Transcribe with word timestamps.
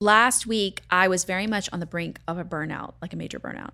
Last 0.00 0.46
week, 0.46 0.82
I 0.90 1.08
was 1.08 1.24
very 1.24 1.48
much 1.48 1.68
on 1.72 1.80
the 1.80 1.86
brink 1.86 2.20
of 2.28 2.38
a 2.38 2.44
burnout, 2.44 2.94
like 3.02 3.12
a 3.12 3.16
major 3.16 3.40
burnout. 3.40 3.70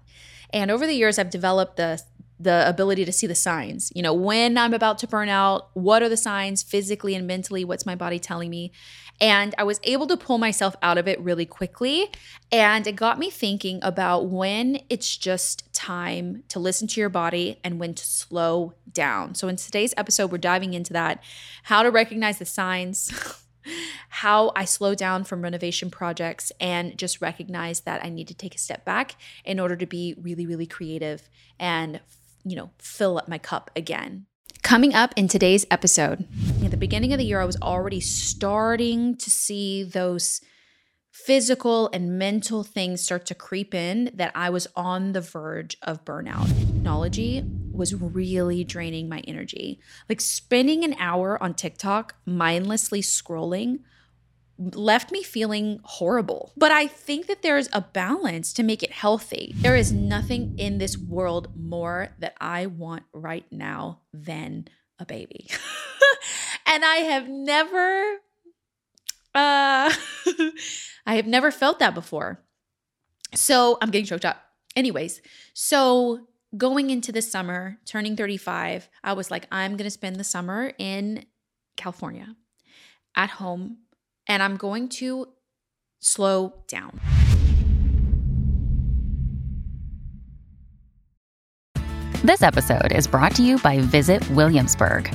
And 0.51 0.71
over 0.71 0.87
the 0.87 0.95
years, 0.95 1.19
I've 1.19 1.31
developed 1.31 1.77
the 1.77 2.03
the 2.41 2.69
ability 2.69 3.05
to 3.05 3.13
see 3.13 3.29
the 3.29 3.35
signs. 3.35 3.93
You 3.95 4.03
know, 4.03 4.13
when 4.13 4.59
I'm 4.59 4.75
about 4.75 4.99
to 4.99 5.07
burn 5.07 5.29
out, 5.29 5.69
what 5.75 6.03
are 6.03 6.09
the 6.09 6.17
signs 6.17 6.65
physically 6.65 7.15
and 7.15 7.27
mentally? 7.27 7.65
What's 7.65 7.87
my 7.87 7.95
body 7.95 8.19
telling 8.19 8.51
me? 8.51 8.73
And 9.21 9.55
I 9.57 9.63
was 9.63 9.79
able 9.85 10.09
to 10.09 10.17
pull 10.17 10.39
myself 10.39 10.75
out 10.83 10.99
of 10.99 11.07
it 11.07 11.21
really 11.21 11.47
quickly. 11.47 12.11
And 12.51 12.87
it 12.89 12.97
got 12.97 13.21
me 13.21 13.31
thinking 13.31 13.79
about 13.83 14.27
when 14.27 14.81
it's 14.91 15.17
just 15.17 15.73
time 15.73 16.43
to 16.49 16.59
listen 16.59 16.89
to 16.89 17.01
your 17.01 17.09
body 17.09 17.61
and 17.63 17.79
when 17.79 17.95
to 17.95 18.05
slow 18.05 18.75
down. 18.93 19.37
So, 19.37 19.47
in 19.47 19.57
today's 19.57 19.95
episode, 19.97 20.33
we're 20.33 20.39
diving 20.39 20.75
into 20.75 20.93
that 20.95 21.23
how 21.65 21.83
to 21.83 21.91
recognize 21.91 22.39
the 22.39 22.47
signs. 22.47 23.13
how 24.09 24.53
I 24.55 24.65
slow 24.65 24.95
down 24.95 25.25
from 25.25 25.43
renovation 25.43 25.91
projects 25.91 26.53
and 26.61 26.97
just 26.99 27.21
recognize 27.21 27.81
that 27.81 28.05
I 28.05 28.09
need 28.09 28.29
to 28.29 28.35
take 28.35 28.55
a 28.55 28.59
step 28.59 28.85
back 28.85 29.17
in 29.45 29.61
order 29.61 29.77
to 29.77 29.87
be 29.87 30.15
really, 30.21 30.47
really 30.47 30.67
creative 30.67 31.29
and, 31.59 32.01
you 32.45 32.57
know, 32.57 32.71
fill 32.79 33.19
up 33.19 33.29
my 33.29 33.39
cup 33.39 33.71
again. 33.77 34.27
Coming 34.63 34.95
up 34.95 35.13
in 35.17 35.29
today's 35.29 35.67
episode, 35.71 36.27
at 36.65 36.71
the 36.71 36.77
beginning 36.77 37.13
of 37.13 37.19
the 37.19 37.25
year, 37.25 37.41
I 37.41 37.45
was 37.45 37.61
already 37.61 38.01
starting 38.01 39.15
to 39.17 39.31
see 39.31 39.83
those 39.83 40.41
physical 41.15 41.89
and 41.93 42.19
mental 42.19 42.65
things 42.65 43.01
start 43.01 43.25
to 43.25 43.37
creep 43.37 43.73
in 43.73 44.11
that 44.15 44.33
I 44.35 44.51
was 44.51 44.67
on 44.75 45.13
the 45.13 45.21
verge 45.21 45.77
of 45.81 46.05
burnout. 46.05 46.49
Technology 46.49 47.45
was 47.71 47.95
really 47.95 48.65
draining 48.65 49.09
my 49.09 49.21
energy. 49.21 49.79
Like 50.09 50.21
spending 50.21 50.83
an 50.83 50.97
hour 50.99 51.41
on 51.41 51.55
TikTok, 51.55 52.17
mindlessly 52.27 53.01
scrolling, 53.01 53.79
left 54.59 55.13
me 55.13 55.23
feeling 55.23 55.79
horrible. 55.85 56.53
But 56.57 56.73
I 56.73 56.89
think 56.89 57.29
that 57.29 57.43
there's 57.43 57.69
a 57.73 57.81
balance 57.81 58.53
to 58.55 58.65
make 58.65 58.83
it 58.83 58.91
healthy. 58.91 59.55
There 59.59 59.77
is 59.77 59.93
nothing 59.93 60.59
in 60.59 60.79
this 60.79 60.99
world 60.99 61.49
more 61.57 62.09
that 62.19 62.35
I 62.41 62.67
want 62.67 63.05
right 63.13 63.47
now 63.53 64.01
than 64.13 64.67
a 64.99 65.07
baby. 65.07 65.47
and 66.67 66.85
I 66.85 66.97
have 66.97 67.29
never 67.29 68.19
uh 69.35 69.93
I 71.07 71.17
have 71.17 71.27
never 71.27 71.51
felt 71.51 71.79
that 71.81 71.95
before. 71.95 72.41
So, 73.35 73.79
I'm 73.83 73.91
getting 73.91 74.07
choked 74.07 74.25
up. 74.25 74.41
Anyways, 74.77 75.21
so 75.55 76.27
going 76.57 76.91
into 76.91 77.13
the 77.13 77.23
summer, 77.23 77.79
turning 77.85 78.17
35, 78.17 78.89
I 79.03 79.13
was 79.13 79.31
like 79.31 79.47
I'm 79.51 79.73
going 79.73 79.85
to 79.85 79.91
spend 79.91 80.17
the 80.17 80.25
summer 80.25 80.73
in 80.79 81.27
California 81.77 82.37
at 83.17 83.31
home 83.31 83.79
and 84.29 84.43
I'm 84.43 84.57
going 84.57 84.89
to 84.91 85.29
slow 86.01 86.55
down. 86.69 87.01
This 92.23 92.43
episode 92.43 92.93
is 92.93 93.07
brought 93.07 93.35
to 93.37 93.43
you 93.43 93.59
by 93.59 93.81
Visit 93.81 94.29
Williamsburg. 94.31 95.15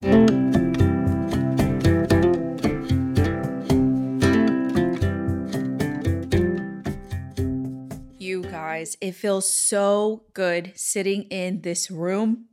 You 0.00 0.12
guys, 8.42 8.96
it 9.00 9.12
feels 9.16 9.52
so 9.52 10.22
good 10.34 10.72
sitting 10.76 11.22
in 11.24 11.62
this 11.62 11.90
room. 11.90 12.46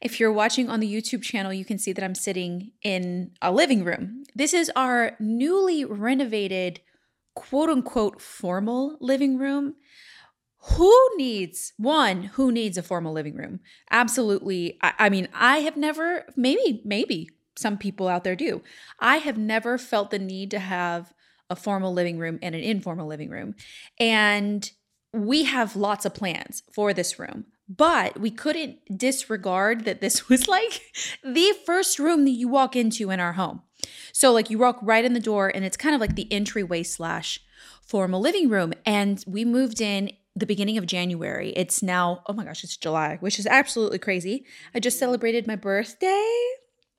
If 0.00 0.20
you're 0.20 0.32
watching 0.32 0.70
on 0.70 0.78
the 0.78 0.92
YouTube 0.92 1.22
channel, 1.22 1.52
you 1.52 1.64
can 1.64 1.78
see 1.78 1.92
that 1.92 2.04
I'm 2.04 2.14
sitting 2.14 2.72
in 2.82 3.32
a 3.42 3.50
living 3.50 3.82
room. 3.82 4.22
This 4.36 4.54
is 4.54 4.70
our 4.76 5.16
newly 5.18 5.84
renovated, 5.84 6.80
quote 7.34 7.70
unquote, 7.70 8.20
formal 8.20 8.96
living 9.00 9.36
room. 9.36 9.74
Who 10.72 11.10
needs 11.16 11.72
one? 11.76 12.24
Who 12.34 12.50
needs 12.50 12.78
a 12.78 12.82
formal 12.82 13.12
living 13.12 13.36
room? 13.36 13.60
Absolutely. 13.90 14.78
I, 14.82 14.92
I, 14.98 15.08
mean, 15.10 15.28
I 15.34 15.58
have 15.58 15.76
never, 15.76 16.24
maybe, 16.36 16.80
maybe 16.84 17.30
some 17.56 17.76
people 17.76 18.08
out 18.08 18.24
there 18.24 18.36
do. 18.36 18.62
I 18.98 19.18
have 19.18 19.36
never 19.36 19.76
felt 19.78 20.10
the 20.10 20.18
need 20.18 20.50
to 20.52 20.58
have 20.58 21.12
a 21.50 21.56
formal 21.56 21.92
living 21.92 22.18
room 22.18 22.38
and 22.42 22.54
an 22.54 22.62
informal 22.62 23.06
living 23.06 23.28
room. 23.28 23.54
And 24.00 24.70
we 25.12 25.44
have 25.44 25.76
lots 25.76 26.04
of 26.04 26.14
plans 26.14 26.62
for 26.72 26.92
this 26.92 27.18
room, 27.18 27.44
but 27.68 28.18
we 28.18 28.30
couldn't 28.30 28.78
disregard 28.98 29.84
that 29.84 30.00
this 30.00 30.28
was 30.28 30.48
like 30.48 30.80
the 31.22 31.54
first 31.66 31.98
room 31.98 32.24
that 32.24 32.30
you 32.30 32.48
walk 32.48 32.74
into 32.74 33.10
in 33.10 33.20
our 33.20 33.34
home. 33.34 33.62
So, 34.12 34.32
like, 34.32 34.48
you 34.48 34.58
walk 34.58 34.78
right 34.80 35.04
in 35.04 35.12
the 35.12 35.20
door, 35.20 35.48
and 35.54 35.62
it's 35.62 35.76
kind 35.76 35.94
of 35.94 36.00
like 36.00 36.14
the 36.14 36.32
entryway 36.32 36.82
slash 36.84 37.40
formal 37.86 38.20
living 38.20 38.48
room. 38.48 38.72
And 38.86 39.22
we 39.26 39.44
moved 39.44 39.80
in 39.80 40.10
the 40.36 40.46
beginning 40.46 40.78
of 40.78 40.86
January. 40.86 41.52
It's 41.56 41.82
now, 41.82 42.22
oh 42.26 42.32
my 42.32 42.44
gosh, 42.44 42.64
it's 42.64 42.76
July, 42.76 43.18
which 43.20 43.38
is 43.38 43.46
absolutely 43.46 43.98
crazy. 43.98 44.44
I 44.74 44.80
just 44.80 44.98
celebrated 44.98 45.46
my 45.46 45.56
birthday. 45.56 46.36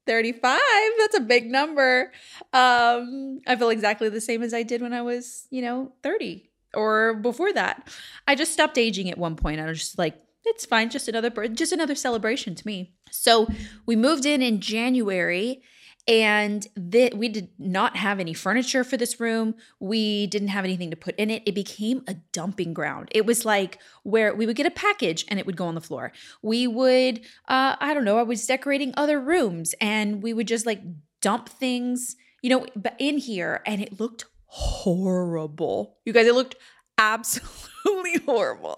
35 0.08 0.60
that's 1.00 1.18
a 1.18 1.20
big 1.20 1.50
number 1.50 2.12
um 2.54 3.40
i 3.48 3.56
feel 3.56 3.70
exactly 3.70 4.08
the 4.08 4.22
same 4.22 4.44
as 4.44 4.54
i 4.54 4.62
did 4.62 4.80
when 4.80 4.94
i 4.94 5.02
was 5.02 5.48
you 5.50 5.64
know 5.64 5.92
30 6.04 6.48
or 6.76 7.16
before 7.16 7.52
that 7.52 7.92
i 8.28 8.36
just 8.36 8.54
stopped 8.54 8.78
aging 8.78 9.10
at 9.10 9.18
one 9.18 9.36
point 9.36 9.60
i 9.60 9.66
was 9.66 9.80
just 9.80 9.98
like 9.98 10.22
it's 10.46 10.64
fine 10.64 10.92
just 10.92 11.08
another 11.08 11.48
just 11.48 11.72
another 11.72 11.96
celebration 11.96 12.54
to 12.54 12.68
me 12.68 12.94
so 13.10 13.48
we 13.88 13.96
moved 13.96 14.28
in 14.28 14.44
in 14.44 14.62
january 14.62 15.64
and 16.08 16.68
that 16.76 17.18
we 17.18 17.30
did 17.30 17.50
not 17.58 17.98
have 17.98 18.20
any 18.20 18.34
furniture 18.34 18.84
for 18.84 18.96
this 18.96 19.20
room. 19.20 19.56
We 19.80 20.28
didn't 20.28 20.50
have 20.50 20.64
anything 20.64 20.92
to 20.92 20.96
put 20.98 21.16
in 21.16 21.32
it. 21.32 21.42
It 21.46 21.56
became 21.56 22.04
a 22.08 22.16
dumping 22.32 22.74
ground. 22.74 23.10
It 23.12 23.26
was 23.26 23.44
like 23.44 23.80
where 24.04 24.34
we 24.36 24.46
would 24.46 24.56
get 24.56 24.68
a 24.68 24.72
package 24.72 25.26
and 25.28 25.40
it 25.40 25.46
would 25.46 25.58
go 25.58 25.66
on 25.66 25.76
the 25.76 25.82
floor. 25.82 26.12
We 26.42 26.68
would 26.68 27.22
uh, 27.48 27.76
i 27.80 27.94
don't 27.94 28.06
know 28.06 28.18
i 28.18 28.24
was 28.24 28.46
decorating 28.46 28.94
other 28.96 29.20
rooms 29.20 29.74
and 29.82 30.22
we 30.22 30.34
would 30.34 30.48
just 30.48 30.66
like 30.66 30.82
dump 31.22 31.50
things 31.50 32.16
you 32.42 32.50
know 32.50 32.66
in 33.00 33.18
here 33.18 33.62
and 33.66 33.82
it 33.82 34.00
looked 34.00 34.26
horrible. 34.46 35.98
You 36.06 36.14
guys 36.14 36.28
it 36.28 36.36
looked 36.36 36.56
absolutely 36.98 38.20
horrible. 38.26 38.78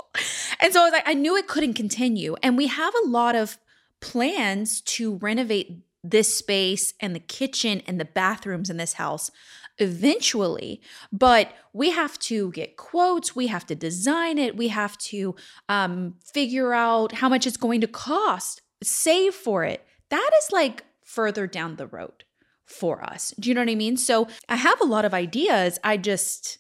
And 0.61 0.73
so 0.73 0.81
i 0.81 0.83
was 0.85 0.94
like 0.94 1.07
i 1.07 1.13
knew 1.13 1.35
it 1.35 1.47
couldn't 1.47 1.73
continue. 1.73 2.35
And 2.41 2.57
we 2.57 2.67
have 2.67 2.94
a 3.03 3.07
lot 3.07 3.35
of 3.35 3.57
plans 3.99 4.81
to 4.81 5.15
renovate 5.15 5.87
this 6.09 6.36
space 6.36 6.94
and 7.00 7.15
the 7.15 7.19
kitchen 7.19 7.81
and 7.88 8.00
the 8.00 8.06
bathrooms 8.06 8.69
in 8.69 8.77
this 8.77 8.94
house 8.94 9.31
eventually 9.80 10.81
but 11.12 11.54
we 11.71 11.92
have 11.92 12.18
to 12.18 12.51
get 12.51 12.77
quotes 12.77 13.36
we 13.36 13.45
have 13.45 13.65
to 13.65 13.75
design 13.75 14.39
it 14.39 14.57
we 14.57 14.69
have 14.69 14.98
to 14.98 15.36
um, 15.69 16.15
figure 16.24 16.74
out 16.74 17.12
how 17.12 17.30
much 17.30 17.45
it's 17.45 17.57
going 17.57 17.81
to 17.81 17.88
cost 17.88 18.62
save 18.83 19.33
for 19.33 19.63
it. 19.63 19.86
That 20.09 20.30
is 20.42 20.51
like 20.51 20.83
further 21.04 21.48
down 21.48 21.75
the 21.75 21.88
road 21.88 22.24
for 22.65 23.03
us. 23.03 23.33
Do 23.39 23.50
you 23.50 23.56
know 23.56 23.62
what 23.62 23.69
i 23.69 23.75
mean? 23.75 23.98
So 23.98 24.27
i 24.50 24.56
have 24.56 24.80
a 24.81 24.86
lot 24.86 25.06
of 25.06 25.13
ideas 25.13 25.80
i 25.83 25.98
just 25.98 26.60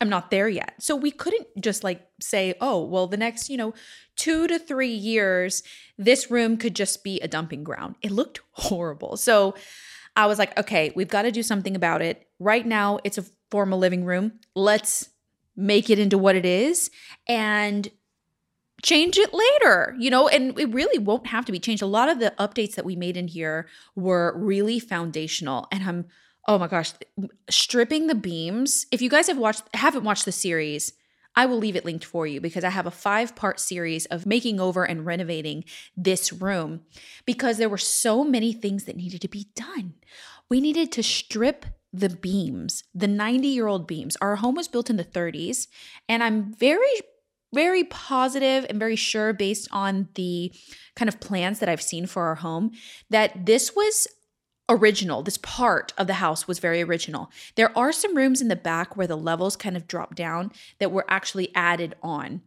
I'm 0.00 0.08
not 0.08 0.30
there 0.30 0.48
yet. 0.48 0.74
So 0.78 0.94
we 0.94 1.10
couldn't 1.10 1.46
just 1.58 1.82
like 1.82 2.06
say, 2.20 2.54
oh, 2.60 2.84
well, 2.84 3.06
the 3.06 3.16
next, 3.16 3.48
you 3.48 3.56
know, 3.56 3.74
two 4.14 4.46
to 4.46 4.58
three 4.58 4.92
years, 4.92 5.62
this 5.96 6.30
room 6.30 6.56
could 6.56 6.76
just 6.76 7.02
be 7.02 7.18
a 7.20 7.28
dumping 7.28 7.64
ground. 7.64 7.96
It 8.02 8.10
looked 8.10 8.40
horrible. 8.52 9.16
So 9.16 9.54
I 10.14 10.26
was 10.26 10.38
like, 10.38 10.58
okay, 10.58 10.92
we've 10.94 11.08
got 11.08 11.22
to 11.22 11.32
do 11.32 11.42
something 11.42 11.74
about 11.74 12.02
it. 12.02 12.26
Right 12.38 12.66
now, 12.66 12.98
it's 13.04 13.18
a 13.18 13.24
formal 13.50 13.78
living 13.78 14.04
room. 14.04 14.32
Let's 14.54 15.10
make 15.56 15.88
it 15.88 15.98
into 15.98 16.18
what 16.18 16.36
it 16.36 16.44
is. 16.44 16.90
And 17.26 17.88
change 18.82 19.16
it 19.16 19.32
later, 19.32 19.96
you 19.98 20.10
know, 20.10 20.28
and 20.28 20.58
it 20.60 20.72
really 20.72 20.98
won't 20.98 21.26
have 21.28 21.46
to 21.46 21.52
be 21.52 21.58
changed. 21.58 21.82
A 21.82 21.86
lot 21.86 22.10
of 22.10 22.18
the 22.18 22.34
updates 22.38 22.74
that 22.74 22.84
we 22.84 22.94
made 22.94 23.16
in 23.16 23.28
here 23.28 23.66
were 23.94 24.34
really 24.36 24.78
foundational. 24.78 25.66
And 25.72 25.84
I'm, 25.84 26.06
oh 26.46 26.58
my 26.58 26.68
gosh, 26.68 26.92
stripping 27.50 28.06
the 28.06 28.14
beams. 28.14 28.86
If 28.90 29.02
you 29.02 29.10
guys 29.10 29.26
have 29.26 29.38
watched, 29.38 29.64
haven't 29.74 30.04
watched 30.04 30.24
the 30.24 30.32
series, 30.32 30.92
I 31.34 31.46
will 31.46 31.58
leave 31.58 31.76
it 31.76 31.84
linked 31.84 32.04
for 32.04 32.26
you 32.26 32.40
because 32.40 32.64
I 32.64 32.70
have 32.70 32.86
a 32.86 32.90
five 32.90 33.36
part 33.36 33.60
series 33.60 34.06
of 34.06 34.26
making 34.26 34.58
over 34.58 34.84
and 34.84 35.04
renovating 35.04 35.64
this 35.96 36.32
room 36.32 36.82
because 37.26 37.58
there 37.58 37.68
were 37.68 37.76
so 37.76 38.24
many 38.24 38.52
things 38.52 38.84
that 38.84 38.96
needed 38.96 39.20
to 39.20 39.28
be 39.28 39.48
done. 39.54 39.94
We 40.48 40.60
needed 40.60 40.92
to 40.92 41.02
strip 41.02 41.66
the 41.92 42.08
beams, 42.08 42.84
the 42.94 43.08
90 43.08 43.48
year 43.48 43.66
old 43.66 43.86
beams. 43.86 44.16
Our 44.20 44.36
home 44.36 44.54
was 44.54 44.68
built 44.68 44.88
in 44.88 44.96
the 44.96 45.04
30s, 45.04 45.68
and 46.08 46.22
I'm 46.22 46.54
very 46.54 47.00
very 47.54 47.84
positive 47.84 48.66
and 48.68 48.78
very 48.78 48.96
sure 48.96 49.32
based 49.32 49.68
on 49.70 50.08
the 50.14 50.52
kind 50.94 51.08
of 51.08 51.20
plans 51.20 51.58
that 51.60 51.68
I've 51.68 51.80
seen 51.80 52.06
for 52.06 52.24
our 52.24 52.34
home 52.34 52.72
that 53.08 53.46
this 53.46 53.74
was 53.74 54.08
original. 54.68 55.22
This 55.22 55.38
part 55.38 55.92
of 55.96 56.06
the 56.06 56.14
house 56.14 56.48
was 56.48 56.58
very 56.58 56.82
original. 56.82 57.30
There 57.54 57.76
are 57.76 57.92
some 57.92 58.16
rooms 58.16 58.40
in 58.40 58.48
the 58.48 58.56
back 58.56 58.96
where 58.96 59.06
the 59.06 59.16
levels 59.16 59.56
kind 59.56 59.76
of 59.76 59.86
drop 59.86 60.14
down 60.14 60.52
that 60.78 60.92
were 60.92 61.04
actually 61.08 61.54
added 61.54 61.94
on 62.02 62.42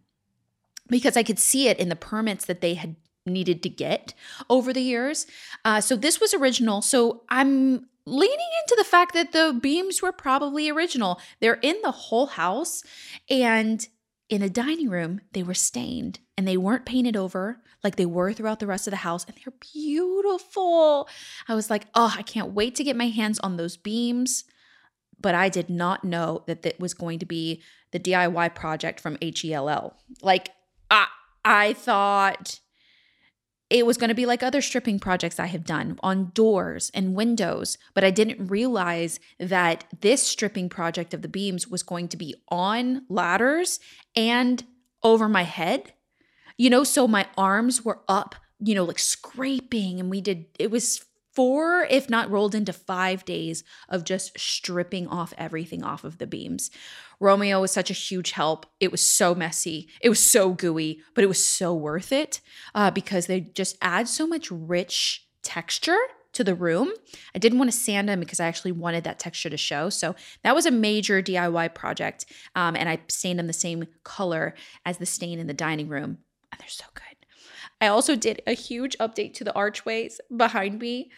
because 0.88 1.16
I 1.16 1.24
could 1.24 1.40
see 1.40 1.68
it 1.68 1.80
in 1.80 1.90
the 1.90 1.96
permits 1.96 2.46
that 2.46 2.62
they 2.62 2.74
had 2.74 2.96
needed 3.26 3.62
to 3.64 3.70
get 3.70 4.14
over 4.50 4.74
the 4.74 4.82
years. 4.82 5.28
Uh, 5.64 5.82
so 5.82 5.96
this 5.96 6.20
was 6.20 6.34
original. 6.34 6.82
So 6.82 7.24
I'm 7.30 7.86
leaning 8.06 8.50
into 8.64 8.76
the 8.78 8.84
fact 8.84 9.14
that 9.14 9.32
the 9.32 9.58
beams 9.62 10.02
were 10.02 10.12
probably 10.12 10.70
original. 10.70 11.20
They're 11.40 11.60
in 11.62 11.78
the 11.84 11.92
whole 11.92 12.28
house 12.28 12.84
and 13.30 13.88
in 14.30 14.42
the 14.42 14.50
dining 14.50 14.90
room, 14.90 15.22
they 15.34 15.44
were 15.44 15.54
stained 15.54 16.20
and 16.38 16.48
they 16.48 16.58
weren't 16.58 16.86
painted 16.86 17.18
over 17.18 17.62
like 17.84 17.96
they 17.96 18.06
were 18.06 18.34
throughout 18.34 18.60
the 18.60 18.68
rest 18.68 18.88
of 18.88 18.92
the 18.92 18.98
house. 18.98 19.26
And 19.26 19.36
they're 19.38 19.54
beautiful. 19.74 21.08
I 21.48 21.56
was 21.56 21.70
like, 21.70 21.86
oh, 21.96 22.14
I 22.18 22.22
can't 22.22 22.54
wait 22.54 22.76
to 22.76 22.84
get 22.84 22.96
my 22.96 23.08
hands 23.08 23.40
on 23.40 23.58
those 23.58 23.78
beams. 23.78 24.44
But 25.22 25.36
I 25.36 25.50
did 25.50 25.70
not 25.70 26.04
know 26.04 26.44
that 26.48 26.62
that 26.62 26.80
was 26.80 26.94
going 26.94 27.20
to 27.20 27.26
be 27.26 27.62
the 27.92 28.00
DIY 28.00 28.56
project 28.56 29.00
from 29.00 29.18
HELL. 29.22 29.98
Like, 30.22 30.50
I, 30.90 31.08
I 31.44 31.74
thought 31.74 32.60
it 33.70 33.86
was 33.86 33.98
going 33.98 34.08
to 34.10 34.16
be 34.16 34.26
like 34.26 34.42
other 34.42 34.62
stripping 34.62 35.00
projects 35.00 35.40
I 35.40 35.46
have 35.46 35.64
done 35.64 36.00
on 36.02 36.32
doors 36.34 36.90
and 36.94 37.16
windows, 37.16 37.78
but 37.94 38.04
I 38.04 38.12
didn't 38.12 38.48
realize 38.48 39.20
that 39.40 39.86
this 40.02 40.24
stripping 40.24 40.70
project 40.70 41.14
of 41.14 41.22
the 41.22 41.28
beams 41.28 41.68
was 41.68 41.84
going 41.84 42.08
to 42.10 42.18
be 42.18 42.36
on 42.50 43.04
ladders 43.10 43.80
and 44.16 44.64
over 45.04 45.30
my 45.30 45.44
head. 45.44 45.94
You 46.60 46.70
know, 46.70 46.84
so 46.84 47.08
my 47.08 47.26
arms 47.38 47.86
were 47.86 48.02
up, 48.10 48.36
you 48.60 48.76
know, 48.76 48.84
like 48.84 49.00
scraping, 49.00 49.98
and 49.98 50.10
we 50.10 50.20
did 50.20 50.48
it 50.60 50.70
was 50.70 51.06
four, 51.34 51.88
if 51.90 52.10
not 52.10 52.30
rolled 52.30 52.54
into 52.54 52.74
five 52.74 53.24
days 53.24 53.64
of 53.88 54.04
just 54.04 54.38
stripping 54.38 55.08
off 55.08 55.34
everything 55.38 55.84
off 55.84 56.04
of 56.04 56.18
the 56.18 56.28
beams. 56.28 56.70
Romeo 57.22 57.62
was 57.62 57.72
such 57.72 57.90
a 57.90 57.94
huge 57.94 58.32
help. 58.32 58.66
It 58.82 58.92
was 58.92 59.00
so 59.00 59.34
messy. 59.34 59.88
It 60.02 60.10
was 60.10 60.20
so 60.20 60.50
gooey, 60.50 61.00
but 61.14 61.24
it 61.24 61.28
was 61.28 61.42
so 61.42 61.74
worth 61.74 62.12
it 62.12 62.42
uh, 62.76 62.92
because 62.92 63.28
they 63.28 63.40
just 63.40 63.78
add 63.82 64.10
so 64.10 64.28
much 64.28 64.52
rich 64.52 65.30
texture 65.42 65.98
to 66.34 66.44
the 66.44 66.56
room. 66.56 66.92
I 67.34 67.40
didn't 67.40 67.58
want 67.58 67.72
to 67.72 67.78
sand 67.78 68.10
them 68.10 68.20
because 68.20 68.42
I 68.42 68.48
actually 68.48 68.74
wanted 68.74 69.06
that 69.06 69.18
texture 69.18 69.50
to 69.50 69.56
show. 69.56 69.90
So 69.90 70.14
that 70.44 70.56
was 70.56 70.66
a 70.66 70.72
major 70.72 71.24
DIY 71.24 71.74
project. 71.74 72.26
Um, 72.54 72.76
and 72.76 72.90
I 72.90 73.00
stained 73.08 73.40
them 73.40 73.48
the 73.48 73.54
same 73.54 73.86
color 74.04 74.56
as 74.86 74.98
the 74.98 75.06
stain 75.06 75.40
in 75.40 75.48
the 75.48 75.54
dining 75.54 75.88
room. 75.88 76.18
And 76.52 76.60
they're 76.60 76.68
so 76.68 76.86
good. 76.94 77.04
I 77.82 77.88
also 77.88 78.16
did 78.16 78.42
a 78.46 78.54
huge 78.54 78.98
update 79.00 79.34
to 79.36 79.44
the 79.44 79.54
archways 79.54 80.20
behind 80.36 80.80
me. 80.80 81.12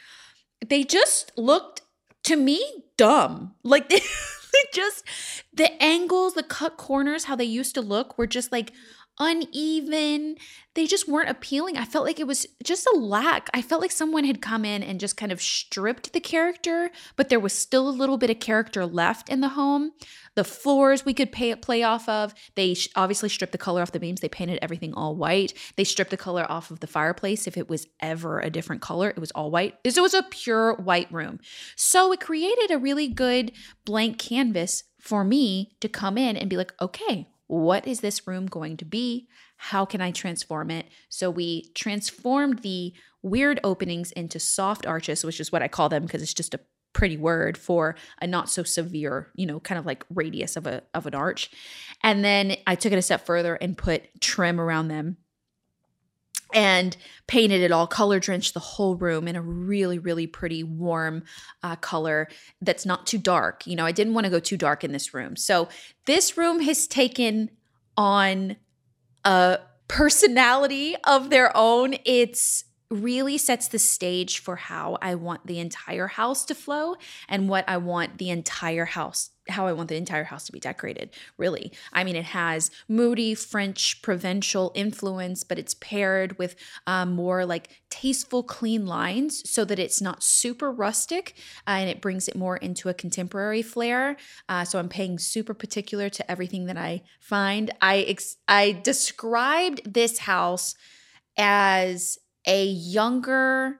They 0.66 0.83
just 0.83 1.31
looked 1.38 1.81
to 2.24 2.36
me 2.36 2.63
dumb. 2.98 3.56
Like 3.63 3.89
they, 3.89 4.00
they 4.00 4.66
just 4.74 5.06
the 5.54 5.72
angles, 5.81 6.33
the 6.33 6.44
cut 6.44 6.78
corners, 6.78 7.25
how 7.25 7.36
they 7.36 7.45
used 7.45 7.75
to 7.75 7.81
look 7.81 8.18
were 8.18 8.28
just 8.28 8.51
like 8.51 8.72
uneven. 9.19 10.38
They 10.74 10.88
just 10.88 11.07
weren't 11.07 11.30
appealing. 11.30 11.77
I 11.77 11.86
felt 11.86 12.06
like 12.06 12.19
it 12.19 12.27
was 12.27 12.45
just 12.63 12.88
a 12.88 12.98
lack. 12.98 13.50
I 13.54 13.62
felt 13.62 13.81
like 13.81 13.92
someone 13.92 14.24
had 14.24 14.42
come 14.42 14.66
in 14.66 14.84
and 14.84 15.00
just 15.00 15.18
kind 15.18 15.31
of 15.31 15.42
stripped 15.42 16.13
the 16.13 16.19
character, 16.19 16.92
but 17.16 17.30
there 17.30 17.39
was 17.39 17.54
still 17.54 17.88
a 17.88 17.92
little 17.92 18.18
bit 18.18 18.30
of 18.30 18.39
character 18.39 18.86
left 18.86 19.30
in 19.30 19.42
the 19.42 19.50
home. 19.50 19.92
The 20.36 20.44
floors 20.44 21.06
we 21.06 21.13
could 21.13 21.31
pay, 21.31 21.54
play 21.56 21.83
off 21.83 22.07
of. 22.07 22.33
They 22.56 22.74
sh- 22.74 22.89
obviously 22.95 23.30
stripped 23.30 23.51
the 23.51 23.57
color 23.57 23.81
off 23.81 23.92
the 23.92 24.00
beams. 24.00 24.22
They 24.22 24.30
painted 24.30 24.60
everything 24.62 24.94
all 24.94 25.16
white. 25.16 25.54
They 25.75 25.83
stripped 25.83 26.12
the 26.12 26.18
color 26.18 26.50
off 26.50 26.72
of 26.72 26.80
the 26.80 26.88
fireplace. 26.88 27.48
If 27.48 27.57
it 27.57 27.69
was 27.69 27.88
ever 28.00 28.39
a 28.39 28.50
different 28.50 28.81
color, 28.81 29.10
it 29.10 29.19
was 29.19 29.31
all 29.31 29.51
white. 29.51 29.75
It 29.83 30.00
was 30.00 30.13
a 30.13 30.24
pure 30.24 30.75
white 30.75 31.12
room. 31.12 31.39
So 31.75 32.12
it 32.13 32.22
created 32.22 32.72
a 32.72 32.78
really 32.78 33.07
good 33.07 33.51
blank 33.86 34.19
canvas 34.19 34.83
for 35.00 35.24
me 35.24 35.75
to 35.81 35.89
come 35.89 36.18
in 36.18 36.38
and 36.38 36.50
be 36.50 36.57
like, 36.57 36.74
okay, 36.81 37.27
what 37.48 37.86
is 37.86 38.00
this 38.00 38.25
room 38.25 38.45
going 38.45 38.77
to 38.77 38.86
be? 38.86 39.27
How 39.57 39.84
can 39.84 40.00
I 40.00 40.12
transform 40.12 40.72
it? 40.72 40.88
So 41.10 41.30
we 41.30 41.69
transformed 41.75 42.60
the 42.60 42.94
weird 43.22 43.60
openings 43.63 44.12
into 44.13 44.39
soft 44.39 44.86
arches, 44.86 45.25
which 45.25 45.39
is 45.39 45.51
what 45.51 45.62
I 45.62 45.68
call 45.68 45.89
them 45.89 46.04
because 46.04 46.22
it's 46.22 46.34
just 46.34 46.54
a 46.54 46.62
pretty 46.93 47.17
word 47.17 47.57
for 47.57 47.95
a 48.21 48.27
not 48.27 48.49
so 48.49 48.63
severe, 48.63 49.29
you 49.35 49.45
know, 49.45 49.59
kind 49.59 49.79
of 49.79 49.85
like 49.85 50.05
radius 50.13 50.55
of 50.55 50.67
a 50.67 50.83
of 50.93 51.05
an 51.05 51.15
arch. 51.15 51.49
And 52.03 52.23
then 52.23 52.55
I 52.67 52.75
took 52.75 52.91
it 52.91 52.97
a 52.97 53.01
step 53.01 53.25
further 53.25 53.55
and 53.55 53.77
put 53.77 54.21
trim 54.21 54.59
around 54.59 54.88
them 54.88 55.17
and 56.53 56.97
painted 57.27 57.61
it 57.61 57.71
all 57.71 57.88
color 57.88 58.19
drenched 58.19 58.53
the 58.53 58.59
whole 58.59 58.95
room 58.95 59.25
in 59.27 59.38
a 59.38 59.41
really 59.41 59.97
really 59.99 60.27
pretty 60.27 60.63
warm 60.63 61.23
uh, 61.63 61.77
color 61.77 62.27
that's 62.61 62.85
not 62.85 63.07
too 63.07 63.17
dark. 63.17 63.65
You 63.65 63.75
know 63.75 63.85
i 63.85 63.91
didn't 63.91 64.13
want 64.13 64.25
to 64.25 64.31
go 64.31 64.39
too 64.39 64.57
dark 64.57 64.83
in 64.83 64.91
this 64.91 65.13
room. 65.13 65.35
So 65.35 65.69
this 66.05 66.38
room 66.38 66.59
has 66.61 66.88
taken 66.88 67.49
on 67.97 68.57
a 69.23 69.59
personality 69.88 70.95
of 71.05 71.29
their 71.29 71.55
own. 71.55 71.95
It's 72.05 72.65
really 72.91 73.38
sets 73.38 73.67
the 73.67 73.79
stage 73.79 74.39
for 74.39 74.57
how 74.57 74.97
I 75.01 75.15
want 75.15 75.47
the 75.47 75.59
entire 75.59 76.07
house 76.07 76.45
to 76.45 76.55
flow 76.55 76.95
and 77.27 77.49
what 77.49 77.65
I 77.67 77.77
want 77.77 78.17
the 78.17 78.29
entire 78.29 78.85
house 78.85 79.31
how 79.49 79.67
I 79.67 79.73
want 79.73 79.89
the 79.89 79.95
entire 79.95 80.25
house 80.25 80.45
to 80.45 80.51
be 80.51 80.59
decorated, 80.59 81.09
really. 81.38 81.71
I 81.93 82.03
mean, 82.03 82.15
it 82.15 82.25
has 82.25 82.71
moody 82.88 83.35
French 83.35 84.01
provincial 84.01 84.71
influence, 84.75 85.43
but 85.43 85.59
it's 85.59 85.73
paired 85.73 86.38
with 86.38 86.55
um, 86.88 87.11
more 87.13 87.45
like 87.45 87.81
tasteful, 87.89 88.43
clean 88.43 88.85
lines 88.85 89.49
so 89.49 89.65
that 89.65 89.79
it's 89.79 90.01
not 90.01 90.23
super 90.23 90.71
rustic 90.71 91.36
uh, 91.67 91.71
and 91.71 91.89
it 91.89 92.01
brings 92.01 92.27
it 92.27 92.36
more 92.36 92.57
into 92.57 92.89
a 92.89 92.93
contemporary 92.93 93.62
flair. 93.62 94.15
Uh, 94.48 94.63
so 94.63 94.79
I'm 94.79 94.89
paying 94.89 95.19
super 95.19 95.53
particular 95.53 96.10
to 96.10 96.31
everything 96.31 96.65
that 96.65 96.77
I 96.77 97.03
find. 97.19 97.71
I, 97.81 98.00
ex- 98.00 98.38
I 98.48 98.79
described 98.83 99.93
this 99.93 100.19
house 100.19 100.75
as 101.38 102.17
a 102.45 102.65
younger, 102.65 103.79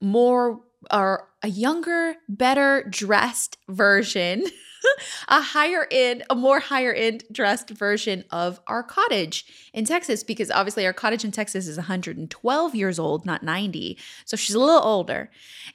more 0.00 0.60
or 0.90 1.28
a 1.42 1.48
younger, 1.48 2.16
better 2.28 2.84
dressed 2.90 3.56
version, 3.68 4.44
a 5.28 5.40
higher 5.40 5.86
end, 5.90 6.24
a 6.30 6.34
more 6.34 6.60
higher 6.60 6.92
end 6.92 7.24
dressed 7.30 7.70
version 7.70 8.24
of 8.30 8.60
our 8.66 8.82
cottage 8.82 9.44
in 9.72 9.84
Texas, 9.84 10.22
because 10.24 10.50
obviously 10.50 10.86
our 10.86 10.92
cottage 10.92 11.24
in 11.24 11.30
Texas 11.30 11.66
is 11.66 11.76
112 11.76 12.74
years 12.74 12.98
old, 12.98 13.24
not 13.24 13.42
90. 13.42 13.98
So 14.24 14.36
she's 14.36 14.54
a 14.54 14.60
little 14.60 14.82
older. 14.82 15.30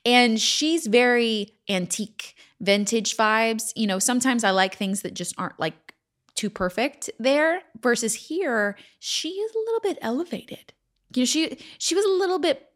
And 0.05 0.39
she's 0.39 0.87
very 0.87 1.53
antique, 1.69 2.35
vintage 2.59 3.15
vibes. 3.15 3.71
You 3.75 3.87
know, 3.87 3.99
sometimes 3.99 4.43
I 4.43 4.51
like 4.51 4.75
things 4.75 5.01
that 5.01 5.13
just 5.13 5.35
aren't 5.37 5.59
like 5.59 5.93
too 6.35 6.49
perfect 6.49 7.09
there, 7.17 7.61
versus 7.81 8.13
here, 8.13 8.77
she 8.99 9.29
is 9.29 9.55
a 9.55 9.59
little 9.59 9.79
bit 9.81 9.97
elevated 10.01 10.73
you 11.17 11.23
know 11.23 11.25
she 11.25 11.57
she 11.77 11.95
was 11.95 12.05
a 12.05 12.09
little 12.09 12.39
bit 12.39 12.69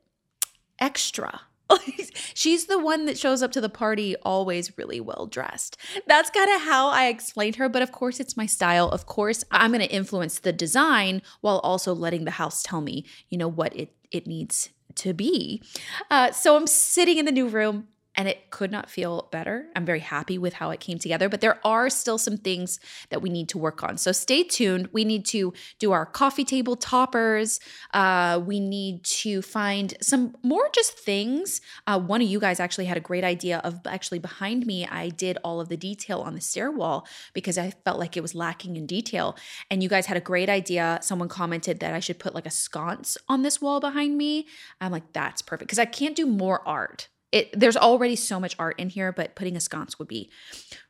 extra 0.80 1.42
she's 2.34 2.66
the 2.66 2.80
one 2.80 3.06
that 3.06 3.18
shows 3.18 3.42
up 3.42 3.52
to 3.52 3.62
the 3.62 3.70
party 3.70 4.16
always 4.24 4.78
really 4.78 5.00
well 5.00 5.26
dressed. 5.26 5.78
That's 6.08 6.30
kind 6.30 6.52
of 6.52 6.62
how 6.62 6.90
I 6.90 7.08
explained 7.08 7.56
her, 7.58 7.70
but 7.70 7.82
of 7.82 7.92
course 7.92 8.20
it's 8.20 8.38
my 8.38 8.46
style. 8.46 8.90
Of 8.90 9.06
course, 9.06 9.44
I'm 9.52 9.72
going 9.72 9.82
to 9.82 9.94
influence 9.94 10.40
the 10.40 10.54
design 10.54 11.22
while 11.42 11.60
also 11.60 11.94
letting 11.94 12.26
the 12.26 12.32
house 12.32 12.64
tell 12.64 12.82
me, 12.82 13.06
you 13.30 13.38
know, 13.38 13.48
what 13.48 13.76
it 13.76 13.94
it 14.12 14.28
needs 14.28 14.70
to 14.96 15.14
be. 15.14 15.64
Uh, 16.10 16.32
so 16.32 16.58
I'm 16.58 16.68
sitting 16.68 17.18
in 17.18 17.26
the 17.26 17.32
new 17.32 17.48
room 17.48 17.88
and 18.16 18.28
it 18.28 18.52
could 18.52 18.72
not 18.72 18.90
feel 18.90 19.30
better. 19.32 19.68
I'm 19.76 19.86
very 19.86 20.00
happy 20.00 20.38
with 20.38 20.54
how 20.54 20.70
it 20.72 20.80
came 20.80 21.00
together, 21.00 21.30
but 21.30 21.42
there 21.42 21.66
are 21.66 21.90
still 21.90 22.18
some 22.18 22.38
things 22.38 22.80
that 23.10 23.22
we 23.22 23.30
need 23.30 23.48
to 23.50 23.58
work 23.58 23.84
on. 23.84 23.98
So 23.98 24.12
stay 24.12 24.44
tuned. 24.44 24.90
We 24.92 25.06
need 25.06 25.26
to 25.28 25.54
do 25.80 25.92
our 25.94 26.06
coffee 26.06 26.44
table 26.44 26.76
toppers. 26.76 27.60
Uh, 27.94 28.42
we 28.46 28.60
need 28.60 29.04
to 29.06 29.42
find 29.42 29.94
some 30.02 30.36
more 30.44 30.70
just 30.74 31.00
things. 31.00 31.62
Uh, 31.88 32.00
one 32.00 32.22
of 32.22 32.28
you 32.28 32.40
guys 32.40 32.60
actually 32.60 32.86
had 32.86 32.98
a 32.98 33.02
great 33.02 33.24
idea 33.24 33.60
of 33.60 33.80
actually 33.86 34.20
behind 34.20 34.66
me. 34.66 34.86
I 34.86 35.10
did 35.10 35.38
all 35.44 35.62
of 35.62 35.70
the 35.70 35.78
detail 35.78 36.20
on 36.20 36.36
the 36.36 36.42
stairwell 36.42 37.08
because 37.34 37.58
I 37.58 37.72
felt 37.86 38.00
like 38.00 38.18
it 38.18 38.22
was 38.22 38.36
lacking 38.36 38.76
in 38.76 38.86
detail. 38.86 39.38
And 39.70 39.82
you 39.82 39.88
guys 39.88 40.08
had 40.08 40.18
a 40.18 40.22
great 40.22 40.50
idea. 40.50 41.00
Someone 41.02 41.30
commented 41.30 41.80
that 41.80 41.94
I 41.94 42.00
should 42.02 42.20
put 42.20 42.36
like 42.36 42.46
a 42.46 42.52
sconce 42.52 43.18
on 43.30 43.44
this 43.44 43.62
wall 43.62 43.80
behind 43.80 44.18
me. 44.18 44.48
I'm 44.82 44.92
like, 44.92 45.14
that's 45.14 45.42
perfect 45.42 45.70
because 45.70 45.80
I 45.80 45.86
can't 45.86 46.16
do 46.16 46.26
more 46.26 46.62
art 46.68 47.08
it 47.32 47.58
there's 47.58 47.78
already 47.78 48.16
so 48.16 48.40
much 48.40 48.56
art 48.60 48.80
in 48.80 48.90
here 48.90 49.12
but 49.12 49.36
putting 49.36 49.56
a 49.56 49.60
sconce 49.60 49.98
would 50.00 50.08
be 50.08 50.30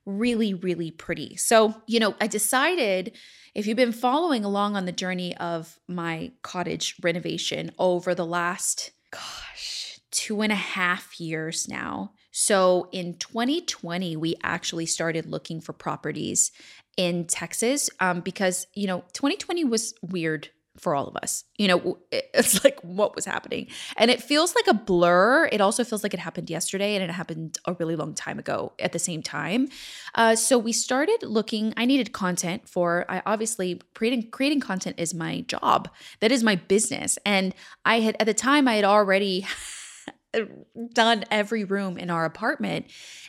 really 0.05 0.53
really 0.53 0.91
pretty. 0.91 1.36
So 1.36 1.75
you 1.88 2.00
know 2.00 2.15
i 2.19 2.27
decided 2.27 3.15
if 3.53 3.67
you've 3.67 3.77
been 3.77 3.91
following 3.91 4.45
along 4.45 4.75
on 4.75 4.86
the 4.86 4.91
journey 4.91 5.36
of 5.38 5.79
my 5.88 6.31
cottage 6.41 6.95
renovation 7.03 7.71
over 7.77 8.15
the 8.15 8.25
last 8.25 8.91
gosh 9.12 10.00
two 10.12 10.41
and 10.41 10.51
a 10.51 10.55
half 10.55 11.19
years 11.19 11.67
now. 11.67 12.12
So 12.31 12.89
in 12.91 13.15
2020 13.15 14.15
we 14.17 14.36
actually 14.43 14.86
started 14.86 15.25
looking 15.25 15.62
for 15.62 15.74
properties 15.74 16.51
in 16.98 17.25
texas 17.25 17.89
um, 18.01 18.19
because 18.19 18.67
you 18.75 18.86
know 18.86 19.00
2020 19.13 19.63
was 19.63 19.93
weird 20.01 20.50
for 20.78 20.96
all 20.96 21.08
of 21.08 21.16
us. 21.18 21.44
You 21.58 21.68
know, 21.68 21.98
it's 22.12 22.63
like 22.63 22.80
what 22.82 23.16
was 23.16 23.25
happening. 23.25 23.68
And 23.98 24.10
it 24.10 24.22
feels 24.22 24.56
like 24.56 24.68
a 24.68 24.74
blur. 24.74 25.48
It 25.51 25.62
also 25.62 25.84
feels 25.84 26.04
like 26.04 26.13
it 26.13 26.20
happened 26.20 26.50
yesterday 26.50 26.96
and 26.96 27.04
it 27.04 27.12
happened 27.12 27.58
a 27.66 27.74
really 27.74 27.96
long 27.96 28.13
time 28.13 28.40
ago 28.40 28.74
at 28.80 28.92
the 28.92 29.00
same 29.00 29.22
time. 29.22 29.68
Uh, 30.16 30.36
so 30.36 30.58
we 30.58 30.72
started 30.72 31.24
looking, 31.24 31.74
I 31.78 31.86
needed 31.86 32.13
content 32.13 32.68
for, 32.68 33.06
I 33.10 33.22
obviously, 33.25 33.82
creating, 33.94 34.32
creating 34.32 34.60
content 34.62 34.96
is 35.00 35.13
my 35.13 35.42
job. 35.42 35.90
That 36.20 36.32
is 36.32 36.44
my 36.44 36.56
business. 36.56 37.18
And 37.25 37.54
I 37.86 38.00
had, 38.01 38.16
at 38.20 38.25
the 38.25 38.34
time, 38.34 38.68
I 38.68 38.75
had 38.75 38.86
already 38.86 39.46
done 40.94 41.25
every 41.30 41.63
room 41.63 41.98
in 41.98 42.10
our 42.10 42.25
apartment 42.25 42.86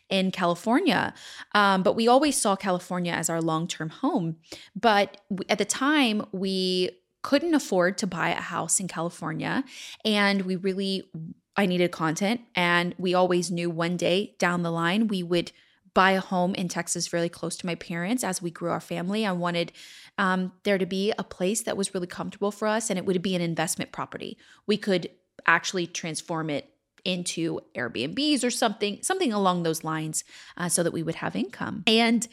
in 0.09 0.31
California. 0.31 1.15
Um, 1.55 1.83
but 1.83 1.95
we 1.95 2.07
always 2.07 2.41
saw 2.41 2.55
California 2.55 3.13
as 3.13 3.31
our 3.31 3.41
long 3.41 3.67
term 3.67 3.89
home. 3.89 4.37
But 4.77 5.21
at 5.49 5.59
the 5.59 5.65
time, 5.65 6.27
we 6.33 6.91
couldn't 7.23 7.55
afford 7.55 7.99
to 7.99 8.07
buy 8.07 8.31
a 8.31 8.41
house 8.41 8.81
in 8.81 8.89
California. 8.89 9.65
And 10.05 10.43
we 10.43 10.57
really, 10.57 11.11
I 11.57 11.67
needed 11.67 11.93
content. 11.93 12.43
And 12.55 12.95
we 12.99 13.15
always 13.15 13.51
knew 13.51 13.71
one 13.71 13.97
day 13.97 14.35
down 14.39 14.63
the 14.63 14.71
line 14.71 15.09
we 15.09 15.23
would 15.23 15.53
buy 15.95 16.13
a 16.13 16.21
home 16.21 16.55
in 16.55 16.69
Texas 16.69 17.13
really 17.13 17.29
close 17.29 17.57
to 17.57 17.67
my 17.67 17.75
parents 17.75 18.25
as 18.25 18.41
we 18.41 18.51
grew 18.51 18.71
our 18.71 18.81
family. 18.81 19.27
I 19.27 19.33
wanted 19.33 19.73
um, 20.19 20.53
there 20.65 20.79
to 20.79 20.87
be 20.87 21.13
a 21.19 21.25
place 21.25 21.63
that 21.63 21.77
was 21.77 21.95
really 21.95 22.07
comfortable 22.07 22.51
for 22.51 22.67
us 22.67 22.89
and 22.89 22.99
it 22.99 23.05
would 23.05 23.21
be 23.21 23.35
an 23.35 23.43
investment 23.43 23.93
property. 23.93 24.39
We 24.67 24.77
could 24.77 25.11
actually 25.47 25.87
transform 25.87 26.51
it 26.51 26.71
into 27.05 27.61
Airbnbs 27.75 28.45
or 28.45 28.51
something, 28.51 28.99
something 29.03 29.33
along 29.33 29.63
those 29.63 29.85
lines, 29.85 30.25
uh, 30.57 30.69
so 30.69 30.83
that 30.83 30.93
we 30.93 31.03
would 31.03 31.17
have 31.17 31.35
income. 31.35 31.83
And 31.87 32.27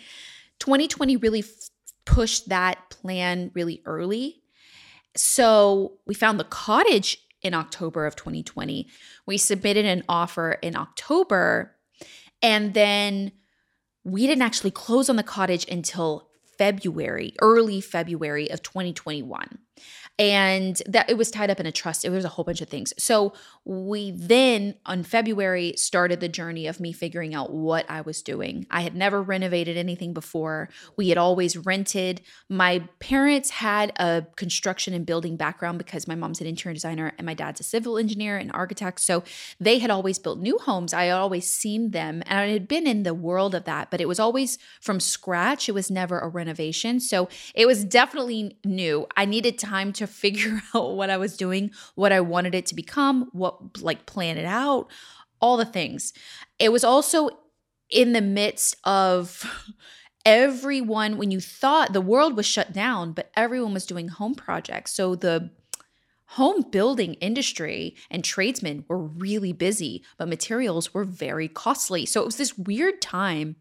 2020 0.60 1.18
really 1.18 1.40
f- 1.40 1.70
pushed 2.06 2.50
that 2.50 2.90
plan 2.90 3.52
really 3.54 3.82
early. 3.86 4.42
So 5.20 5.98
we 6.06 6.14
found 6.14 6.40
the 6.40 6.46
cottage 6.46 7.18
in 7.42 7.54
October 7.54 8.06
of 8.06 8.16
2020. 8.16 8.88
We 9.26 9.38
submitted 9.38 9.86
an 9.86 10.04
offer 10.08 10.54
in 10.62 10.76
October, 10.76 11.76
and 12.42 12.74
then 12.74 13.34
we 14.04 14.28
didn't 14.28 14.44
actually 14.44 14.72
close 14.72 15.10
on 15.10 15.18
the 15.18 15.24
cottage 15.24 15.66
until 15.70 16.30
February, 16.58 17.36
early 17.42 17.82
February 17.82 18.50
of 18.50 18.62
2021 18.62 19.60
and 20.20 20.82
that 20.86 21.10
it 21.10 21.18
was 21.18 21.32
tied 21.32 21.50
up 21.50 21.62
in 21.62 21.66
a 21.66 21.72
trust. 21.72 22.04
It 22.04 22.10
was 22.10 22.26
a 22.26 22.30
whole 22.30 22.44
bunch 22.44 22.60
of 22.60 22.68
things. 22.68 22.94
So 22.98 23.34
we 23.64 24.12
then 24.12 24.76
on 24.86 25.04
february 25.04 25.74
started 25.78 26.20
the 26.20 26.28
journey 26.28 26.68
of 26.68 26.80
me 26.80 26.92
figuring 26.92 27.34
out 27.34 27.52
what 27.52 27.90
i 27.90 28.02
was 28.02 28.22
doing. 28.22 28.68
I 28.70 28.82
had 28.82 28.96
never 28.96 29.22
renovated 29.22 29.78
anything 29.78 30.14
before. 30.14 30.70
We 30.98 31.10
had 31.10 31.18
always 31.18 31.56
rented. 31.56 32.22
My 32.50 32.80
parents 33.00 33.50
had 33.52 33.94
a 33.98 34.26
construction 34.36 34.94
and 34.94 35.06
building 35.06 35.38
background 35.38 35.78
because 35.78 36.08
my 36.08 36.16
mom's 36.16 36.42
an 36.42 36.48
interior 36.48 36.74
designer 36.74 37.14
and 37.18 37.26
my 37.26 37.34
dad's 37.34 37.62
a 37.62 37.64
civil 37.64 37.98
engineer 37.98 38.38
and 38.38 38.52
architect. 38.54 39.00
So 39.00 39.24
they 39.60 39.80
had 39.80 39.90
always 39.90 40.20
built 40.20 40.40
new 40.40 40.58
homes. 40.58 40.94
I 40.94 41.06
had 41.06 41.14
always 41.14 41.50
seen 41.50 41.92
them 41.92 42.22
and 42.26 42.40
i 42.40 42.48
had 42.48 42.68
been 42.68 42.88
in 42.88 43.04
the 43.04 43.14
world 43.14 43.56
of 43.56 43.64
that 43.64 43.90
but 43.90 44.02
it 44.02 44.08
was 44.08 44.20
always 44.20 44.58
from 44.82 45.00
scratch. 45.00 45.70
It 45.70 45.74
was 45.74 45.90
never 45.90 46.20
a 46.20 46.28
renovation. 46.28 47.00
So 47.00 47.30
it 47.56 47.66
was 47.66 47.86
definitely 47.86 48.58
new. 48.66 49.08
I 49.16 49.26
needed 49.26 49.58
time 49.58 49.94
to 49.94 50.08
figure 50.10 50.62
out 50.76 50.96
what 50.96 51.10
I 51.10 51.18
was 51.18 51.38
doing, 51.38 51.72
what 51.96 52.12
I 52.12 52.22
wanted 52.22 52.56
it 52.56 52.66
to 52.68 52.76
become, 52.76 53.30
what 53.32 53.82
like 53.82 54.06
plan 54.06 54.38
it 54.38 54.46
out, 54.46 54.88
all 55.42 55.58
the 55.58 55.66
things. 55.66 56.14
It 56.58 56.72
was 56.72 56.84
also 56.84 57.30
in 57.90 58.14
the 58.14 58.22
midst 58.22 58.76
of 58.84 59.44
everyone 60.26 61.18
when 61.18 61.32
you 61.32 61.40
thought 61.40 61.94
the 61.94 62.02
world 62.02 62.36
was 62.36 62.46
shut 62.46 62.74
down, 62.74 63.14
but 63.14 63.32
everyone 63.36 63.74
was 63.74 63.86
doing 63.86 64.10
home 64.10 64.36
projects. 64.36 64.92
So 64.92 65.16
the 65.16 65.52
home 66.34 66.64
building 66.70 67.16
industry 67.16 67.96
and 68.12 68.24
tradesmen 68.24 68.86
were 68.88 69.00
really 69.00 69.52
busy, 69.52 70.04
but 70.18 70.28
materials 70.28 70.94
were 70.94 71.04
very 71.04 71.48
costly. 71.48 72.06
So 72.06 72.22
it 72.22 72.26
was 72.26 72.38
this 72.38 72.56
weird 72.58 73.02
time. 73.02 73.56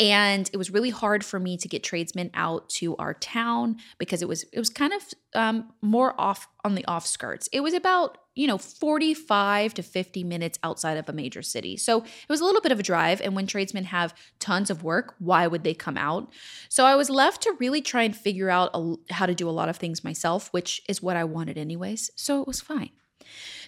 And 0.00 0.48
it 0.52 0.56
was 0.56 0.70
really 0.70 0.90
hard 0.90 1.24
for 1.24 1.40
me 1.40 1.56
to 1.56 1.66
get 1.66 1.82
tradesmen 1.82 2.30
out 2.34 2.68
to 2.70 2.96
our 2.96 3.14
town 3.14 3.78
because 3.98 4.22
it 4.22 4.28
was 4.28 4.44
it 4.52 4.58
was 4.58 4.70
kind 4.70 4.92
of 4.92 5.02
um, 5.34 5.72
more 5.82 6.18
off 6.20 6.48
on 6.64 6.76
the 6.76 6.84
off 6.86 7.04
skirts. 7.06 7.48
It 7.52 7.60
was 7.60 7.74
about 7.74 8.18
you 8.36 8.46
know 8.46 8.58
45 8.58 9.74
to 9.74 9.82
50 9.82 10.22
minutes 10.22 10.58
outside 10.62 10.98
of 10.98 11.08
a 11.08 11.12
major 11.12 11.42
city, 11.42 11.76
so 11.76 11.98
it 12.02 12.28
was 12.28 12.40
a 12.40 12.44
little 12.44 12.60
bit 12.60 12.70
of 12.70 12.78
a 12.78 12.82
drive. 12.84 13.20
And 13.20 13.34
when 13.34 13.48
tradesmen 13.48 13.84
have 13.84 14.14
tons 14.38 14.70
of 14.70 14.84
work, 14.84 15.16
why 15.18 15.48
would 15.48 15.64
they 15.64 15.74
come 15.74 15.96
out? 15.96 16.32
So 16.68 16.84
I 16.84 16.94
was 16.94 17.10
left 17.10 17.42
to 17.42 17.56
really 17.58 17.82
try 17.82 18.04
and 18.04 18.16
figure 18.16 18.50
out 18.50 18.70
a, 18.74 18.94
how 19.10 19.26
to 19.26 19.34
do 19.34 19.48
a 19.48 19.50
lot 19.50 19.68
of 19.68 19.76
things 19.78 20.04
myself, 20.04 20.48
which 20.52 20.80
is 20.88 21.02
what 21.02 21.16
I 21.16 21.24
wanted 21.24 21.58
anyways. 21.58 22.12
So 22.14 22.40
it 22.40 22.46
was 22.46 22.60
fine. 22.60 22.90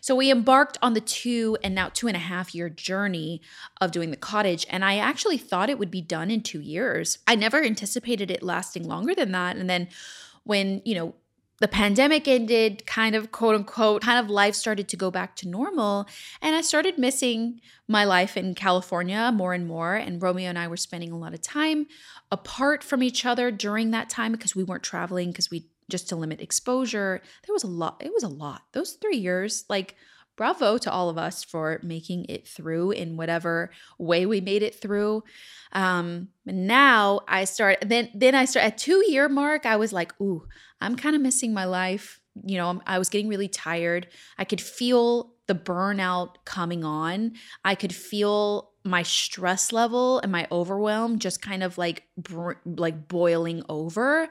So 0.00 0.14
we 0.14 0.30
embarked 0.30 0.78
on 0.82 0.94
the 0.94 1.00
two 1.00 1.56
and 1.62 1.74
now 1.74 1.90
two 1.92 2.08
and 2.08 2.16
a 2.16 2.20
half 2.20 2.54
year 2.54 2.68
journey 2.68 3.40
of 3.80 3.92
doing 3.92 4.10
the 4.10 4.16
cottage. 4.16 4.66
And 4.70 4.84
I 4.84 4.98
actually 4.98 5.38
thought 5.38 5.70
it 5.70 5.78
would 5.78 5.90
be 5.90 6.02
done 6.02 6.30
in 6.30 6.42
two 6.42 6.60
years. 6.60 7.18
I 7.26 7.34
never 7.34 7.62
anticipated 7.62 8.30
it 8.30 8.42
lasting 8.42 8.86
longer 8.86 9.14
than 9.14 9.32
that. 9.32 9.56
And 9.56 9.68
then 9.68 9.88
when, 10.44 10.82
you 10.84 10.94
know, 10.94 11.14
the 11.60 11.68
pandemic 11.68 12.26
ended, 12.26 12.86
kind 12.86 13.14
of 13.14 13.30
quote 13.30 13.54
unquote, 13.54 14.02
kind 14.02 14.18
of 14.18 14.30
life 14.30 14.54
started 14.54 14.88
to 14.88 14.96
go 14.96 15.10
back 15.10 15.36
to 15.36 15.48
normal. 15.48 16.08
And 16.40 16.56
I 16.56 16.62
started 16.62 16.98
missing 16.98 17.60
my 17.86 18.04
life 18.04 18.36
in 18.36 18.54
California 18.54 19.30
more 19.32 19.52
and 19.52 19.66
more. 19.66 19.94
And 19.94 20.22
Romeo 20.22 20.48
and 20.48 20.58
I 20.58 20.68
were 20.68 20.78
spending 20.78 21.12
a 21.12 21.18
lot 21.18 21.34
of 21.34 21.42
time 21.42 21.86
apart 22.32 22.82
from 22.82 23.02
each 23.02 23.26
other 23.26 23.50
during 23.50 23.90
that 23.90 24.08
time 24.08 24.32
because 24.32 24.56
we 24.56 24.64
weren't 24.64 24.82
traveling 24.82 25.30
because 25.30 25.50
we 25.50 25.66
just 25.90 26.08
to 26.08 26.16
limit 26.16 26.40
exposure. 26.40 27.20
There 27.46 27.52
was 27.52 27.64
a 27.64 27.68
lot. 27.68 28.02
It 28.04 28.12
was 28.12 28.22
a 28.22 28.28
lot. 28.28 28.62
Those 28.72 28.92
three 28.92 29.18
years, 29.18 29.64
like, 29.68 29.96
bravo 30.40 30.78
to 30.78 30.90
all 30.90 31.10
of 31.10 31.18
us 31.18 31.44
for 31.44 31.78
making 31.82 32.24
it 32.30 32.48
through 32.48 32.92
in 32.92 33.18
whatever 33.18 33.70
way 33.98 34.24
we 34.24 34.40
made 34.40 34.62
it 34.62 34.74
through. 34.74 35.22
Um, 35.72 36.28
and 36.46 36.66
now 36.66 37.20
I 37.28 37.44
start. 37.44 37.84
Then 37.86 38.08
then 38.14 38.34
I 38.34 38.46
start 38.46 38.64
at 38.64 38.78
two 38.78 39.04
year 39.06 39.28
mark. 39.28 39.66
I 39.66 39.76
was 39.76 39.92
like, 39.92 40.18
ooh, 40.18 40.46
I'm 40.80 40.96
kind 40.96 41.14
of 41.14 41.20
missing 41.20 41.52
my 41.52 41.66
life. 41.66 42.20
You 42.42 42.56
know, 42.56 42.80
I 42.86 42.98
was 42.98 43.10
getting 43.10 43.28
really 43.28 43.48
tired. 43.48 44.06
I 44.38 44.44
could 44.44 44.62
feel 44.62 45.34
the 45.46 45.54
burnout 45.54 46.36
coming 46.46 46.84
on. 46.84 47.32
I 47.62 47.74
could 47.74 47.94
feel 47.94 48.70
my 48.82 49.02
stress 49.02 49.72
level 49.72 50.20
and 50.20 50.32
my 50.32 50.48
overwhelm 50.50 51.18
just 51.18 51.42
kind 51.42 51.62
of 51.62 51.76
like 51.76 52.04
like 52.64 53.08
boiling 53.08 53.62
over 53.68 54.30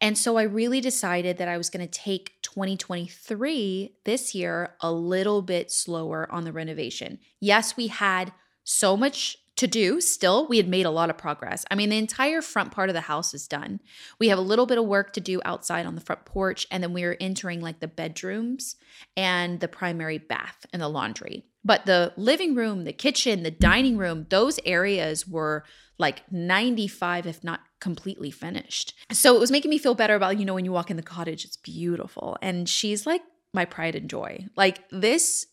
and 0.00 0.16
so 0.16 0.36
I 0.36 0.42
really 0.42 0.80
decided 0.80 1.38
that 1.38 1.48
I 1.48 1.56
was 1.56 1.70
going 1.70 1.86
to 1.86 1.90
take 1.90 2.40
2023 2.42 3.96
this 4.04 4.34
year 4.34 4.74
a 4.80 4.92
little 4.92 5.42
bit 5.42 5.70
slower 5.70 6.26
on 6.30 6.44
the 6.44 6.52
renovation. 6.52 7.18
Yes, 7.40 7.76
we 7.76 7.88
had 7.88 8.32
so 8.64 8.96
much 8.96 9.38
to 9.58 9.66
do 9.66 10.00
still. 10.00 10.46
We 10.46 10.56
had 10.56 10.68
made 10.68 10.86
a 10.86 10.90
lot 10.90 11.10
of 11.10 11.18
progress. 11.18 11.64
I 11.68 11.74
mean, 11.74 11.90
the 11.90 11.98
entire 11.98 12.40
front 12.42 12.70
part 12.70 12.90
of 12.90 12.94
the 12.94 13.02
house 13.02 13.34
is 13.34 13.48
done. 13.48 13.80
We 14.20 14.28
have 14.28 14.38
a 14.38 14.42
little 14.42 14.66
bit 14.66 14.78
of 14.78 14.84
work 14.84 15.12
to 15.14 15.20
do 15.20 15.40
outside 15.44 15.84
on 15.84 15.96
the 15.96 16.00
front 16.00 16.24
porch, 16.24 16.66
and 16.70 16.82
then 16.82 16.92
we 16.92 17.02
are 17.02 17.16
entering 17.20 17.60
like 17.60 17.80
the 17.80 17.88
bedrooms 17.88 18.76
and 19.16 19.58
the 19.58 19.66
primary 19.66 20.18
bath 20.18 20.64
and 20.72 20.80
the 20.80 20.88
laundry. 20.88 21.44
But 21.64 21.86
the 21.86 22.12
living 22.16 22.54
room, 22.54 22.84
the 22.84 22.92
kitchen, 22.92 23.42
the 23.42 23.50
dining 23.50 23.98
room, 23.98 24.26
those 24.30 24.60
areas 24.64 25.26
were 25.26 25.64
like 25.98 26.22
95, 26.30 27.26
if 27.26 27.42
not 27.42 27.60
completely 27.80 28.30
finished. 28.30 28.94
So 29.12 29.34
it 29.36 29.40
was 29.40 29.50
making 29.50 29.70
me 29.70 29.78
feel 29.78 29.94
better 29.94 30.14
about, 30.14 30.38
you 30.38 30.44
know, 30.44 30.54
when 30.54 30.64
you 30.64 30.72
walk 30.72 30.90
in 30.90 30.96
the 30.96 31.02
cottage, 31.02 31.44
it's 31.44 31.56
beautiful. 31.56 32.36
And 32.40 32.68
she's 32.68 33.06
like 33.06 33.22
my 33.52 33.64
pride 33.64 33.94
and 33.94 34.08
joy. 34.08 34.46
Like 34.56 34.88
this 34.90 35.46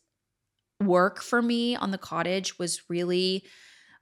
work 0.82 1.22
for 1.22 1.42
me 1.42 1.76
on 1.76 1.92
the 1.92 1.98
cottage 1.98 2.60
was 2.60 2.82
really 2.90 3.44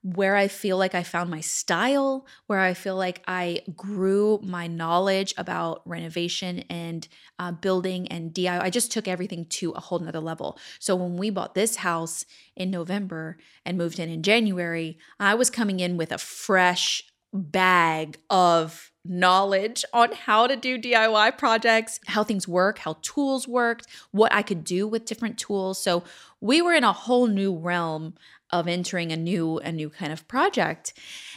where 0.03 0.36
I 0.36 0.50
feel 0.50 0.77
like 0.77 0.93
I 0.93 1.01
found 1.01 1.31
my 1.31 1.39
style, 1.39 2.27
where 2.48 2.60
I 2.60 2.74
feel 2.74 2.98
like 2.98 3.24
I 3.25 3.62
grew 3.75 4.39
my 4.43 4.67
knowledge 4.67 5.33
about 5.38 5.81
renovation 5.86 6.60
and 6.69 7.07
uh, 7.39 7.53
building 7.53 8.10
and 8.10 8.33
DIY. 8.33 8.62
I 8.62 8.69
just 8.69 8.91
took 8.91 9.07
everything 9.07 9.45
to 9.45 9.72
a 9.72 9.79
whole 9.79 10.00
nother 10.00 10.19
level. 10.19 10.60
So 10.79 10.93
when 10.95 11.15
we 11.15 11.29
bought 11.29 11.55
this 11.55 11.77
house 11.77 12.25
in 12.55 12.69
November 12.69 13.38
and 13.65 13.77
moved 13.77 13.98
in 13.98 14.10
in 14.10 14.24
January, 14.24 14.98
I 15.22 15.36
was 15.36 15.50
coming 15.50 15.79
in 15.79 15.95
with 15.95 16.12
a 16.12 16.17
fresh 16.17 17.03
bag 17.33 18.19
of 18.29 18.91
knowledge 19.05 19.83
on 19.91 20.12
how 20.12 20.48
to 20.48 20.55
do 20.55 20.77
DIY 20.77 21.38
projects, 21.38 22.00
how 22.07 22.24
things 22.24 22.48
work, 22.48 22.79
how 22.79 22.98
tools 23.01 23.48
worked, 23.48 23.88
what 24.12 24.33
I 24.33 24.41
could 24.41 24.63
do 24.63 24.88
with 24.88 25.05
different 25.05 25.38
tools. 25.38 25.81
So 25.81 26.03
we 26.39 26.62
were 26.62 26.74
in 26.74 26.83
a 26.83 26.93
whole 26.93 27.27
new 27.27 27.55
realm 27.55 28.13
of 28.53 28.67
entering 28.67 29.12
a 29.12 29.17
new 29.17 29.57
a 29.60 29.72
new 29.72 29.89
kind 29.89 30.13
of 30.13 30.27
project. 30.27 30.93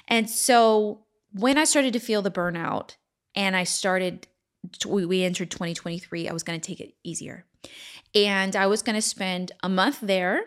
And 0.07 0.29
so 0.31 1.07
when 1.33 1.59
I 1.59 1.65
started 1.65 1.93
to 1.95 1.99
feel 1.99 2.23
the 2.23 2.31
burnout 2.31 2.97
and 3.35 3.57
I 3.57 3.65
started 3.65 4.29
we, 4.87 5.23
entered 5.25 5.51
2023, 5.51 6.29
I 6.29 6.33
was 6.33 6.43
going 6.43 6.61
to 6.61 6.67
take 6.67 6.81
it 6.81 6.95
easier. 7.05 7.45
And 8.15 8.57
I 8.57 8.67
was 8.67 8.83
going 8.83 8.97
to 8.97 9.03
spend 9.03 9.53
a 9.63 9.69
month 9.69 10.01
there 10.01 10.41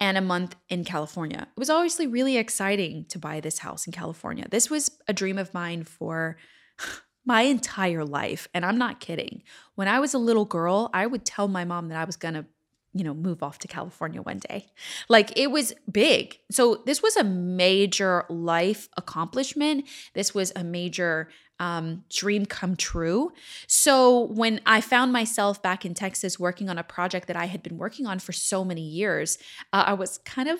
and 0.00 0.18
a 0.18 0.22
month 0.22 0.56
in 0.68 0.84
California. 0.84 1.46
It 1.56 1.58
was 1.58 1.70
obviously 1.70 2.06
really 2.06 2.36
exciting 2.36 3.04
to 3.10 3.18
buy 3.18 3.40
this 3.40 3.58
house 3.58 3.86
in 3.86 3.92
California. 3.92 4.46
This 4.50 4.70
was 4.70 4.90
a 5.06 5.12
dream 5.12 5.38
of 5.38 5.54
mine 5.54 5.84
for 5.84 6.36
my 7.24 7.42
entire 7.42 8.04
life. 8.04 8.48
And 8.54 8.64
I'm 8.64 8.78
not 8.78 9.00
kidding. 9.00 9.42
When 9.74 9.88
I 9.88 10.00
was 10.00 10.14
a 10.14 10.18
little 10.18 10.46
girl, 10.46 10.90
I 10.92 11.06
would 11.06 11.24
tell 11.24 11.48
my 11.48 11.64
mom 11.64 11.88
that 11.88 11.98
I 11.98 12.04
was 12.04 12.16
going 12.16 12.34
to 12.34 12.46
you 12.92 13.04
know, 13.04 13.14
move 13.14 13.42
off 13.42 13.58
to 13.60 13.68
California 13.68 14.20
one 14.20 14.38
day. 14.38 14.66
Like 15.08 15.36
it 15.38 15.50
was 15.50 15.72
big. 15.90 16.38
So 16.50 16.82
this 16.86 17.02
was 17.02 17.16
a 17.16 17.24
major 17.24 18.24
life 18.28 18.88
accomplishment. 18.96 19.86
This 20.14 20.34
was 20.34 20.52
a 20.56 20.64
major 20.64 21.28
um, 21.60 22.04
dream 22.08 22.46
come 22.46 22.74
true. 22.74 23.32
So 23.66 24.26
when 24.32 24.60
I 24.66 24.80
found 24.80 25.12
myself 25.12 25.62
back 25.62 25.84
in 25.84 25.94
Texas 25.94 26.40
working 26.40 26.68
on 26.68 26.78
a 26.78 26.82
project 26.82 27.28
that 27.28 27.36
I 27.36 27.44
had 27.44 27.62
been 27.62 27.76
working 27.76 28.06
on 28.06 28.18
for 28.18 28.32
so 28.32 28.64
many 28.64 28.82
years, 28.82 29.38
uh, 29.72 29.84
I 29.86 29.92
was 29.92 30.18
kind 30.24 30.48
of 30.48 30.58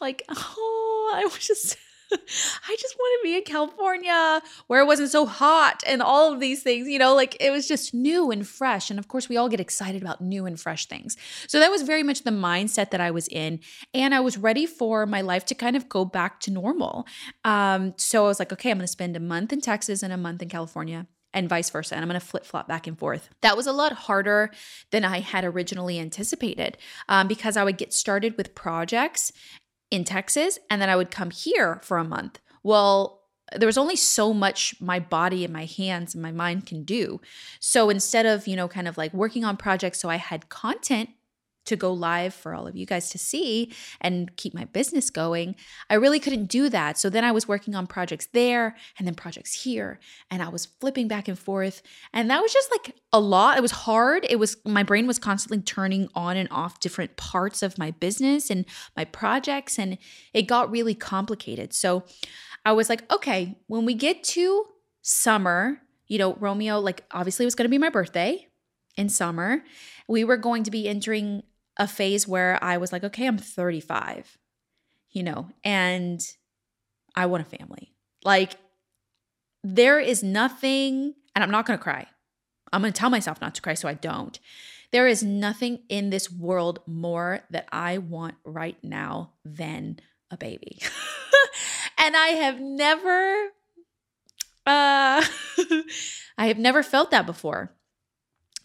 like, 0.00 0.22
oh, 0.28 1.12
I 1.14 1.24
was 1.24 1.38
just 1.38 1.76
I 2.12 2.76
just 2.78 2.96
want 2.98 3.20
to 3.20 3.22
be 3.22 3.36
in 3.36 3.42
California 3.44 4.42
where 4.66 4.80
it 4.80 4.86
wasn't 4.86 5.10
so 5.10 5.26
hot 5.26 5.82
and 5.86 6.02
all 6.02 6.32
of 6.32 6.40
these 6.40 6.62
things, 6.62 6.88
you 6.88 6.98
know, 6.98 7.14
like 7.14 7.36
it 7.40 7.50
was 7.50 7.68
just 7.68 7.94
new 7.94 8.30
and 8.30 8.46
fresh. 8.46 8.90
And 8.90 8.98
of 8.98 9.08
course, 9.08 9.28
we 9.28 9.36
all 9.36 9.48
get 9.48 9.60
excited 9.60 10.02
about 10.02 10.20
new 10.20 10.46
and 10.46 10.58
fresh 10.58 10.86
things. 10.86 11.16
So 11.46 11.58
that 11.58 11.70
was 11.70 11.82
very 11.82 12.02
much 12.02 12.22
the 12.22 12.30
mindset 12.30 12.90
that 12.90 13.00
I 13.00 13.10
was 13.10 13.28
in. 13.28 13.60
And 13.94 14.14
I 14.14 14.20
was 14.20 14.38
ready 14.38 14.66
for 14.66 15.06
my 15.06 15.20
life 15.20 15.44
to 15.46 15.54
kind 15.54 15.76
of 15.76 15.88
go 15.88 16.04
back 16.04 16.40
to 16.40 16.50
normal. 16.50 17.06
Um, 17.44 17.94
so 17.96 18.24
I 18.24 18.28
was 18.28 18.38
like, 18.38 18.52
okay, 18.52 18.70
I'm 18.70 18.78
going 18.78 18.84
to 18.84 18.88
spend 18.88 19.16
a 19.16 19.20
month 19.20 19.52
in 19.52 19.60
Texas 19.60 20.02
and 20.02 20.12
a 20.12 20.16
month 20.16 20.42
in 20.42 20.48
California 20.48 21.06
and 21.32 21.48
vice 21.48 21.70
versa. 21.70 21.94
And 21.94 22.02
I'm 22.02 22.08
going 22.08 22.20
to 22.20 22.26
flip 22.26 22.44
flop 22.44 22.68
back 22.68 22.86
and 22.86 22.98
forth. 22.98 23.28
That 23.42 23.56
was 23.56 23.66
a 23.66 23.72
lot 23.72 23.92
harder 23.92 24.50
than 24.90 25.04
I 25.04 25.20
had 25.20 25.44
originally 25.44 25.98
anticipated 25.98 26.76
um, 27.08 27.28
because 27.28 27.56
I 27.56 27.64
would 27.64 27.78
get 27.78 27.92
started 27.92 28.36
with 28.36 28.54
projects 28.54 29.32
in 29.90 30.04
Texas 30.04 30.58
and 30.68 30.80
then 30.80 30.88
I 30.88 30.96
would 30.96 31.10
come 31.10 31.30
here 31.30 31.80
for 31.82 31.98
a 31.98 32.04
month. 32.04 32.40
Well, 32.62 33.20
there 33.56 33.66
was 33.66 33.78
only 33.78 33.96
so 33.96 34.32
much 34.32 34.74
my 34.80 35.00
body 35.00 35.44
and 35.44 35.52
my 35.52 35.64
hands 35.64 36.14
and 36.14 36.22
my 36.22 36.30
mind 36.30 36.66
can 36.66 36.84
do. 36.84 37.20
So 37.58 37.90
instead 37.90 38.26
of, 38.26 38.46
you 38.46 38.54
know, 38.54 38.68
kind 38.68 38.86
of 38.86 38.96
like 38.96 39.12
working 39.12 39.44
on 39.44 39.56
projects 39.56 40.00
so 40.00 40.08
I 40.08 40.16
had 40.16 40.48
content 40.48 41.10
to 41.66 41.76
go 41.76 41.92
live 41.92 42.34
for 42.34 42.54
all 42.54 42.66
of 42.66 42.76
you 42.76 42.86
guys 42.86 43.10
to 43.10 43.18
see 43.18 43.72
and 44.00 44.34
keep 44.36 44.54
my 44.54 44.64
business 44.64 45.10
going. 45.10 45.54
I 45.88 45.94
really 45.94 46.18
couldn't 46.18 46.46
do 46.46 46.68
that. 46.68 46.98
So 46.98 47.10
then 47.10 47.24
I 47.24 47.32
was 47.32 47.46
working 47.46 47.74
on 47.74 47.86
projects 47.86 48.28
there 48.32 48.76
and 48.98 49.06
then 49.06 49.14
projects 49.14 49.62
here 49.62 49.98
and 50.30 50.42
I 50.42 50.48
was 50.48 50.66
flipping 50.66 51.08
back 51.08 51.28
and 51.28 51.38
forth 51.38 51.82
and 52.12 52.30
that 52.30 52.42
was 52.42 52.52
just 52.52 52.70
like 52.70 52.96
a 53.12 53.20
lot. 53.20 53.58
It 53.58 53.62
was 53.62 53.72
hard. 53.72 54.26
It 54.28 54.38
was 54.38 54.56
my 54.64 54.82
brain 54.82 55.06
was 55.06 55.18
constantly 55.18 55.62
turning 55.62 56.08
on 56.14 56.36
and 56.36 56.48
off 56.50 56.80
different 56.80 57.16
parts 57.16 57.62
of 57.62 57.78
my 57.78 57.90
business 57.90 58.50
and 58.50 58.64
my 58.96 59.04
projects 59.04 59.78
and 59.78 59.98
it 60.32 60.42
got 60.42 60.70
really 60.70 60.94
complicated. 60.94 61.72
So 61.72 62.04
I 62.64 62.72
was 62.72 62.88
like, 62.88 63.10
okay, 63.12 63.58
when 63.66 63.84
we 63.84 63.94
get 63.94 64.22
to 64.24 64.64
summer, 65.02 65.80
you 66.08 66.18
know, 66.18 66.34
Romeo 66.34 66.78
like 66.78 67.04
obviously 67.10 67.44
it 67.44 67.46
was 67.46 67.54
going 67.54 67.66
to 67.66 67.70
be 67.70 67.78
my 67.78 67.90
birthday 67.90 68.46
in 68.96 69.08
summer. 69.08 69.62
We 70.08 70.24
were 70.24 70.36
going 70.36 70.64
to 70.64 70.70
be 70.70 70.88
entering 70.88 71.42
a 71.76 71.86
phase 71.88 72.26
where 72.26 72.62
I 72.62 72.76
was 72.76 72.92
like, 72.92 73.04
okay, 73.04 73.26
I'm 73.26 73.38
35, 73.38 74.38
you 75.10 75.22
know, 75.22 75.48
and 75.64 76.20
I 77.14 77.26
want 77.26 77.46
a 77.46 77.56
family. 77.56 77.92
Like, 78.24 78.56
there 79.62 79.98
is 80.00 80.22
nothing, 80.22 81.14
and 81.34 81.44
I'm 81.44 81.50
not 81.50 81.66
gonna 81.66 81.78
cry. 81.78 82.06
I'm 82.72 82.82
gonna 82.82 82.92
tell 82.92 83.10
myself 83.10 83.40
not 83.40 83.54
to 83.56 83.62
cry 83.62 83.74
so 83.74 83.88
I 83.88 83.94
don't. 83.94 84.38
There 84.92 85.06
is 85.06 85.22
nothing 85.22 85.80
in 85.88 86.10
this 86.10 86.30
world 86.30 86.80
more 86.86 87.40
that 87.50 87.68
I 87.70 87.98
want 87.98 88.34
right 88.44 88.76
now 88.82 89.32
than 89.44 90.00
a 90.30 90.36
baby. 90.36 90.78
and 91.98 92.16
I 92.16 92.28
have 92.28 92.60
never, 92.60 93.50
uh, 94.66 95.24
I 96.38 96.46
have 96.46 96.58
never 96.58 96.82
felt 96.82 97.12
that 97.12 97.26
before. 97.26 97.72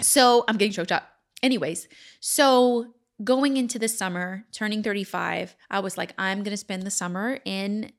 So 0.02 0.44
I'm 0.48 0.58
getting 0.58 0.74
choked 0.74 0.92
up. 0.92 1.08
Anyways, 1.46 1.88
so 2.20 2.96
going 3.24 3.56
into 3.56 3.78
the 3.78 3.88
summer, 3.88 4.46
turning 4.52 4.82
35, 4.82 5.56
I 5.70 5.80
was 5.80 5.96
like, 5.96 6.12
I'm 6.18 6.40
going 6.40 6.50
to 6.50 6.58
spend 6.58 6.82
the 6.82 6.90
summer 6.90 7.38
in 7.46 7.92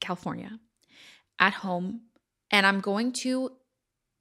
California 0.00 0.60
at 1.40 1.52
home 1.52 2.02
and 2.52 2.64
I'm 2.64 2.78
going 2.78 3.10
to 3.14 3.50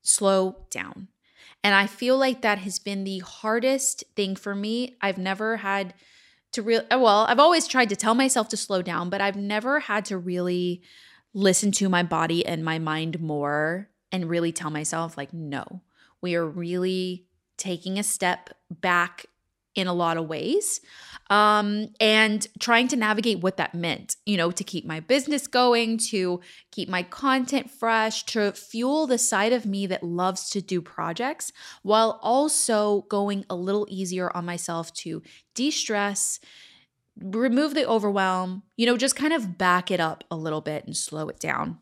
slow 0.01 0.65
down. 0.71 1.09
And 1.63 1.75
I 1.75 1.85
feel 1.85 2.17
like 2.17 2.41
that 2.41 2.57
has 2.57 2.79
been 2.79 3.03
the 3.03 3.19
hardest 3.19 4.03
thing 4.15 4.35
for 4.35 4.55
me. 4.55 4.97
I've 4.99 5.19
never 5.19 5.57
had 5.57 5.93
to 6.53 6.63
real 6.63 6.81
uh, 6.89 6.97
well, 6.99 7.27
I've 7.29 7.37
always 7.37 7.67
tried 7.67 7.89
to 7.89 7.95
tell 7.95 8.15
myself 8.15 8.49
to 8.49 8.57
slow 8.57 8.81
down, 8.81 9.11
but 9.11 9.21
I've 9.21 9.35
never 9.35 9.81
had 9.81 10.05
to 10.05 10.17
really 10.17 10.81
listen 11.35 11.71
to 11.73 11.87
my 11.87 12.01
body 12.01 12.43
and 12.43 12.65
my 12.65 12.79
mind 12.79 13.21
more 13.21 13.91
and 14.11 14.27
really 14.27 14.51
tell 14.51 14.71
myself 14.71 15.17
like 15.17 15.31
no. 15.33 15.83
We 16.19 16.33
are 16.33 16.47
really 16.47 17.27
taking 17.62 18.00
a 18.00 18.04
step 18.04 18.50
back 18.69 19.28
in 19.76 19.88
a 19.88 19.93
lot 19.93 20.17
of 20.17 20.28
ways 20.28 20.82
um, 21.30 21.88
and 22.02 22.45
trying 22.60 22.89
to 22.89 22.97
navigate 22.97 23.39
what 23.39 23.56
that 23.56 23.74
meant, 23.74 24.17
you 24.26 24.36
know, 24.36 24.52
to 24.52 24.63
keep 24.63 24.86
my 24.86 25.00
business 25.00 25.47
going, 25.47 25.97
to 25.97 26.41
keep 26.71 26.89
my 26.89 27.04
content 27.04 27.71
fresh, 27.71 28.24
to 28.26 28.52
fuel 28.52 29.08
the 29.08 29.17
side 29.17 29.54
of 29.54 29.65
me 29.65 29.88
that 29.88 30.04
loves 30.04 30.50
to 30.50 30.62
do 30.62 30.82
projects 30.82 31.54
while 31.84 32.19
also 32.21 33.04
going 33.04 33.45
a 33.50 33.56
little 33.56 33.88
easier 33.89 34.36
on 34.36 34.45
myself 34.45 34.91
to 34.93 35.21
de 35.56 35.71
stress, 35.71 36.39
remove 37.17 37.76
the 37.76 37.88
overwhelm, 37.88 38.63
you 38.76 38.86
know, 38.86 38.97
just 38.97 39.15
kind 39.15 39.32
of 39.32 39.58
back 39.58 39.89
it 39.89 40.02
up 40.02 40.26
a 40.30 40.36
little 40.36 40.62
bit 40.62 40.86
and 40.86 40.97
slow 40.97 41.30
it 41.30 41.39
down. 41.39 41.78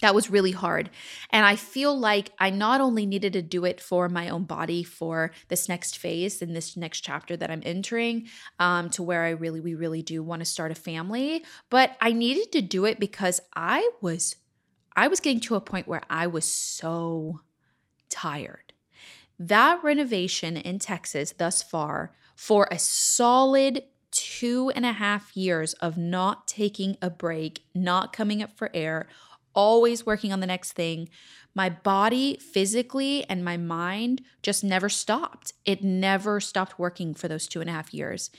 That 0.00 0.14
was 0.14 0.30
really 0.30 0.52
hard. 0.52 0.90
And 1.30 1.44
I 1.44 1.56
feel 1.56 1.98
like 1.98 2.30
I 2.38 2.50
not 2.50 2.80
only 2.80 3.06
needed 3.06 3.34
to 3.34 3.42
do 3.42 3.64
it 3.64 3.80
for 3.80 4.08
my 4.08 4.28
own 4.28 4.44
body 4.44 4.82
for 4.82 5.32
this 5.48 5.68
next 5.68 5.98
phase 5.98 6.40
and 6.40 6.56
this 6.56 6.76
next 6.76 7.00
chapter 7.00 7.36
that 7.36 7.50
I'm 7.50 7.62
entering, 7.64 8.28
um, 8.58 8.90
to 8.90 9.02
where 9.02 9.24
I 9.24 9.30
really, 9.30 9.60
we 9.60 9.74
really 9.74 10.02
do 10.02 10.22
want 10.22 10.40
to 10.40 10.46
start 10.46 10.72
a 10.72 10.74
family, 10.76 11.44
but 11.68 11.96
I 12.00 12.12
needed 12.12 12.52
to 12.52 12.62
do 12.62 12.84
it 12.84 12.98
because 12.98 13.40
I 13.54 13.90
was, 14.00 14.36
I 14.96 15.08
was 15.08 15.20
getting 15.20 15.40
to 15.40 15.54
a 15.54 15.60
point 15.60 15.88
where 15.88 16.02
I 16.08 16.26
was 16.26 16.44
so 16.44 17.40
tired. 18.08 18.72
That 19.38 19.82
renovation 19.82 20.56
in 20.56 20.78
Texas 20.78 21.32
thus 21.36 21.62
far 21.62 22.12
for 22.34 22.68
a 22.70 22.78
solid 22.78 23.82
two 24.10 24.72
and 24.74 24.84
a 24.84 24.92
half 24.92 25.36
years 25.36 25.72
of 25.74 25.96
not 25.96 26.48
taking 26.48 26.96
a 27.00 27.08
break, 27.10 27.64
not 27.74 28.12
coming 28.12 28.42
up 28.42 28.56
for 28.56 28.70
air, 28.74 29.08
always 29.54 30.06
working 30.06 30.32
on 30.32 30.40
the 30.40 30.46
next 30.46 30.72
thing. 30.72 31.08
My 31.54 31.68
body 31.68 32.36
physically 32.36 33.24
and 33.28 33.44
my 33.44 33.56
mind 33.56 34.22
just 34.42 34.62
never 34.62 34.88
stopped. 34.88 35.52
It 35.64 35.82
never 35.82 36.40
stopped 36.40 36.78
working 36.78 37.14
for 37.14 37.28
those 37.28 37.46
two 37.46 37.60
and 37.60 37.68
a 37.68 37.72
half 37.72 37.92
years. 37.92 38.30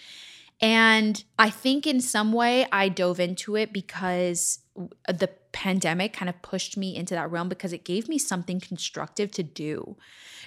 And 0.62 1.24
I 1.39 1.50
think 1.50 1.88
in 1.88 2.02
some 2.02 2.32
way 2.32 2.67
I 2.71 2.88
dove 2.88 3.19
into 3.19 3.56
it 3.56 3.74
because 3.74 4.60
uh, 4.78 5.12
the 5.12 5.30
pandemic 5.52 6.13
kind 6.13 6.30
of 6.30 6.41
pushed 6.41 6.78
me 6.78 6.95
into 6.95 7.15
that 7.15 7.30
realm 7.32 7.50
because 7.50 7.74
it 7.74 7.84
gave 7.84 8.08
me 8.08 8.17
something 8.17 8.60
constructive 8.60 9.32
to 9.32 9.43
do. 9.43 9.97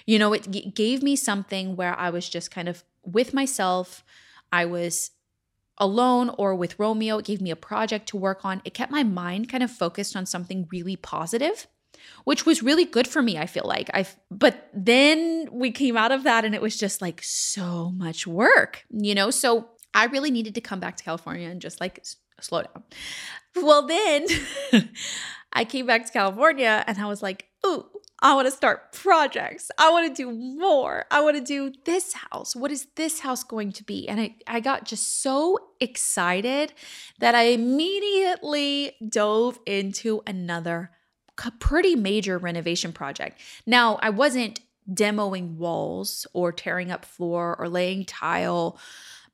You 0.07 0.19
know, 0.19 0.33
it 0.33 0.75
gave 0.75 1.03
me 1.03 1.17
something 1.17 1.77
where 1.77 1.99
I 1.99 2.11
was 2.11 2.29
just 2.29 2.51
kind 2.51 2.69
of 2.69 2.85
with 3.05 3.35
myself. 3.35 4.05
I 4.53 4.65
was 4.67 5.11
alone 5.79 6.31
or 6.39 6.55
with 6.55 6.79
Romeo. 6.79 7.19
It 7.19 7.25
gave 7.25 7.41
me 7.41 7.51
a 7.51 7.57
project 7.57 8.09
to 8.09 8.17
work 8.17 8.45
on. 8.45 8.63
It 8.65 8.75
kept 8.75 8.93
my 8.93 9.03
mind 9.03 9.49
kind 9.49 9.63
of 9.63 9.71
focused 9.71 10.17
on 10.17 10.27
something 10.27 10.69
really 10.71 10.97
positive, 10.97 11.67
which 12.25 12.47
was 12.47 12.63
really 12.63 12.85
good 12.85 13.09
for 13.09 13.23
me, 13.23 13.39
I 13.39 13.47
feel 13.47 13.65
like. 13.67 13.91
I 13.93 14.07
but 14.31 14.69
then 14.73 15.49
we 15.53 15.71
came 15.71 15.97
out 15.97 16.13
of 16.13 16.23
that 16.25 16.45
and 16.45 16.55
it 16.55 16.63
was 16.63 16.77
just 16.77 17.03
like 17.03 17.23
so 17.23 17.91
much 17.91 18.27
work, 18.27 18.85
you 18.91 19.15
know? 19.15 19.31
So 19.31 19.69
I 19.93 20.07
really 20.07 20.31
needed 20.31 20.55
to 20.57 20.61
come 20.61 20.81
back 20.81 20.97
to 20.97 21.05
California 21.05 21.49
and 21.49 21.61
just 21.61 21.81
like 21.81 22.05
slow 22.41 22.63
down. 22.63 22.83
Well, 23.57 23.87
then 23.87 24.27
I 25.53 25.65
came 25.65 25.87
back 25.87 26.07
to 26.07 26.13
California 26.13 26.85
and 26.87 26.99
I 26.99 27.07
was 27.07 27.23
like, 27.23 27.47
ooh, 27.65 27.87
I 28.25 28.33
want 28.35 28.47
to 28.47 28.51
start 28.51 28.93
projects. 28.93 29.71
I 29.77 29.91
want 29.91 30.09
to 30.09 30.23
do 30.23 30.33
more. 30.33 31.05
I 31.11 31.21
want 31.21 31.37
to 31.37 31.43
do 31.43 31.75
this 31.85 32.15
house. 32.15 32.57
What 32.57 32.73
is 32.73 32.87
this 32.97 33.21
house 33.21 33.45
going 33.45 33.71
to 33.73 33.85
be? 33.85 34.09
And 34.09 34.19
I, 34.19 34.37
I 34.47 34.61
got 34.61 34.87
just 34.87 35.21
so 35.21 35.59
excited 35.79 36.73
that 37.19 37.35
I 37.35 37.43
immediately 37.49 38.97
dove 39.07 39.59
into 39.67 40.23
another 40.27 40.91
pretty 41.59 41.97
major 41.97 42.39
renovation 42.39 42.95
project. 42.95 43.43
Now, 43.67 43.99
I 44.01 44.09
wasn't 44.09 44.61
demoing 44.91 45.57
walls 45.57 46.27
or 46.33 46.51
tearing 46.51 46.91
up 46.91 47.05
floor 47.05 47.55
or 47.59 47.69
laying 47.69 48.07
tile, 48.07 48.79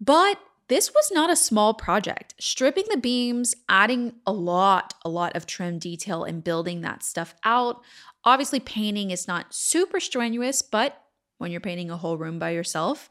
but 0.00 0.36
this 0.70 0.92
was 0.94 1.10
not 1.12 1.30
a 1.30 1.36
small 1.36 1.74
project. 1.74 2.34
Stripping 2.38 2.84
the 2.90 2.96
beams, 2.96 3.56
adding 3.68 4.14
a 4.24 4.32
lot, 4.32 4.94
a 5.04 5.08
lot 5.08 5.34
of 5.34 5.44
trim 5.44 5.80
detail 5.80 6.22
and 6.22 6.44
building 6.44 6.82
that 6.82 7.02
stuff 7.02 7.34
out. 7.44 7.82
Obviously, 8.24 8.60
painting 8.60 9.10
is 9.10 9.26
not 9.26 9.54
super 9.54 10.00
strenuous, 10.00 10.62
but 10.62 11.02
when 11.38 11.50
you're 11.50 11.60
painting 11.60 11.90
a 11.90 11.96
whole 11.96 12.18
room 12.18 12.38
by 12.38 12.50
yourself, 12.50 13.08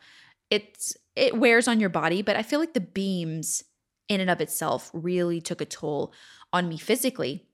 it's 0.49 0.95
it 1.15 1.37
wears 1.37 1.67
on 1.67 1.79
your 1.79 1.89
body, 1.89 2.21
but 2.21 2.35
I 2.35 2.43
feel 2.43 2.59
like 2.59 2.73
the 2.73 2.79
beams 2.79 3.63
in 4.07 4.21
and 4.21 4.29
of 4.29 4.41
itself 4.41 4.89
really 4.93 5.41
took 5.41 5.61
a 5.61 5.65
toll 5.65 6.13
on 6.53 6.69
me 6.69 6.77
physically. 6.77 7.45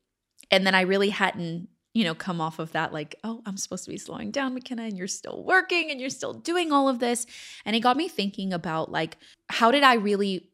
And 0.52 0.66
then 0.66 0.76
I 0.76 0.82
really 0.82 1.10
hadn't 1.10 1.70
you 1.96 2.04
know, 2.04 2.14
come 2.14 2.42
off 2.42 2.60
of 2.60 2.74
that, 2.74 2.92
like, 2.92 3.16
oh, 3.24 3.42
I'm 3.46 3.56
supposed 3.56 3.86
to 3.86 3.90
be 3.90 3.98
slowing 3.98 4.30
down, 4.30 4.54
MaCenna, 4.54 4.84
and 4.84 4.98
you're 4.98 5.08
still 5.08 5.46
working 5.46 5.90
and 5.90 6.00
you're 6.00 6.10
still 6.10 6.34
doing 6.34 6.74
all 6.74 6.90
of 6.90 7.00
this. 7.00 7.26
And 7.64 7.74
it 7.74 7.80
got 7.80 7.96
me 7.96 8.10
thinking 8.10 8.52
about, 8.52 8.92
like, 8.92 9.16
how 9.48 9.72
did 9.72 9.82
I 9.82 9.94
really 9.94 10.50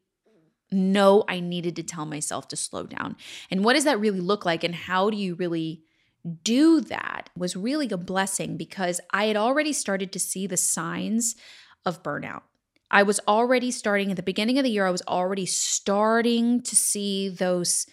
know 0.70 1.24
I 1.28 1.40
needed 1.40 1.74
to 1.76 1.82
tell 1.82 2.06
myself 2.06 2.46
to 2.48 2.56
slow 2.56 2.84
down? 2.84 3.16
And 3.50 3.64
what 3.64 3.72
does 3.72 3.82
that 3.84 3.98
really 3.98 4.20
look 4.20 4.46
like? 4.46 4.62
And 4.62 4.72
how 4.72 5.10
do 5.10 5.16
you 5.16 5.34
really 5.34 5.82
do 6.44 6.80
that? 6.80 7.30
was 7.36 7.56
really 7.56 7.88
a 7.90 7.96
blessing 7.96 8.56
because 8.56 9.00
I 9.10 9.26
had 9.26 9.36
already 9.36 9.72
started 9.72 10.12
to 10.12 10.18
see 10.18 10.46
the 10.46 10.56
signs 10.56 11.34
of 11.84 12.02
burnout. 12.02 12.42
I 12.90 13.02
was 13.02 13.20
already 13.26 13.70
starting 13.70 14.10
at 14.10 14.16
the 14.16 14.22
beginning 14.22 14.58
of 14.58 14.64
the 14.64 14.70
year, 14.70 14.86
I 14.86 14.90
was 14.90 15.02
already 15.08 15.46
starting 15.46 16.62
to 16.62 16.76
see 16.76 17.28
those 17.28 17.86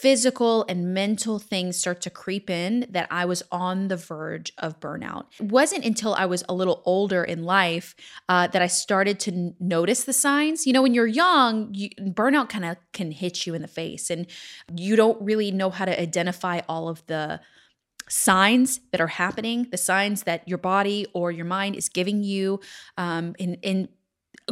physical 0.00 0.64
and 0.70 0.94
mental 0.94 1.38
things 1.38 1.76
start 1.76 2.00
to 2.00 2.08
creep 2.08 2.48
in 2.48 2.86
that 2.88 3.06
I 3.10 3.26
was 3.26 3.42
on 3.52 3.88
the 3.88 3.96
verge 3.96 4.50
of 4.56 4.80
burnout. 4.80 5.26
It 5.38 5.52
wasn't 5.52 5.84
until 5.84 6.14
I 6.14 6.24
was 6.24 6.42
a 6.48 6.54
little 6.54 6.82
older 6.86 7.22
in 7.22 7.44
life 7.44 7.94
uh, 8.26 8.46
that 8.48 8.62
I 8.62 8.68
started 8.68 9.20
to 9.20 9.32
n- 9.32 9.54
notice 9.60 10.04
the 10.04 10.14
signs. 10.14 10.66
You 10.66 10.72
know, 10.72 10.80
when 10.80 10.94
you're 10.94 11.06
young, 11.06 11.74
you, 11.74 11.90
burnout 12.00 12.48
kind 12.48 12.64
of 12.64 12.78
can 12.94 13.10
hit 13.10 13.46
you 13.46 13.52
in 13.52 13.60
the 13.60 13.68
face, 13.68 14.08
and 14.08 14.26
you 14.74 14.96
don't 14.96 15.20
really 15.20 15.50
know 15.50 15.68
how 15.68 15.84
to 15.84 16.00
identify 16.00 16.62
all 16.70 16.88
of 16.88 17.06
the 17.06 17.40
signs 18.08 18.80
that 18.92 19.00
are 19.00 19.08
happening, 19.08 19.68
the 19.70 19.76
signs 19.76 20.22
that 20.22 20.48
your 20.48 20.58
body 20.58 21.06
or 21.12 21.30
your 21.30 21.44
mind 21.44 21.76
is 21.76 21.90
giving 21.90 22.24
you 22.24 22.60
um, 22.96 23.36
in 23.38 23.54
in 23.56 23.88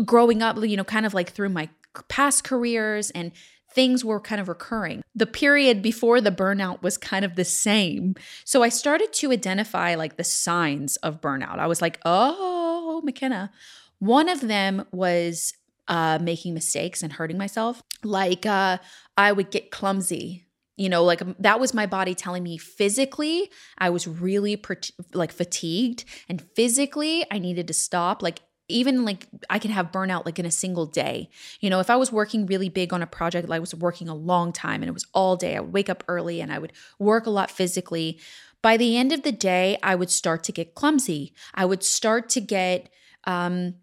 growing 0.04 0.42
up. 0.42 0.62
You 0.62 0.76
know, 0.76 0.84
kind 0.84 1.06
of 1.06 1.14
like 1.14 1.32
through 1.32 1.48
my 1.48 1.70
past 2.08 2.44
careers 2.44 3.10
and 3.12 3.32
things 3.72 4.04
were 4.04 4.20
kind 4.20 4.40
of 4.40 4.48
recurring. 4.48 5.02
The 5.14 5.26
period 5.26 5.82
before 5.82 6.20
the 6.20 6.30
burnout 6.30 6.82
was 6.82 6.96
kind 6.96 7.24
of 7.24 7.36
the 7.36 7.44
same. 7.44 8.14
So 8.44 8.62
I 8.62 8.68
started 8.68 9.12
to 9.14 9.32
identify 9.32 9.94
like 9.94 10.16
the 10.16 10.24
signs 10.24 10.96
of 10.98 11.20
burnout. 11.20 11.58
I 11.58 11.66
was 11.66 11.80
like, 11.80 12.00
oh, 12.04 13.00
MaCenna. 13.04 13.50
One 13.98 14.28
of 14.28 14.40
them 14.40 14.86
was 14.92 15.54
uh, 15.88 16.18
making 16.20 16.54
mistakes 16.54 17.02
and 17.02 17.12
hurting 17.12 17.36
myself. 17.36 17.82
Like 18.02 18.46
uh, 18.46 18.78
I 19.16 19.32
would 19.32 19.50
get 19.50 19.70
clumsy. 19.70 20.46
You 20.76 20.88
know, 20.88 21.04
like 21.04 21.20
that 21.38 21.60
was 21.60 21.74
my 21.74 21.84
body 21.84 22.14
telling 22.14 22.42
me 22.42 22.56
physically 22.56 23.50
I 23.76 23.90
was 23.90 24.08
really 24.08 24.62
like 25.12 25.30
fatigued, 25.30 26.06
and 26.26 26.40
physically 26.56 27.26
I 27.30 27.38
needed 27.38 27.66
to 27.66 27.74
stop. 27.74 28.22
Like 28.22 28.40
even 28.70 29.04
like 29.04 29.26
I 29.48 29.58
can 29.58 29.70
have 29.70 29.92
burnout 29.92 30.24
like 30.24 30.38
in 30.38 30.46
a 30.46 30.50
single 30.50 30.86
day. 30.86 31.28
You 31.60 31.70
know, 31.70 31.80
if 31.80 31.90
I 31.90 31.96
was 31.96 32.12
working 32.12 32.46
really 32.46 32.68
big 32.68 32.92
on 32.92 33.02
a 33.02 33.06
project, 33.06 33.48
like 33.48 33.56
I 33.56 33.60
was 33.60 33.74
working 33.74 34.08
a 34.08 34.14
long 34.14 34.52
time 34.52 34.82
and 34.82 34.88
it 34.88 34.94
was 34.94 35.06
all 35.12 35.36
day, 35.36 35.56
I 35.56 35.60
would 35.60 35.72
wake 35.72 35.90
up 35.90 36.04
early 36.08 36.40
and 36.40 36.52
I 36.52 36.58
would 36.58 36.72
work 36.98 37.26
a 37.26 37.30
lot 37.30 37.50
physically. 37.50 38.18
By 38.62 38.76
the 38.76 38.96
end 38.96 39.12
of 39.12 39.22
the 39.22 39.32
day, 39.32 39.78
I 39.82 39.94
would 39.94 40.10
start 40.10 40.44
to 40.44 40.52
get 40.52 40.74
clumsy. 40.74 41.32
I 41.54 41.64
would 41.64 41.82
start 41.82 42.28
to 42.30 42.40
get, 42.40 42.90
um, 43.24 43.74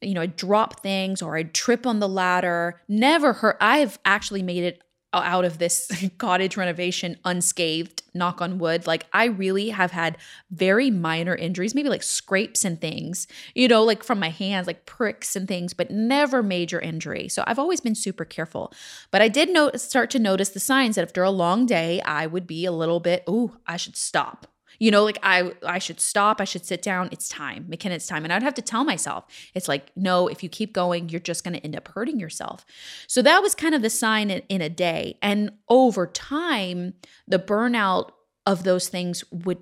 you 0.00 0.14
know, 0.14 0.22
I'd 0.22 0.36
drop 0.36 0.82
things 0.82 1.22
or 1.22 1.36
I'd 1.36 1.54
trip 1.54 1.86
on 1.86 2.00
the 2.00 2.08
ladder. 2.08 2.82
Never 2.88 3.34
hurt. 3.34 3.56
I've 3.60 3.98
actually 4.04 4.42
made 4.42 4.64
it 4.64 4.82
out 5.22 5.44
of 5.44 5.58
this 5.58 5.90
cottage 6.18 6.56
renovation 6.56 7.16
unscathed, 7.24 8.02
knock 8.14 8.40
on 8.40 8.58
wood. 8.58 8.86
Like, 8.86 9.06
I 9.12 9.26
really 9.26 9.70
have 9.70 9.90
had 9.90 10.18
very 10.50 10.90
minor 10.90 11.34
injuries, 11.34 11.74
maybe 11.74 11.88
like 11.88 12.02
scrapes 12.02 12.64
and 12.64 12.80
things, 12.80 13.26
you 13.54 13.68
know, 13.68 13.82
like 13.82 14.02
from 14.02 14.18
my 14.18 14.30
hands, 14.30 14.66
like 14.66 14.86
pricks 14.86 15.36
and 15.36 15.48
things, 15.48 15.74
but 15.74 15.90
never 15.90 16.42
major 16.42 16.80
injury. 16.80 17.28
So 17.28 17.44
I've 17.46 17.58
always 17.58 17.80
been 17.80 17.94
super 17.94 18.24
careful. 18.24 18.72
But 19.10 19.22
I 19.22 19.28
did 19.28 19.50
note, 19.50 19.80
start 19.80 20.10
to 20.10 20.18
notice 20.18 20.50
the 20.50 20.60
signs 20.60 20.96
that 20.96 21.02
after 21.02 21.22
a 21.22 21.30
long 21.30 21.66
day, 21.66 22.00
I 22.02 22.26
would 22.26 22.46
be 22.46 22.64
a 22.64 22.72
little 22.72 23.00
bit, 23.00 23.24
ooh, 23.28 23.56
I 23.66 23.76
should 23.76 23.96
stop. 23.96 24.46
You 24.78 24.90
know, 24.90 25.04
like 25.04 25.18
I 25.22 25.52
I 25.64 25.78
should 25.78 26.00
stop, 26.00 26.40
I 26.40 26.44
should 26.44 26.64
sit 26.64 26.82
down. 26.82 27.08
It's 27.12 27.28
time. 27.28 27.66
MaCenna, 27.68 27.94
it's 27.94 28.06
time. 28.06 28.24
And 28.24 28.32
I'd 28.32 28.42
have 28.42 28.54
to 28.54 28.62
tell 28.62 28.84
myself, 28.84 29.24
it's 29.54 29.68
like, 29.68 29.90
no, 29.96 30.28
if 30.28 30.42
you 30.42 30.48
keep 30.48 30.72
going, 30.72 31.08
you're 31.08 31.20
just 31.20 31.44
going 31.44 31.54
to 31.54 31.64
end 31.64 31.76
up 31.76 31.88
hurting 31.88 32.18
yourself. 32.18 32.64
So 33.06 33.22
that 33.22 33.42
was 33.42 33.54
kind 33.54 33.74
of 33.74 33.82
the 33.82 33.90
sign 33.90 34.30
in, 34.30 34.42
in 34.48 34.60
a 34.60 34.68
day. 34.68 35.18
And 35.22 35.52
over 35.68 36.06
time, 36.06 36.94
the 37.26 37.38
burnout 37.38 38.10
of 38.46 38.64
those 38.64 38.88
things 38.88 39.24
would 39.30 39.58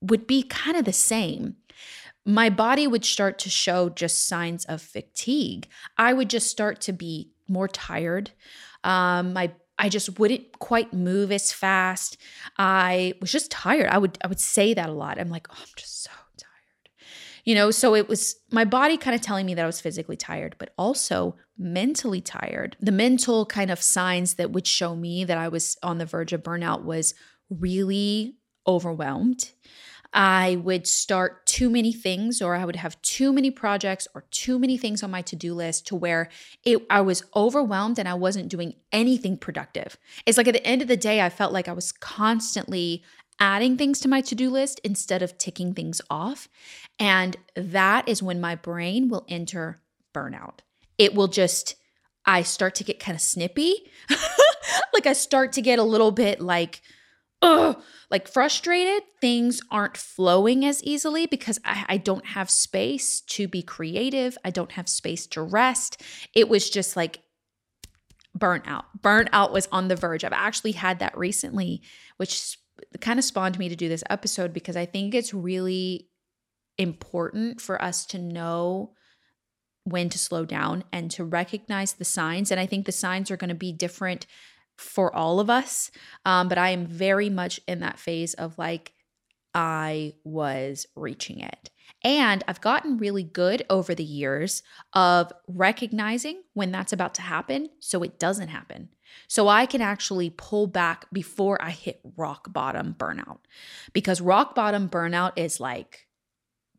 would 0.00 0.26
be 0.26 0.42
kind 0.42 0.76
of 0.76 0.84
the 0.84 0.92
same 0.92 1.56
my 2.28 2.50
body 2.50 2.86
would 2.86 3.06
start 3.06 3.38
to 3.38 3.48
show 3.48 3.88
just 3.88 4.28
signs 4.28 4.66
of 4.66 4.82
fatigue. 4.82 5.66
I 5.96 6.12
would 6.12 6.28
just 6.28 6.50
start 6.50 6.78
to 6.82 6.92
be 6.92 7.30
more 7.48 7.68
tired. 7.68 8.32
Um, 8.84 9.32
my 9.32 9.52
I 9.78 9.88
just 9.88 10.18
wouldn't 10.18 10.58
quite 10.58 10.92
move 10.92 11.30
as 11.30 11.52
fast. 11.52 12.16
I 12.58 13.14
was 13.20 13.30
just 13.30 13.50
tired. 13.50 13.88
I 13.88 13.98
would 13.98 14.18
I 14.22 14.26
would 14.26 14.40
say 14.40 14.74
that 14.74 14.88
a 14.88 14.92
lot. 14.92 15.20
I'm 15.20 15.30
like, 15.30 15.46
oh, 15.50 15.56
I'm 15.58 15.68
just 15.76 16.02
so 16.02 16.10
tired. 16.36 16.90
You 17.44 17.54
know, 17.54 17.70
so 17.70 17.94
it 17.94 18.08
was 18.08 18.36
my 18.50 18.64
body 18.64 18.96
kind 18.96 19.14
of 19.14 19.20
telling 19.20 19.46
me 19.46 19.54
that 19.54 19.62
I 19.62 19.66
was 19.66 19.80
physically 19.80 20.16
tired, 20.16 20.56
but 20.58 20.72
also 20.76 21.36
mentally 21.56 22.20
tired. 22.20 22.76
The 22.80 22.92
mental 22.92 23.46
kind 23.46 23.70
of 23.70 23.80
signs 23.80 24.34
that 24.34 24.50
would 24.50 24.66
show 24.66 24.94
me 24.94 25.24
that 25.24 25.38
I 25.38 25.48
was 25.48 25.76
on 25.82 25.98
the 25.98 26.06
verge 26.06 26.32
of 26.32 26.42
burnout 26.42 26.84
was 26.84 27.14
really 27.50 28.36
overwhelmed. 28.66 29.52
I 30.12 30.56
would 30.56 30.86
start 30.86 31.44
too 31.46 31.68
many 31.68 31.92
things 31.92 32.40
or 32.40 32.54
I 32.54 32.64
would 32.64 32.76
have 32.76 33.00
too 33.02 33.32
many 33.32 33.50
projects 33.50 34.08
or 34.14 34.24
too 34.30 34.58
many 34.58 34.78
things 34.78 35.02
on 35.02 35.10
my 35.10 35.20
to-do 35.22 35.54
list 35.54 35.86
to 35.88 35.96
where 35.96 36.30
it 36.64 36.84
I 36.88 37.02
was 37.02 37.24
overwhelmed 37.36 37.98
and 37.98 38.08
I 38.08 38.14
wasn't 38.14 38.48
doing 38.48 38.74
anything 38.90 39.36
productive. 39.36 39.98
It's 40.24 40.38
like 40.38 40.48
at 40.48 40.54
the 40.54 40.66
end 40.66 40.80
of 40.80 40.88
the 40.88 40.96
day 40.96 41.20
I 41.20 41.28
felt 41.28 41.52
like 41.52 41.68
I 41.68 41.72
was 41.72 41.92
constantly 41.92 43.04
adding 43.38 43.76
things 43.76 44.00
to 44.00 44.08
my 44.08 44.20
to-do 44.20 44.50
list 44.50 44.80
instead 44.82 45.22
of 45.22 45.36
ticking 45.38 45.74
things 45.74 46.00
off. 46.10 46.48
And 46.98 47.36
that 47.54 48.08
is 48.08 48.22
when 48.22 48.40
my 48.40 48.54
brain 48.54 49.08
will 49.08 49.26
enter 49.28 49.82
burnout. 50.14 50.60
It 50.96 51.14
will 51.14 51.28
just 51.28 51.76
I 52.24 52.42
start 52.42 52.74
to 52.76 52.84
get 52.84 52.98
kind 52.98 53.14
of 53.14 53.22
snippy. 53.22 53.90
like 54.92 55.06
I 55.06 55.12
start 55.12 55.52
to 55.52 55.62
get 55.62 55.78
a 55.78 55.84
little 55.84 56.10
bit 56.10 56.40
like 56.40 56.82
ugh, 57.42 57.80
like 58.10 58.28
frustrated, 58.28 59.02
things 59.20 59.60
aren't 59.70 59.96
flowing 59.96 60.64
as 60.64 60.82
easily 60.82 61.26
because 61.26 61.58
I, 61.64 61.84
I, 61.88 61.96
don't 61.96 62.26
have 62.26 62.50
space 62.50 63.20
to 63.22 63.46
be 63.46 63.62
creative. 63.62 64.36
I 64.44 64.50
don't 64.50 64.72
have 64.72 64.88
space 64.88 65.26
to 65.28 65.42
rest. 65.42 66.02
It 66.34 66.48
was 66.48 66.68
just 66.68 66.96
like 66.96 67.20
burnout. 68.36 68.84
Burnout 69.00 69.52
was 69.52 69.68
on 69.70 69.88
the 69.88 69.96
verge. 69.96 70.24
I've 70.24 70.32
actually 70.32 70.72
had 70.72 70.98
that 70.98 71.16
recently, 71.16 71.82
which 72.16 72.58
kind 73.00 73.18
of 73.18 73.24
spawned 73.24 73.58
me 73.58 73.68
to 73.68 73.76
do 73.76 73.88
this 73.88 74.04
episode 74.10 74.52
because 74.52 74.76
I 74.76 74.86
think 74.86 75.14
it's 75.14 75.34
really 75.34 76.08
important 76.76 77.60
for 77.60 77.80
us 77.82 78.06
to 78.06 78.18
know 78.18 78.92
when 79.84 80.08
to 80.10 80.18
slow 80.18 80.44
down 80.44 80.84
and 80.92 81.10
to 81.10 81.24
recognize 81.24 81.94
the 81.94 82.04
signs. 82.04 82.50
And 82.50 82.60
I 82.60 82.66
think 82.66 82.86
the 82.86 82.92
signs 82.92 83.30
are 83.30 83.36
going 83.36 83.48
to 83.48 83.54
be 83.54 83.72
different 83.72 84.26
for 84.78 85.14
all 85.14 85.40
of 85.40 85.50
us. 85.50 85.90
Um, 86.24 86.48
but 86.48 86.56
I 86.58 86.70
am 86.70 86.86
very 86.86 87.28
much 87.28 87.60
in 87.68 87.80
that 87.80 87.98
phase 87.98 88.34
of 88.34 88.56
like, 88.58 88.92
I 89.54 90.14
was 90.24 90.86
reaching 90.94 91.40
it. 91.40 91.70
And 92.04 92.44
I've 92.46 92.60
gotten 92.60 92.98
really 92.98 93.24
good 93.24 93.64
over 93.68 93.94
the 93.94 94.04
years 94.04 94.62
of 94.92 95.32
recognizing 95.48 96.42
when 96.54 96.70
that's 96.70 96.92
about 96.92 97.14
to 97.14 97.22
happen 97.22 97.70
so 97.80 98.02
it 98.02 98.18
doesn't 98.18 98.48
happen. 98.48 98.90
So 99.26 99.48
I 99.48 99.66
can 99.66 99.80
actually 99.80 100.30
pull 100.30 100.66
back 100.66 101.06
before 101.12 101.60
I 101.60 101.70
hit 101.70 102.00
rock 102.16 102.52
bottom 102.52 102.94
burnout. 102.96 103.38
Because 103.92 104.20
rock 104.20 104.54
bottom 104.54 104.88
burnout 104.88 105.32
is 105.36 105.60
like 105.60 106.07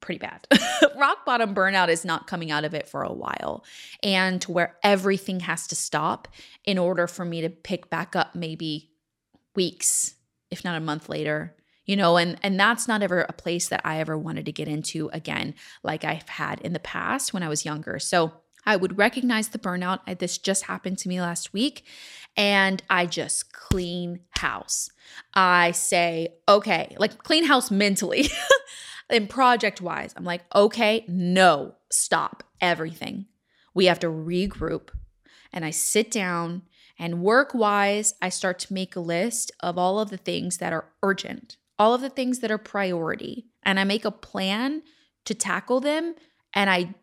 pretty 0.01 0.19
bad. 0.19 0.47
Rock 0.97 1.25
bottom 1.25 1.53
burnout 1.53 1.89
is 1.89 2.05
not 2.05 2.27
coming 2.27 2.51
out 2.51 2.65
of 2.65 2.73
it 2.73 2.87
for 2.87 3.03
a 3.03 3.13
while 3.13 3.63
and 4.03 4.41
to 4.41 4.51
where 4.51 4.77
everything 4.83 5.41
has 5.41 5.67
to 5.67 5.75
stop 5.75 6.27
in 6.65 6.77
order 6.77 7.07
for 7.07 7.25
me 7.25 7.41
to 7.41 7.49
pick 7.49 7.89
back 7.89 8.15
up 8.15 8.35
maybe 8.35 8.91
weeks, 9.55 10.15
if 10.51 10.63
not 10.63 10.77
a 10.77 10.81
month 10.81 11.09
later. 11.09 11.55
You 11.85 11.95
know, 11.95 12.17
and 12.17 12.37
and 12.43 12.59
that's 12.59 12.87
not 12.87 13.01
ever 13.01 13.21
a 13.21 13.33
place 13.33 13.69
that 13.69 13.81
I 13.83 13.99
ever 13.99 14.15
wanted 14.15 14.45
to 14.45 14.51
get 14.51 14.67
into 14.67 15.09
again 15.11 15.55
like 15.81 16.03
I've 16.03 16.29
had 16.29 16.61
in 16.61 16.73
the 16.73 16.79
past 16.79 17.33
when 17.33 17.41
I 17.41 17.49
was 17.49 17.65
younger. 17.65 17.97
So 17.97 18.33
I 18.65 18.75
would 18.75 18.99
recognize 18.99 19.49
the 19.49 19.59
burnout. 19.59 20.01
I, 20.05 20.13
This 20.13 20.37
just 20.37 20.65
happened 20.65 20.99
to 20.99 21.09
me 21.09 21.19
last 21.21 21.53
week. 21.53 21.83
And 22.37 22.83
I 22.89 23.07
just 23.07 23.51
clean 23.51 24.19
house. 24.29 24.91
I 25.33 25.71
say, 25.71 26.35
okay, 26.47 26.95
like 26.99 27.23
clean 27.23 27.45
house 27.45 27.71
mentally. 27.71 28.29
and 29.09 29.29
project 29.29 29.81
wise, 29.81 30.13
I'm 30.15 30.23
like, 30.23 30.41
okay, 30.53 31.05
no, 31.07 31.75
stop 31.91 32.43
everything. 32.61 33.25
We 33.73 33.85
have 33.85 33.99
to 33.99 34.07
regroup. 34.07 34.89
And 35.51 35.65
I 35.65 35.71
sit 35.71 36.11
down 36.11 36.63
and 36.99 37.23
work 37.23 37.53
wise, 37.53 38.13
I 38.21 38.29
start 38.29 38.59
to 38.59 38.73
make 38.73 38.95
a 38.95 38.99
list 38.99 39.51
of 39.61 39.77
all 39.77 39.99
of 39.99 40.09
the 40.09 40.17
things 40.17 40.57
that 40.57 40.73
are 40.73 40.85
urgent, 41.01 41.55
all 41.77 41.93
of 41.93 42.01
the 42.01 42.09
things 42.09 42.39
that 42.39 42.51
are 42.51 42.57
priority. 42.57 43.47
And 43.63 43.79
I 43.79 43.85
make 43.85 44.03
a 44.03 44.11
plan 44.11 44.83
to 45.25 45.33
tackle 45.33 45.79
them. 45.79 46.15
And 46.53 46.69
I 46.69 46.93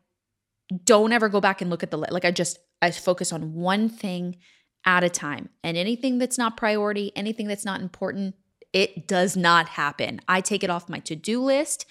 don't 0.85 1.13
ever 1.13 1.29
go 1.29 1.41
back 1.41 1.61
and 1.61 1.71
look 1.71 1.83
at 1.83 1.91
the 1.91 1.99
list. 1.99 2.13
Like 2.13 2.25
I 2.25 2.31
just 2.31 2.59
I 2.83 2.91
focus 2.91 3.33
on 3.33 3.55
one 3.55 3.89
thing 3.89 4.37
at 4.85 5.03
a 5.03 5.09
time. 5.09 5.49
And 5.65 5.77
anything 5.77 6.19
that's 6.19 6.39
not 6.39 6.57
priority, 6.57 7.11
anything 7.17 7.49
that's 7.49 7.65
not 7.65 7.81
important, 7.81 8.35
it 8.77 9.09
does 9.09 9.39
not 9.39 9.71
happen. 9.71 10.21
I 10.29 10.43
take 10.43 10.63
it 10.63 10.69
off 10.69 10.91
my 10.91 10.99
to-do 10.99 11.43
list. 11.43 11.87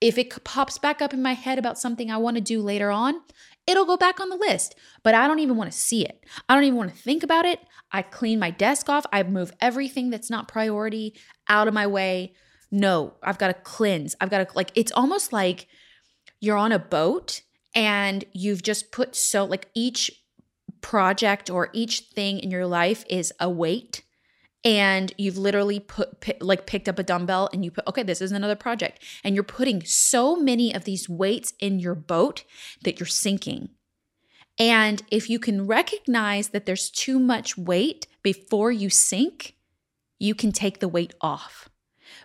If 0.00 0.16
it 0.16 0.42
pops 0.42 0.78
back 0.78 1.02
up 1.02 1.12
in 1.12 1.20
my 1.20 1.34
head 1.34 1.58
about 1.58 1.78
something 1.78 2.10
I 2.10 2.16
want 2.16 2.38
to 2.38 2.40
do 2.40 2.62
later 2.62 2.90
on, 2.90 3.20
it'll 3.66 3.84
go 3.84 3.98
back 3.98 4.20
on 4.20 4.30
the 4.30 4.36
list, 4.36 4.74
but 5.02 5.14
I 5.14 5.28
don't 5.28 5.40
even 5.40 5.58
want 5.58 5.70
to 5.70 5.78
see 5.78 6.02
it. 6.02 6.24
I 6.48 6.54
don't 6.54 6.64
even 6.64 6.78
want 6.78 6.94
to 6.94 6.96
think 6.96 7.22
about 7.24 7.44
it. 7.44 7.60
I 7.92 8.00
clean 8.00 8.38
my 8.38 8.50
desk 8.50 8.88
off. 8.88 9.04
I 9.12 9.22
move 9.22 9.52
everything 9.60 10.08
that's 10.08 10.30
not 10.30 10.48
priority 10.48 11.14
out 11.46 11.68
of 11.68 11.74
my 11.74 11.86
way. 11.86 12.32
No, 12.70 13.12
I've 13.22 13.36
got 13.36 13.48
to 13.48 13.54
cleanse. 13.54 14.16
I've 14.18 14.30
got 14.30 14.48
to, 14.48 14.56
like, 14.56 14.72
it's 14.74 14.92
almost 14.92 15.30
like 15.30 15.68
you're 16.40 16.56
on 16.56 16.72
a 16.72 16.78
boat 16.78 17.42
and 17.74 18.24
you've 18.32 18.62
just 18.62 18.92
put 18.92 19.14
so 19.14 19.44
like 19.44 19.68
each 19.74 20.10
project 20.80 21.50
or 21.50 21.68
each 21.74 22.00
thing 22.14 22.38
in 22.38 22.50
your 22.50 22.66
life 22.66 23.04
is 23.10 23.30
a 23.38 23.50
weight 23.50 24.00
and 24.64 25.12
you've 25.18 25.36
literally 25.36 25.78
put 25.78 26.20
p- 26.20 26.34
like 26.40 26.66
picked 26.66 26.88
up 26.88 26.98
a 26.98 27.02
dumbbell 27.02 27.48
and 27.52 27.64
you 27.64 27.70
put 27.70 27.86
okay 27.86 28.02
this 28.02 28.20
is 28.20 28.32
another 28.32 28.56
project 28.56 29.02
and 29.22 29.34
you're 29.34 29.44
putting 29.44 29.82
so 29.84 30.36
many 30.36 30.74
of 30.74 30.84
these 30.84 31.08
weights 31.08 31.52
in 31.58 31.78
your 31.78 31.94
boat 31.94 32.44
that 32.82 32.98
you're 32.98 33.06
sinking 33.06 33.68
and 34.58 35.02
if 35.10 35.28
you 35.28 35.38
can 35.38 35.66
recognize 35.66 36.48
that 36.48 36.64
there's 36.64 36.90
too 36.90 37.18
much 37.18 37.58
weight 37.58 38.06
before 38.22 38.70
you 38.70 38.88
sink 38.88 39.54
you 40.18 40.34
can 40.34 40.52
take 40.52 40.80
the 40.80 40.88
weight 40.88 41.14
off 41.20 41.68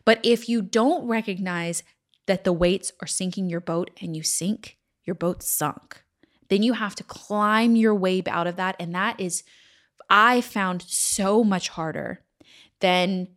but 0.06 0.20
if 0.24 0.48
you 0.48 0.62
don't 0.62 1.08
recognize 1.08 1.84
that 2.30 2.44
the 2.44 2.54
weights 2.54 2.92
are 3.02 3.08
sinking 3.08 3.50
your 3.50 3.60
boat 3.60 3.90
and 4.00 4.16
you 4.16 4.22
sink 4.22 4.78
your 5.04 5.16
boat 5.16 5.42
sunk. 5.42 6.04
Then 6.50 6.62
you 6.62 6.74
have 6.74 6.94
to 6.96 7.04
climb 7.04 7.76
your 7.76 7.96
way 7.96 8.22
out 8.28 8.46
of 8.46 8.56
that. 8.58 8.76
And 8.80 8.94
that 8.94 9.20
is, 9.20 9.44
I 10.12 10.42
found 10.42 10.84
so 10.84 11.44
much 11.44 11.70
harder 11.70 12.22
than 12.80 13.28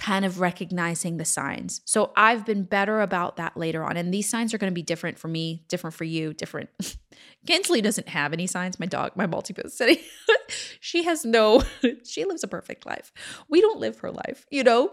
kind 0.00 0.24
of 0.24 0.40
recognizing 0.40 1.18
the 1.18 1.24
signs. 1.26 1.82
So 1.84 2.10
I've 2.16 2.46
been 2.46 2.62
better 2.64 3.02
about 3.02 3.36
that 3.36 3.54
later 3.54 3.84
on. 3.84 3.98
And 3.98 4.12
these 4.12 4.30
signs 4.30 4.54
are 4.54 4.58
going 4.58 4.70
to 4.70 4.74
be 4.74 4.82
different 4.82 5.18
for 5.18 5.28
me, 5.28 5.64
different 5.68 5.94
for 5.94 6.04
you, 6.04 6.32
different. 6.32 6.70
Kinsley 7.46 7.82
doesn't 7.82 8.08
have 8.08 8.32
any 8.32 8.46
signs. 8.46 8.80
My 8.80 8.86
dog, 8.86 9.12
my 9.14 9.26
multi-post 9.26 9.76
city, 9.76 10.00
she 10.80 11.04
has 11.04 11.26
no, 11.26 11.62
she 12.04 12.24
lives 12.24 12.42
a 12.42 12.48
perfect 12.48 12.86
life. 12.86 13.12
We 13.50 13.60
don't 13.60 13.78
live 13.78 13.98
her 13.98 14.10
life, 14.10 14.46
you 14.50 14.64
know? 14.64 14.90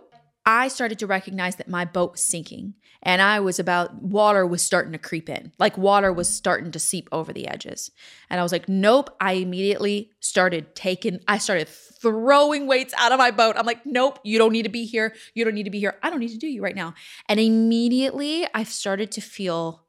I 0.50 0.70
started 0.70 1.00
to 1.00 1.08
recognize 1.08 1.58
that 1.58 1.68
my 1.68 1.84
boat 1.84 2.14
was 2.14 2.24
sinking 2.24 2.76
and 3.04 3.22
I 3.22 3.42
was 3.42 3.60
about, 3.60 4.02
water 4.02 4.48
was 4.48 4.62
starting 4.62 4.94
to 4.94 4.98
creep 4.98 5.28
in. 5.28 5.52
Like 5.60 5.78
water 5.78 6.14
was 6.14 6.30
starting 6.30 6.72
to 6.72 6.80
seep 6.80 7.10
over 7.12 7.34
the 7.34 7.50
edges. 7.50 7.92
And 8.30 8.40
I 8.40 8.44
was 8.44 8.54
like, 8.54 8.70
nope. 8.70 9.10
I 9.20 9.34
immediately 9.34 10.12
started 10.22 10.74
taking, 10.74 11.20
I 11.28 11.38
started 11.38 11.68
throwing 11.68 12.66
weights 12.66 12.94
out 12.98 13.12
of 13.12 13.20
my 13.20 13.30
boat. 13.30 13.58
I'm 13.58 13.66
like, 13.66 13.86
nope, 13.86 14.20
you 14.24 14.38
don't 14.38 14.54
need 14.54 14.64
to 14.64 14.70
be 14.70 14.86
here. 14.86 15.14
You 15.34 15.44
don't 15.44 15.54
need 15.54 15.66
to 15.66 15.70
be 15.70 15.80
here. 15.80 16.00
I 16.02 16.10
don't 16.10 16.20
need 16.20 16.30
to 16.30 16.38
do 16.38 16.48
you 16.48 16.64
right 16.64 16.76
now. 16.76 16.94
And 17.28 17.42
immediately 17.42 18.48
I 18.54 18.64
started 18.64 19.12
to 19.12 19.22
feel 19.22 19.84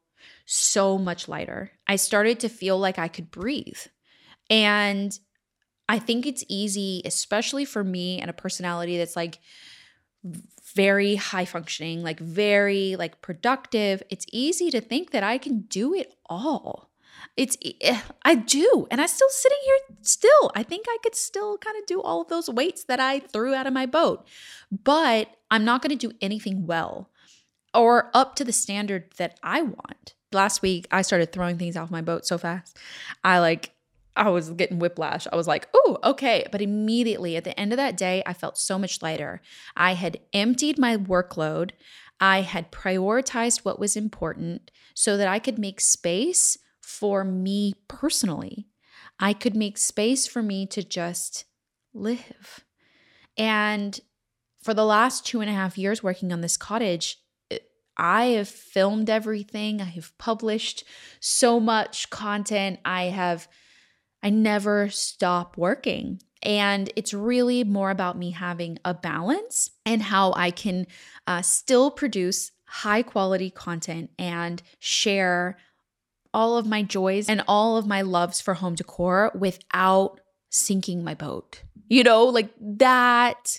so 0.44 0.98
much 0.98 1.28
lighter. 1.28 1.70
I 1.86 1.94
started 1.94 2.40
to 2.40 2.48
feel 2.48 2.80
like 2.80 2.98
I 2.98 3.06
could 3.06 3.30
breathe. 3.30 3.78
And 4.50 5.16
I 5.88 6.00
think 6.00 6.26
it's 6.26 6.44
easy, 6.48 7.00
especially 7.04 7.64
for 7.64 7.84
me 7.84 8.20
and 8.20 8.28
a 8.28 8.34
personality 8.34 8.98
that's 8.98 9.14
like, 9.14 9.38
very 10.74 11.16
high 11.16 11.44
functioning, 11.44 12.02
like 12.02 12.20
very 12.20 12.96
like 12.96 13.20
productive, 13.22 14.02
it's 14.10 14.26
easy 14.32 14.70
to 14.70 14.80
think 14.80 15.10
that 15.10 15.22
I 15.22 15.38
can 15.38 15.60
do 15.62 15.94
it 15.94 16.14
all. 16.26 16.90
It's 17.36 17.56
eh, 17.80 18.00
I 18.24 18.34
do, 18.34 18.86
and 18.90 19.00
I'm 19.00 19.08
still 19.08 19.28
sitting 19.30 19.58
here 19.64 19.96
still. 20.02 20.50
I 20.54 20.62
think 20.62 20.86
I 20.88 20.98
could 21.02 21.14
still 21.14 21.58
kind 21.58 21.76
of 21.78 21.86
do 21.86 22.00
all 22.00 22.20
of 22.20 22.28
those 22.28 22.48
weights 22.48 22.84
that 22.84 23.00
I 23.00 23.20
threw 23.20 23.54
out 23.54 23.66
of 23.66 23.72
my 23.72 23.86
boat. 23.86 24.26
But 24.70 25.36
I'm 25.50 25.64
not 25.64 25.82
going 25.82 25.96
to 25.96 26.08
do 26.08 26.16
anything 26.20 26.66
well 26.66 27.10
or 27.74 28.10
up 28.14 28.34
to 28.36 28.44
the 28.44 28.52
standard 28.52 29.12
that 29.18 29.38
I 29.42 29.62
want. 29.62 30.14
Last 30.32 30.62
week 30.62 30.86
I 30.90 31.02
started 31.02 31.32
throwing 31.32 31.58
things 31.58 31.76
off 31.76 31.90
my 31.90 32.02
boat 32.02 32.26
so 32.26 32.38
fast. 32.38 32.76
I 33.24 33.38
like 33.38 33.72
I 34.18 34.30
was 34.30 34.50
getting 34.50 34.78
whiplash. 34.78 35.26
I 35.32 35.36
was 35.36 35.46
like, 35.46 35.68
oh, 35.72 35.98
okay. 36.02 36.44
But 36.50 36.60
immediately 36.60 37.36
at 37.36 37.44
the 37.44 37.58
end 37.58 37.72
of 37.72 37.76
that 37.76 37.96
day, 37.96 38.22
I 38.26 38.32
felt 38.32 38.58
so 38.58 38.78
much 38.78 39.00
lighter. 39.00 39.40
I 39.76 39.94
had 39.94 40.18
emptied 40.32 40.78
my 40.78 40.96
workload, 40.96 41.70
I 42.20 42.40
had 42.40 42.72
prioritized 42.72 43.64
what 43.64 43.78
was 43.78 43.96
important 43.96 44.70
so 44.94 45.16
that 45.16 45.28
I 45.28 45.38
could 45.38 45.58
make 45.58 45.80
space 45.80 46.58
for 46.80 47.22
me 47.22 47.74
personally. 47.86 48.66
I 49.20 49.32
could 49.32 49.54
make 49.54 49.78
space 49.78 50.26
for 50.26 50.42
me 50.42 50.66
to 50.66 50.82
just 50.82 51.44
live. 51.94 52.64
And 53.36 54.00
for 54.62 54.74
the 54.74 54.84
last 54.84 55.24
two 55.24 55.40
and 55.40 55.48
a 55.48 55.54
half 55.54 55.78
years 55.78 56.02
working 56.02 56.32
on 56.32 56.40
this 56.40 56.56
cottage, 56.56 57.18
I 57.96 58.26
have 58.26 58.48
filmed 58.48 59.10
everything. 59.10 59.80
I 59.80 59.86
have 59.86 60.16
published 60.18 60.84
so 61.20 61.58
much 61.58 62.10
content. 62.10 62.78
I 62.84 63.04
have 63.04 63.48
I 64.22 64.30
never 64.30 64.88
stop 64.88 65.56
working. 65.56 66.20
And 66.42 66.92
it's 66.96 67.12
really 67.12 67.64
more 67.64 67.90
about 67.90 68.16
me 68.16 68.30
having 68.30 68.78
a 68.84 68.94
balance 68.94 69.70
and 69.84 70.02
how 70.02 70.32
I 70.34 70.50
can 70.50 70.86
uh, 71.26 71.42
still 71.42 71.90
produce 71.90 72.52
high 72.64 73.02
quality 73.02 73.50
content 73.50 74.10
and 74.18 74.62
share 74.78 75.56
all 76.32 76.56
of 76.56 76.66
my 76.66 76.82
joys 76.82 77.28
and 77.28 77.42
all 77.48 77.76
of 77.76 77.86
my 77.86 78.02
loves 78.02 78.40
for 78.40 78.54
home 78.54 78.74
decor 78.74 79.32
without 79.34 80.20
sinking 80.50 81.02
my 81.02 81.14
boat. 81.14 81.62
You 81.88 82.04
know, 82.04 82.24
like 82.26 82.50
that 82.60 83.58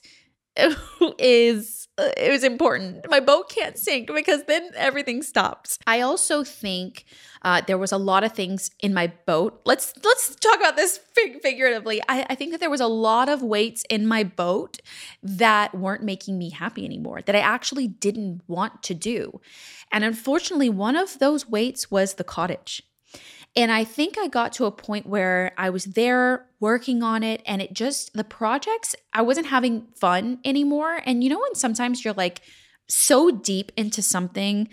is 1.20 1.88
uh, 2.00 2.12
it 2.18 2.32
was 2.32 2.44
important. 2.44 3.06
My 3.10 3.20
boat 3.20 3.50
can't 3.50 3.78
sink 3.78 4.08
because 4.14 4.44
then 4.44 4.70
everything 4.76 5.22
stops. 5.22 5.78
I 5.86 6.02
also 6.02 6.44
think 6.44 7.06
uh, 7.42 7.62
there 7.68 7.78
was 7.78 7.92
a 7.92 7.98
lot 7.98 8.24
of 8.24 8.32
things 8.32 8.72
in 8.80 8.94
my 8.94 9.12
boat. 9.26 9.62
Let's 9.66 9.94
let's 10.04 10.36
talk 10.36 10.58
about 10.60 10.76
this 10.76 11.00
fig- 11.14 11.42
figuratively. 11.42 12.02
I, 12.08 12.26
I 12.30 12.36
think 12.36 12.52
that 12.52 12.60
there 12.60 12.70
was 12.70 12.82
a 12.82 12.88
lot 12.88 13.28
of 13.28 13.42
weights 13.42 13.84
in 13.90 14.08
my 14.08 14.24
boat 14.24 14.80
that 15.24 15.76
weren't 15.76 16.04
making 16.04 16.38
me 16.38 16.52
happy 16.52 16.86
anymore. 16.86 17.22
That 17.22 17.36
I 17.36 17.40
actually 17.40 17.88
didn't 17.88 18.42
want 18.48 18.82
to 18.84 18.94
do, 18.94 19.42
and 19.92 20.04
unfortunately, 20.04 20.70
one 20.70 20.96
of 20.96 21.20
those 21.20 21.50
weights 21.50 21.92
was 21.92 22.14
the 22.14 22.24
cottage. 22.24 22.84
And 23.56 23.72
I 23.72 23.84
think 23.84 24.18
I 24.18 24.28
got 24.28 24.54
to 24.54 24.66
a 24.66 24.72
point 24.72 25.06
where 25.06 25.54
I 25.58 25.70
was 25.70 25.86
there 25.86 26.46
working 26.60 27.02
on 27.02 27.24
it 27.24 27.42
and 27.46 27.62
it 27.62 27.74
just, 27.74 28.14
the 28.14 28.24
projects, 28.24 28.96
I 29.12 29.22
wasn't 29.22 29.48
having 29.48 29.88
fun 29.96 30.40
anymore. 30.46 31.02
And 31.06 31.24
you 31.24 31.30
know, 31.30 31.40
when 31.40 31.56
sometimes 31.56 32.06
you're 32.06 32.14
like 32.14 32.42
so 32.88 33.32
deep 33.32 33.72
into 33.76 34.02
something 34.02 34.70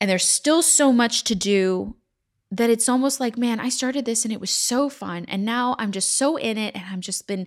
and 0.00 0.08
there's 0.08 0.24
still 0.24 0.62
so 0.62 0.92
much 0.92 1.24
to 1.24 1.34
do 1.34 1.96
that 2.52 2.70
it's 2.70 2.88
almost 2.88 3.20
like, 3.20 3.36
man, 3.36 3.60
I 3.60 3.68
started 3.68 4.04
this 4.04 4.24
and 4.24 4.32
it 4.32 4.40
was 4.40 4.50
so 4.50 4.88
fun. 4.88 5.24
And 5.28 5.44
now 5.44 5.76
I'm 5.78 5.92
just 5.92 6.16
so 6.16 6.36
in 6.36 6.58
it 6.58 6.74
and 6.74 6.84
I'm 6.90 7.00
just 7.00 7.26
been 7.26 7.46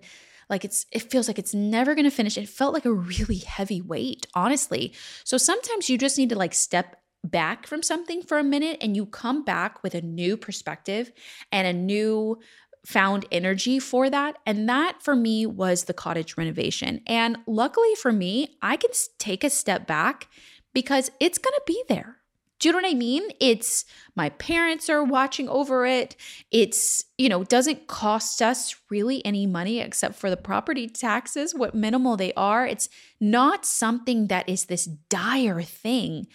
like 0.49 0.65
it's 0.65 0.85
it 0.91 1.11
feels 1.11 1.27
like 1.27 1.39
it's 1.39 1.53
never 1.53 1.95
going 1.95 2.05
to 2.05 2.11
finish 2.11 2.37
it 2.37 2.47
felt 2.49 2.73
like 2.73 2.85
a 2.85 2.93
really 2.93 3.37
heavy 3.37 3.81
weight 3.81 4.27
honestly 4.33 4.93
so 5.23 5.37
sometimes 5.37 5.89
you 5.89 5.97
just 5.97 6.17
need 6.17 6.29
to 6.29 6.35
like 6.35 6.53
step 6.53 7.01
back 7.23 7.67
from 7.67 7.81
something 7.81 8.21
for 8.21 8.37
a 8.37 8.43
minute 8.43 8.77
and 8.81 8.95
you 8.95 9.05
come 9.05 9.43
back 9.43 9.81
with 9.81 9.95
a 9.95 10.01
new 10.01 10.35
perspective 10.35 11.11
and 11.51 11.67
a 11.67 11.73
new 11.73 12.39
found 12.85 13.25
energy 13.31 13.79
for 13.79 14.09
that. 14.09 14.37
And 14.45 14.67
that 14.67 15.01
for 15.01 15.15
me 15.15 15.45
was 15.45 15.85
the 15.85 15.93
cottage 15.93 16.37
renovation. 16.37 17.01
And 17.07 17.37
luckily 17.47 17.95
for 17.95 18.11
me, 18.11 18.57
I 18.61 18.75
can 18.75 18.91
take 19.19 19.43
a 19.43 19.49
step 19.49 19.87
back 19.87 20.27
because 20.73 21.09
it's 21.19 21.37
going 21.37 21.53
to 21.53 21.63
be 21.65 21.81
there. 21.87 22.17
Do 22.59 22.69
you 22.69 22.73
know 22.73 22.77
what 22.77 22.91
I 22.91 22.97
mean? 22.97 23.23
It's 23.41 23.83
my 24.15 24.29
parents 24.29 24.89
are 24.89 25.03
watching 25.03 25.49
over 25.49 25.85
it. 25.85 26.15
It's, 26.49 27.03
you 27.17 27.27
know, 27.27 27.43
doesn't 27.43 27.87
cost 27.87 28.41
us 28.41 28.75
really 28.89 29.25
any 29.25 29.45
money 29.45 29.79
except 29.79 30.15
for 30.15 30.29
the 30.29 30.37
property 30.37 30.87
taxes, 30.87 31.53
what 31.53 31.75
minimal 31.75 32.15
they 32.15 32.31
are. 32.33 32.65
It's 32.65 32.87
not 33.19 33.65
something 33.65 34.27
that 34.27 34.47
is 34.47 34.65
this 34.65 34.85
dire 34.85 35.61
thing 35.61 36.27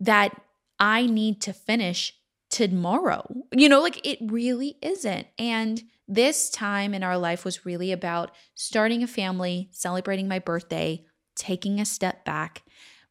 that 0.00 0.40
I 0.78 1.06
need 1.06 1.40
to 1.42 1.52
finish 1.52 2.14
tomorrow. 2.50 3.24
You 3.52 3.68
know, 3.68 3.80
like 3.80 4.04
it 4.06 4.18
really 4.22 4.76
isn't. 4.82 5.26
And 5.38 5.82
this 6.08 6.50
time 6.50 6.92
in 6.92 7.04
our 7.04 7.16
life 7.16 7.44
was 7.44 7.64
really 7.64 7.92
about 7.92 8.32
starting 8.54 9.02
a 9.02 9.06
family, 9.06 9.68
celebrating 9.70 10.26
my 10.26 10.40
birthday, 10.40 11.04
taking 11.36 11.78
a 11.80 11.84
step 11.84 12.24
back, 12.24 12.64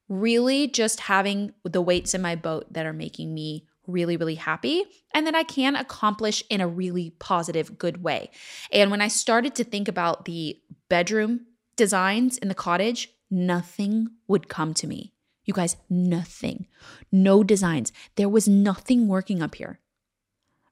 really 0.09 0.67
just 0.67 1.01
having 1.01 1.53
the 1.63 1.81
weights 1.81 2.13
in 2.13 2.21
my 2.21 2.35
boat 2.35 2.73
that 2.73 2.85
are 2.85 2.93
making 2.93 3.33
me 3.33 3.67
really, 3.87 4.17
really 4.17 4.35
happy 4.35 4.83
and 5.13 5.25
that 5.25 5.35
I 5.35 5.43
can 5.43 5.75
accomplish 5.75 6.43
in 6.49 6.61
a 6.61 6.67
really 6.67 7.11
positive, 7.19 7.77
good 7.77 8.03
way. 8.03 8.29
And 8.71 8.91
when 8.91 9.01
I 9.01 9.07
started 9.07 9.55
to 9.55 9.63
think 9.63 9.87
about 9.87 10.25
the 10.25 10.59
bedroom 10.89 11.45
designs 11.75 12.37
in 12.37 12.49
the 12.49 12.55
cottage, 12.55 13.09
nothing 13.31 14.09
would 14.27 14.49
come 14.49 14.73
to 14.75 14.87
me. 14.87 15.13
You 15.49 15.53
guys, 15.53 15.77
nothing. 15.89 16.67
No 17.11 17.43
designs. 17.43 17.91
There 18.17 18.29
was 18.29 18.47
nothing 18.47 19.07
working 19.07 19.41
up 19.41 19.55
here. 19.55 19.79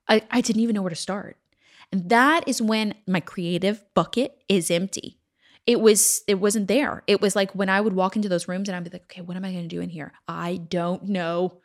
I, 0.07 0.21
I 0.29 0.41
didn't 0.41 0.61
even 0.61 0.75
know 0.75 0.83
where 0.83 0.89
to 0.89 0.95
start. 0.95 1.37
And 1.91 2.09
that 2.09 2.47
is 2.47 2.61
when 2.61 2.93
my 3.07 3.19
creative 3.19 3.83
bucket 3.95 4.43
is 4.47 4.69
empty 4.69 5.17
it 5.67 5.81
was 5.81 6.23
it 6.27 6.35
wasn't 6.35 6.69
there. 6.69 7.03
It 7.07 7.21
was 7.21 7.35
like 7.35 7.53
when 7.53 7.69
I 7.69 7.81
would 7.81 7.93
walk 7.93 8.15
into 8.15 8.29
those 8.29 8.47
rooms 8.47 8.69
and 8.69 8.75
I'd 8.75 8.85
be 8.85 8.89
like, 8.89 9.03
okay, 9.03 9.21
what 9.21 9.35
am 9.35 9.43
I 9.43 9.51
to 9.51 9.67
do 9.67 9.81
in 9.81 9.89
here? 9.89 10.13
I 10.27 10.61
don't 10.69 11.03
know. 11.03 11.59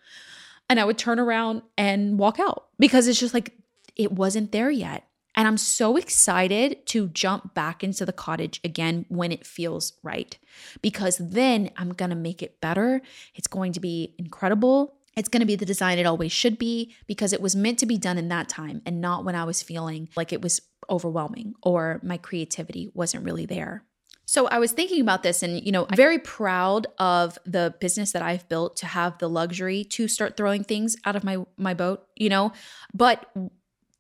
And 0.69 0.81
I 0.81 0.85
would 0.85 0.99
turn 0.99 1.21
around 1.21 1.63
and 1.79 2.19
walk 2.19 2.41
out 2.41 2.67
because 2.79 3.07
it's 3.07 3.21
just 3.21 3.33
like 3.33 3.57
it 3.95 4.11
wasn't 4.11 4.51
there 4.51 4.71
yet. 4.71 5.07
And 5.35 5.49
I'm 5.49 5.57
so 5.57 5.97
excited 5.97 6.85
to 6.87 7.09
jump 7.09 7.55
back 7.55 7.83
into 7.83 8.05
the 8.05 8.13
cottage 8.13 8.61
again 8.65 9.07
when 9.09 9.33
it 9.33 9.47
feels 9.47 9.95
right 10.03 10.37
because 10.83 11.17
then 11.19 11.71
I'm 11.77 11.93
to 12.11 12.17
make 12.17 12.43
it 12.43 12.61
better. 12.61 13.01
It's 13.35 13.47
going 13.47 13.73
to 13.73 13.81
be 13.81 14.15
incredible. 14.19 14.95
It's 15.17 15.29
to 15.41 15.47
be 15.47 15.57
the 15.57 15.67
design 15.67 15.99
it 15.99 16.07
always 16.07 16.33
should 16.33 16.59
be 16.59 16.95
because 17.07 17.33
it 17.33 17.41
was 17.41 17.57
meant 17.57 17.79
to 17.81 17.87
be 17.87 17.99
done 17.99 18.19
in 18.19 18.29
that 18.29 18.49
time 18.49 18.83
and 18.87 19.01
not 19.01 19.25
when 19.25 19.35
I 19.35 19.45
was 19.45 19.63
feeling 19.63 20.09
like 20.17 20.33
it 20.33 20.43
was 20.43 20.61
overwhelming 20.91 21.55
or 21.63 22.01
my 22.03 22.17
creativity 22.17 22.91
wasn't 22.95 23.25
really 23.25 23.47
there. 23.47 23.85
So 24.25 24.47
I 24.47 24.59
was 24.59 24.73
thinking 24.73 25.01
about 25.01 25.23
this 25.23 25.43
and 25.43 25.65
you 25.65 25.73
know, 25.73 25.87
I'm 25.91 25.97
very 25.97 26.19
proud 26.19 26.87
of 26.99 27.39
the 27.45 27.75
business 27.81 28.13
that 28.13 28.23
I've 28.23 28.49
built 28.49 28.77
to 28.77 28.87
have 28.87 29.19
the 29.19 29.29
luxury 29.29 29.85
to 29.85 30.09
start 30.09 30.37
throwing 30.37 30.65
things 30.65 30.97
out 31.05 31.17
of 31.17 31.25
my 31.25 31.39
my 31.57 31.75
boat, 31.75 32.07
you 32.17 32.29
know, 32.29 32.53
but 32.95 33.31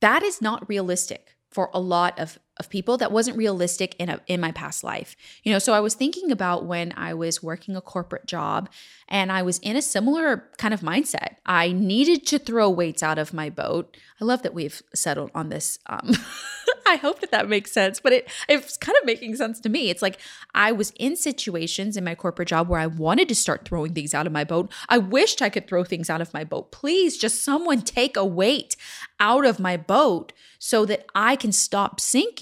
that 0.03 0.23
is 0.23 0.43
not 0.43 0.69
realistic 0.69 1.37
for 1.51 1.71
a 1.73 1.81
lot 1.81 2.19
of 2.19 2.39
of 2.59 2.69
people 2.69 2.97
that 2.99 3.11
wasn't 3.11 3.37
realistic 3.37 3.97
in 3.99 4.09
a, 4.09 4.21
in 4.27 4.41
my 4.41 4.53
past 4.53 4.85
life. 4.85 5.17
You 5.43 5.53
know, 5.53 5.59
so 5.59 5.73
I 5.73 5.81
was 5.81 5.95
thinking 5.95 6.31
about 6.31 6.67
when 6.67 6.93
I 6.97 7.15
was 7.15 7.43
working 7.43 7.77
a 7.77 7.81
corporate 7.81 8.27
job 8.27 8.69
and 9.09 9.33
I 9.33 9.43
was 9.43 9.59
in 9.61 9.77
a 9.77 9.83
similar 9.83 10.51
kind 10.59 10.75
of 10.75 10.81
mindset. 10.81 11.37
I 11.47 11.73
needed 11.73 12.27
to 12.29 12.39
throw 12.39 12.69
weights 12.69 13.03
out 13.03 13.19
of 13.19 13.33
my 13.33 13.49
boat. 13.49 13.97
I 14.21 14.25
love 14.25 14.43
that 14.43 14.55
we've 14.55 14.83
settled 14.95 15.31
on 15.35 15.49
this 15.49 15.79
um 15.87 16.13
I 16.87 16.97
hope 16.97 17.21
that 17.21 17.31
that 17.31 17.49
makes 17.49 17.73
sense, 17.73 18.01
but 18.01 18.13
it 18.13 18.31
it's 18.49 18.77
kind 18.77 18.97
of 19.01 19.07
making 19.07 19.37
sense 19.37 19.61
to 19.61 19.69
me. 19.69 19.89
It's 19.89 20.03
like 20.03 20.19
I 20.55 20.73
was 20.73 20.93
in 20.99 21.17
situations 21.17 21.97
in 21.97 22.05
my 22.05 22.15
corporate 22.15 22.49
job 22.49 22.69
where 22.69 22.81
I 22.81 22.87
wanted 22.87 23.29
to 23.29 23.35
start 23.35 23.67
throwing 23.67 23.95
things 23.95 24.15
out 24.15 24.27
of 24.27 24.33
my 24.33 24.45
boat. 24.45 24.71
I 24.89 24.99
wished 24.99 25.41
I 25.41 25.49
could 25.49 25.67
throw 25.67 25.85
things 25.85 26.11
out 26.11 26.21
of 26.21 26.35
my 26.35 26.45
boat. 26.45 26.71
Please, 26.71 27.17
just 27.17 27.43
someone 27.43 27.81
take 27.81 28.17
a 28.17 28.27
weight 28.27 28.77
out 29.21 29.47
of 29.47 29.59
my 29.59 29.77
boat 29.77 30.33
so 30.59 30.85
that 30.87 31.07
I 31.15 31.37
can 31.37 31.51
stop 31.53 31.99
sinking. 31.99 32.42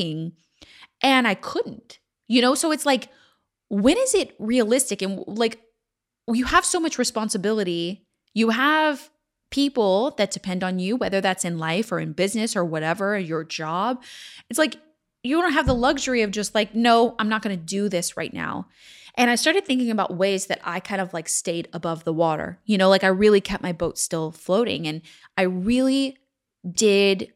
And 1.03 1.27
I 1.29 1.35
couldn't. 1.35 1.99
You 2.29 2.43
know, 2.43 2.55
so 2.55 2.71
it's 2.71 2.87
like 2.87 3.09
when 3.69 3.97
is 3.97 4.15
it 4.15 4.35
realistic 4.39 5.03
and 5.03 5.25
like 5.27 5.61
you 6.37 6.45
have 6.47 6.65
so 6.65 6.81
much 6.81 6.99
responsibility. 6.99 8.07
You 8.35 8.51
have 8.51 9.11
people 9.51 10.13
that 10.13 10.31
depend 10.31 10.63
on 10.63 10.79
you, 10.79 10.97
whether 10.97 11.21
that's 11.21 11.45
in 11.45 11.59
life 11.59 11.91
or 11.91 11.99
in 11.99 12.13
business 12.13 12.55
or 12.55 12.65
whatever, 12.65 13.19
your 13.19 13.45
job. 13.45 14.03
It's 14.49 14.59
like 14.59 14.77
you 15.23 15.41
don't 15.41 15.53
have 15.53 15.67
the 15.67 15.75
luxury 15.75 16.23
of 16.23 16.31
just 16.31 16.55
like, 16.55 16.75
no, 16.75 17.15
I'm 17.19 17.29
not 17.29 17.43
going 17.43 17.59
to 17.59 17.63
do 17.63 17.89
this 17.89 18.17
right 18.17 18.33
now. 18.33 18.69
And 19.17 19.29
I 19.29 19.35
started 19.35 19.67
thinking 19.67 19.91
about 19.91 20.17
ways 20.17 20.47
that 20.47 20.61
I 20.65 20.81
kind 20.81 21.01
of 21.01 21.13
like 21.13 21.29
stayed 21.29 21.69
above 21.73 22.05
the 22.05 22.13
water. 22.13 22.61
You 22.65 22.79
know, 22.79 22.89
like 22.89 23.05
I 23.05 23.09
really 23.09 23.41
kept 23.41 23.63
my 23.63 23.73
boat 23.73 23.99
still 23.99 24.31
floating 24.31 24.87
and 24.87 25.03
I 25.37 25.43
really 25.43 26.17
did 26.71 27.33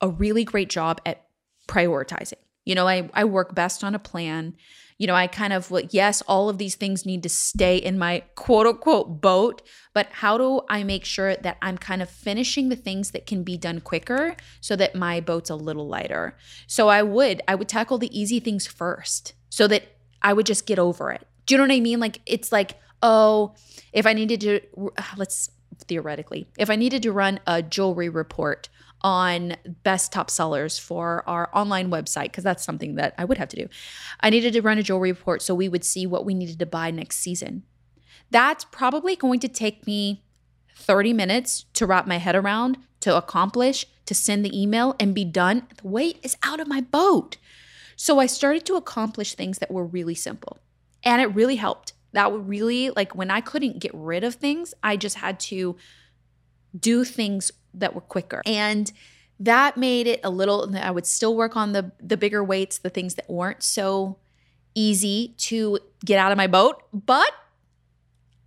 a 0.00 0.08
really 0.08 0.44
great 0.44 0.68
job 0.68 1.00
at 1.06 1.23
prioritizing. 1.66 2.34
You 2.64 2.74
know, 2.74 2.88
I 2.88 3.10
I 3.12 3.24
work 3.24 3.54
best 3.54 3.84
on 3.84 3.94
a 3.94 3.98
plan 3.98 4.54
you 4.98 5.08
know, 5.08 5.14
I 5.14 5.26
kind 5.26 5.52
of 5.52 5.70
like, 5.70 5.92
yes, 5.92 6.22
all 6.22 6.48
of 6.48 6.58
these 6.58 6.76
things 6.76 7.04
need 7.04 7.22
to 7.24 7.28
stay 7.28 7.76
in 7.76 7.98
my 7.98 8.22
quote 8.36 8.66
unquote 8.66 9.20
boat, 9.20 9.62
but 9.92 10.08
how 10.12 10.38
do 10.38 10.62
I 10.68 10.84
make 10.84 11.04
sure 11.04 11.34
that 11.36 11.58
I'm 11.60 11.78
kind 11.78 12.00
of 12.00 12.08
finishing 12.08 12.68
the 12.68 12.76
things 12.76 13.10
that 13.10 13.26
can 13.26 13.42
be 13.42 13.56
done 13.56 13.80
quicker 13.80 14.36
so 14.60 14.76
that 14.76 14.94
my 14.94 15.20
boat's 15.20 15.50
a 15.50 15.56
little 15.56 15.88
lighter? 15.88 16.36
So 16.66 16.88
I 16.88 17.02
would, 17.02 17.42
I 17.48 17.56
would 17.56 17.68
tackle 17.68 17.98
the 17.98 18.18
easy 18.18 18.38
things 18.38 18.66
first 18.66 19.34
so 19.50 19.66
that 19.66 19.96
I 20.22 20.32
would 20.32 20.46
just 20.46 20.66
get 20.66 20.78
over 20.78 21.10
it. 21.10 21.26
Do 21.46 21.54
you 21.54 21.58
know 21.58 21.64
what 21.64 21.76
I 21.76 21.80
mean? 21.80 21.98
Like, 22.00 22.20
it's 22.24 22.52
like, 22.52 22.78
oh, 23.02 23.54
if 23.92 24.06
I 24.06 24.12
needed 24.12 24.40
to, 24.42 24.60
uh, 24.96 25.02
let's 25.16 25.50
theoretically, 25.88 26.46
if 26.56 26.70
I 26.70 26.76
needed 26.76 27.02
to 27.02 27.12
run 27.12 27.40
a 27.46 27.62
jewelry 27.62 28.08
report 28.08 28.68
on 29.04 29.54
best 29.82 30.10
top 30.10 30.30
sellers 30.30 30.78
for 30.78 31.22
our 31.28 31.50
online 31.52 31.90
website 31.90 32.24
because 32.24 32.42
that's 32.42 32.64
something 32.64 32.94
that 32.94 33.14
I 33.18 33.26
would 33.26 33.36
have 33.36 33.50
to 33.50 33.56
do. 33.56 33.68
I 34.20 34.30
needed 34.30 34.54
to 34.54 34.62
run 34.62 34.78
a 34.78 34.82
jewelry 34.82 35.12
report 35.12 35.42
so 35.42 35.54
we 35.54 35.68
would 35.68 35.84
see 35.84 36.06
what 36.06 36.24
we 36.24 36.32
needed 36.32 36.58
to 36.58 36.66
buy 36.66 36.90
next 36.90 37.18
season. 37.18 37.64
That's 38.30 38.64
probably 38.64 39.14
going 39.14 39.40
to 39.40 39.48
take 39.48 39.86
me 39.86 40.24
30 40.74 41.12
minutes 41.12 41.66
to 41.74 41.86
wrap 41.86 42.06
my 42.06 42.16
head 42.16 42.34
around, 42.34 42.78
to 43.00 43.14
accomplish, 43.14 43.86
to 44.06 44.14
send 44.14 44.42
the 44.42 44.60
email 44.60 44.96
and 44.98 45.14
be 45.14 45.24
done. 45.24 45.68
The 45.82 45.88
weight 45.88 46.18
is 46.22 46.36
out 46.42 46.58
of 46.58 46.66
my 46.66 46.80
boat. 46.80 47.36
So 47.96 48.18
I 48.18 48.26
started 48.26 48.64
to 48.66 48.74
accomplish 48.74 49.34
things 49.34 49.58
that 49.58 49.70
were 49.70 49.84
really 49.84 50.14
simple. 50.14 50.58
And 51.04 51.20
it 51.20 51.26
really 51.26 51.56
helped. 51.56 51.92
That 52.12 52.32
would 52.32 52.48
really 52.48 52.88
like 52.90 53.14
when 53.14 53.30
I 53.30 53.42
couldn't 53.42 53.80
get 53.80 53.92
rid 53.92 54.24
of 54.24 54.36
things, 54.36 54.72
I 54.82 54.96
just 54.96 55.16
had 55.16 55.38
to 55.40 55.76
do 56.78 57.04
things 57.04 57.52
that 57.74 57.94
were 57.94 58.00
quicker. 58.00 58.42
And 58.46 58.90
that 59.40 59.76
made 59.76 60.06
it 60.06 60.20
a 60.22 60.30
little 60.30 60.74
I 60.76 60.90
would 60.90 61.06
still 61.06 61.36
work 61.36 61.56
on 61.56 61.72
the 61.72 61.92
the 62.00 62.16
bigger 62.16 62.42
weights, 62.42 62.78
the 62.78 62.90
things 62.90 63.14
that 63.14 63.28
weren't 63.28 63.62
so 63.62 64.18
easy 64.74 65.34
to 65.38 65.78
get 66.04 66.18
out 66.18 66.32
of 66.32 66.36
my 66.36 66.46
boat, 66.46 66.82
but 66.92 67.30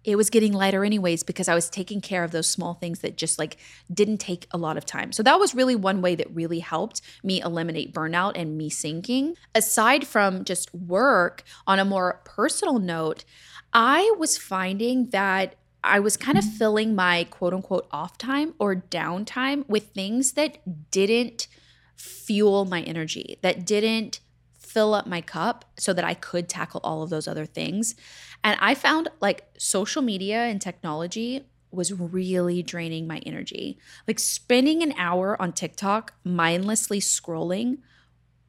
it 0.07 0.15
was 0.15 0.29
getting 0.29 0.53
lighter 0.53 0.85
anyways 0.85 1.23
because 1.23 1.49
I 1.49 1.53
was 1.53 1.69
taking 1.69 1.99
care 1.99 2.23
of 2.23 2.31
those 2.31 2.47
small 2.47 2.75
things 2.75 2.99
that 2.99 3.17
just 3.17 3.37
like 3.37 3.57
didn't 3.93 4.19
take 4.19 4.47
a 4.51 4.57
lot 4.57 4.77
of 4.77 4.85
time. 4.85 5.11
So 5.11 5.21
that 5.23 5.37
was 5.37 5.53
really 5.53 5.75
one 5.75 6.01
way 6.01 6.15
that 6.15 6.33
really 6.33 6.59
helped 6.59 7.01
me 7.23 7.41
eliminate 7.41 7.93
burnout 7.93 8.33
and 8.35 8.57
me 8.57 8.69
sinking. 8.69 9.35
Aside 9.53 10.07
from 10.07 10.45
just 10.45 10.73
work, 10.73 11.43
on 11.67 11.77
a 11.77 11.83
more 11.83 12.21
personal 12.23 12.79
note, 12.79 13.25
I 13.73 14.13
was 14.17 14.37
finding 14.37 15.09
that 15.09 15.55
I 15.83 15.99
was 15.99 16.17
kind 16.17 16.37
of 16.37 16.43
mm-hmm. 16.43 16.57
filling 16.57 16.95
my 16.95 17.25
quote 17.25 17.53
unquote 17.53 17.87
off 17.91 18.17
time 18.17 18.53
or 18.59 18.75
downtime 18.75 19.67
with 19.67 19.89
things 19.93 20.33
that 20.33 20.91
didn't 20.91 21.47
fuel 21.95 22.65
my 22.65 22.81
energy, 22.81 23.37
that 23.41 23.65
didn't 23.65 24.19
fill 24.57 24.93
up 24.93 25.07
my 25.07 25.21
cup 25.21 25.65
so 25.77 25.93
that 25.93 26.05
I 26.05 26.13
could 26.13 26.49
tackle 26.49 26.81
all 26.83 27.01
of 27.01 27.09
those 27.09 27.27
other 27.27 27.45
things. 27.45 27.95
And 28.43 28.57
I 28.61 28.75
found 28.75 29.09
like 29.21 29.47
social 29.57 30.01
media 30.01 30.43
and 30.43 30.61
technology 30.61 31.47
was 31.71 31.93
really 31.93 32.61
draining 32.61 33.07
my 33.07 33.17
energy. 33.25 33.77
Like 34.07 34.19
spending 34.19 34.83
an 34.83 34.93
hour 34.97 35.41
on 35.41 35.53
TikTok 35.53 36.13
mindlessly 36.23 36.99
scrolling 36.99 37.79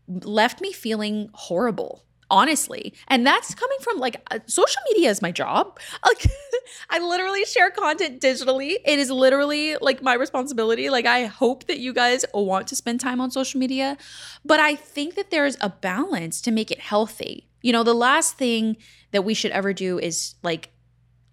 left 0.07 0.61
me 0.61 0.73
feeling 0.73 1.31
horrible 1.33 2.05
honestly. 2.31 2.93
And 3.09 3.27
that's 3.27 3.55
coming 3.55 3.79
from 3.81 3.99
like 3.99 4.21
uh, 4.31 4.39
social 4.47 4.81
media 4.93 5.11
is 5.11 5.23
my 5.23 5.33
job. 5.33 5.79
Like 6.05 6.27
i 6.91 6.99
literally 6.99 7.45
share 7.45 7.71
content 7.71 8.21
digitally. 8.21 8.77
It 8.85 8.99
is 8.99 9.11
literally 9.11 9.77
like 9.81 10.03
my 10.03 10.15
responsibility. 10.15 10.91
Like 10.91 11.07
i 11.07 11.27
hope 11.27 11.65
that 11.65 11.79
you 11.79 11.93
guys 11.93 12.25
want 12.33 12.67
to 12.69 12.77
spend 12.77 13.01
time 13.01 13.21
on 13.21 13.31
social 13.31 13.59
media 13.59 13.97
but 14.45 14.61
i 14.61 14.75
think 14.75 15.15
that 15.17 15.31
there's 15.31 15.57
a 15.61 15.69
balance 15.69 16.41
to 16.43 16.51
make 16.51 16.71
it 16.71 16.81
healthy. 16.81 17.49
You 17.63 17.73
know 17.73 17.83
the 17.83 17.95
last 17.95 18.37
thing 18.37 18.77
that 19.11 19.23
we 19.23 19.35
should 19.35 19.51
ever 19.51 19.73
do 19.73 19.99
is 19.99 20.35
like 20.43 20.71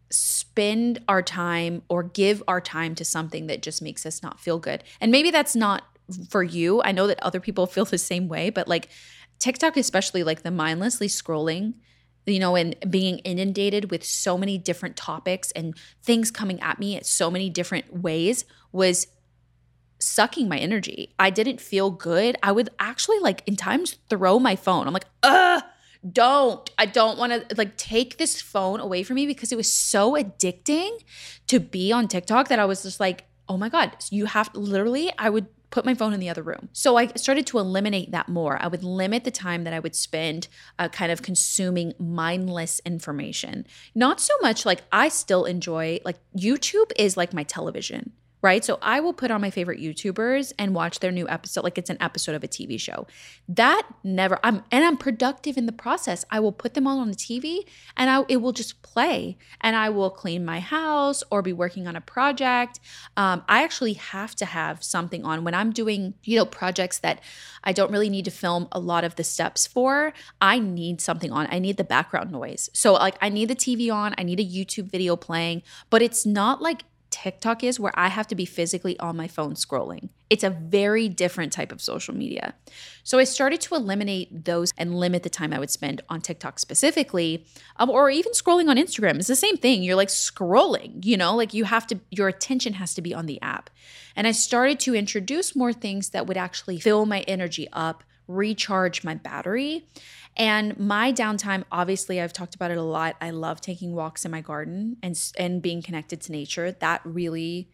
spend 0.10 1.00
our 1.08 1.21
time 1.21 1.81
or 1.89 2.04
give 2.04 2.41
our 2.48 2.62
time 2.62 2.96
to 2.96 3.06
something 3.06 3.48
that 3.48 3.62
just 3.62 3.81
makes 3.81 4.06
us 4.06 4.21
not 4.21 4.39
feel 4.39 4.60
good. 4.60 4.83
And 5.02 5.12
maybe 5.12 5.31
that's 5.31 5.56
not 5.56 5.83
for 6.29 6.43
you. 6.43 6.81
I 6.83 6.91
know 6.91 7.08
that 7.08 7.21
other 7.23 7.39
people 7.39 7.65
feel 7.73 7.85
the 7.85 7.98
same 7.98 8.27
way 8.27 8.50
but 8.50 8.67
like 8.67 8.89
TikTok, 9.40 9.77
especially 9.77 10.23
like 10.23 10.44
the 10.44 10.52
mindlessly 10.52 11.08
scrolling, 11.08 11.75
you 12.25 12.40
know, 12.40 12.56
and 12.56 12.75
being 12.90 13.19
inundated 13.19 13.92
with 13.92 14.04
so 14.04 14.38
many 14.38 14.58
different 14.58 14.96
topics 14.96 15.52
and 15.52 15.77
things 16.04 16.31
coming 16.31 16.60
at 16.62 16.79
me 16.79 16.96
at 16.96 17.06
so 17.06 17.29
many 17.29 17.50
different 17.50 18.02
ways 18.02 18.46
was 18.71 19.08
sucking 20.00 20.50
my 20.50 20.58
energy. 20.58 21.13
I 21.19 21.29
didn't 21.29 21.62
feel 21.62 21.92
good. 21.92 22.36
I 22.44 22.52
would 22.52 22.69
actually 22.79 23.19
like 23.19 23.44
in 23.46 23.56
times 23.56 23.98
throw 24.10 24.40
my 24.40 24.56
phone. 24.56 24.88
I'm 24.88 24.94
like, 24.94 25.06
ugh, 25.23 25.63
don't. 26.12 26.69
I 26.77 26.86
don't 26.86 27.17
want 27.17 27.50
to 27.50 27.56
like 27.56 27.77
take 27.77 28.17
this 28.17 28.42
phone 28.42 28.79
away 28.79 29.04
from 29.04 29.15
me 29.15 29.25
because 29.25 29.52
it 29.52 29.56
was 29.56 29.71
so 29.71 30.13
addicting 30.13 31.00
to 31.48 31.60
be 31.60 31.92
on 31.92 32.08
TikTok 32.08 32.50
that 32.50 32.60
I 32.60 32.65
was 32.65 32.83
just 32.83 33.00
like, 33.00 33.25
oh 33.48 33.58
my 33.58 33.69
God, 33.69 33.96
you 34.10 34.25
have 34.25 34.50
literally, 34.54 35.12
I 35.17 35.29
would 35.29 35.48
put 35.70 35.86
my 35.86 35.94
phone 35.94 36.13
in 36.13 36.20
the 36.20 36.30
other 36.30 36.44
room. 36.44 36.70
So 36.74 36.98
I 36.98 37.08
started 37.08 37.46
to 37.48 37.60
eliminate 37.60 38.12
that 38.12 38.30
more. 38.30 38.62
I 38.62 38.68
would 38.68 38.84
limit 38.84 39.24
the 39.24 39.32
time 39.32 39.63
that 39.63 39.74
I 39.74 39.80
would 39.80 39.96
spend 39.96 40.48
uh, 40.80 40.90
kind 40.90 41.12
of 41.12 41.22
consuming 41.22 41.94
mindless 42.00 42.82
information. 42.86 43.66
Not 43.94 44.20
so 44.20 44.34
much 44.42 44.66
like 44.66 44.84
I 44.92 45.10
still 45.10 45.46
enjoy, 45.46 46.00
like 46.06 46.18
YouTube 46.36 46.92
is 46.98 47.18
like 47.18 47.34
my 47.34 47.44
television 47.44 48.13
right? 48.46 48.63
So 48.63 48.77
I 48.79 49.00
will 49.00 49.12
put 49.12 49.31
on 49.31 49.41
my 49.41 49.50
favorite 49.50 49.79
YouTubers 49.81 50.54
and 50.60 50.75
watch 50.75 51.00
their 51.00 51.12
new 51.12 51.27
episode 51.27 51.63
like 51.63 51.79
it's 51.79 51.89
an 51.89 51.98
episode 52.00 52.35
of 52.35 52.43
a 52.43 52.48
TV 52.48 52.79
show. 52.79 53.08
That 53.50 53.81
never 54.04 54.39
I'm 54.43 54.62
and 54.71 54.85
I'm 54.85 54.98
productive 54.98 55.58
in 55.58 55.65
the 55.65 55.71
process. 55.71 56.23
I 56.29 56.39
will 56.39 56.52
put 56.52 56.75
them 56.75 56.85
all 56.85 57.00
on 57.00 57.10
the 57.10 57.15
TV 57.15 57.65
and 57.98 58.08
I 58.08 58.23
it 58.29 58.37
will 58.37 58.52
just 58.52 58.83
play 58.83 59.39
and 59.62 59.75
I 59.75 59.89
will 59.89 60.12
clean 60.12 60.46
my 60.46 60.60
house 60.60 61.23
or 61.31 61.41
be 61.41 61.54
working 61.54 61.87
on 61.87 61.96
a 61.96 62.02
project. 62.02 62.79
Um, 63.17 63.43
I 63.50 63.63
actually 63.63 63.93
have 63.93 64.35
to 64.35 64.46
have 64.46 64.83
something 64.83 65.25
on 65.25 65.43
when 65.43 65.56
I'm 65.56 65.71
doing, 65.71 66.13
you 66.23 66.37
know, 66.37 66.46
projects 66.46 67.00
that 67.00 67.21
I 67.63 67.71
don't 67.71 67.91
really 67.91 68.12
need 68.12 68.25
to 68.25 68.31
film 68.31 68.67
a 68.71 68.79
lot 68.79 69.04
of 69.04 69.15
the 69.15 69.23
steps 69.23 69.65
for. 69.65 70.13
I 70.39 70.60
need 70.60 71.02
something 71.02 71.31
on. 71.31 71.48
I 71.50 71.58
need 71.58 71.77
the 71.77 71.83
background 71.83 72.31
noise. 72.31 72.69
So 72.73 72.93
like 72.93 73.17
I 73.21 73.29
need 73.29 73.48
the 73.48 73.56
TV 73.56 73.91
on, 73.91 74.13
I 74.19 74.23
need 74.23 74.39
a 74.39 74.46
YouTube 74.46 74.91
video 74.91 75.15
playing, 75.15 75.63
but 75.89 76.04
it's 76.04 76.27
not 76.27 76.62
like 76.62 76.83
TikTok 77.16 77.63
is, 77.63 77.80
where 77.80 77.98
I 77.98 78.10
have 78.10 78.28
to 78.28 78.36
be 78.36 78.44
physically 78.44 79.00
on 79.00 79.16
my 79.16 79.30
phone 79.30 79.54
scrolling. 79.54 80.10
It's 80.30 80.44
a 80.44 80.50
very 80.50 81.08
different 81.08 81.54
type 81.54 81.72
of 81.72 81.82
social 81.82 82.13
media. 82.13 82.56
So 83.04 83.20
I 83.20 83.24
started 83.24 83.62
to 83.62 83.76
eliminate 83.76 84.44
those 84.44 84.74
and 84.78 85.00
limit 85.00 85.24
the 85.24 85.30
time 85.30 85.54
I 85.54 85.60
would 85.60 85.70
spend 85.70 86.02
on 86.10 86.20
TikTok 86.20 86.60
specifically, 86.60 87.46
um, 87.78 87.90
or 87.90 88.10
even 88.10 88.34
scrolling 88.34 88.68
on 88.68 88.76
Instagram. 88.76 89.16
It's 89.16 89.30
the 89.30 89.36
same 89.38 89.56
thing. 89.56 89.82
You're 89.82 89.96
like 89.96 90.10
scrolling, 90.10 91.06
you 91.06 91.16
know, 91.16 91.34
like 91.38 91.54
you 91.54 91.63
have 91.63 91.88
to, 91.88 92.02
your 92.12 92.28
attention 92.28 92.74
has 92.74 92.94
to 92.96 93.02
be 93.02 93.13
on 93.13 93.28
the 93.28 93.42
app. 93.42 93.70
And 94.18 94.28
I 94.28 94.34
started 94.34 94.78
to 94.82 94.94
introduce 94.94 95.56
more 95.56 95.72
things 95.72 96.10
that 96.10 96.28
would 96.28 96.38
actually 96.38 96.82
fill 96.82 97.06
my 97.06 97.22
energy 97.22 97.70
up, 97.72 98.04
recharge 98.28 99.06
my 99.06 99.16
battery. 99.16 99.88
And 100.38 100.77
my 100.77 101.13
downtime, 101.13 101.63
obviously, 101.71 102.19
I've 102.19 102.33
talked 102.33 102.56
about 102.56 102.71
it 102.71 102.77
a 102.77 102.83
lot. 102.83 103.15
I 103.21 103.29
love 103.29 103.62
taking 103.62 103.94
walks 103.94 104.25
in 104.25 104.31
my 104.31 104.42
garden 104.42 104.98
and 105.02 105.17
and 105.38 105.62
being 105.62 105.81
connected 105.81 106.21
to 106.21 106.31
nature. 106.31 106.71
That 106.71 107.02
really 107.06 107.69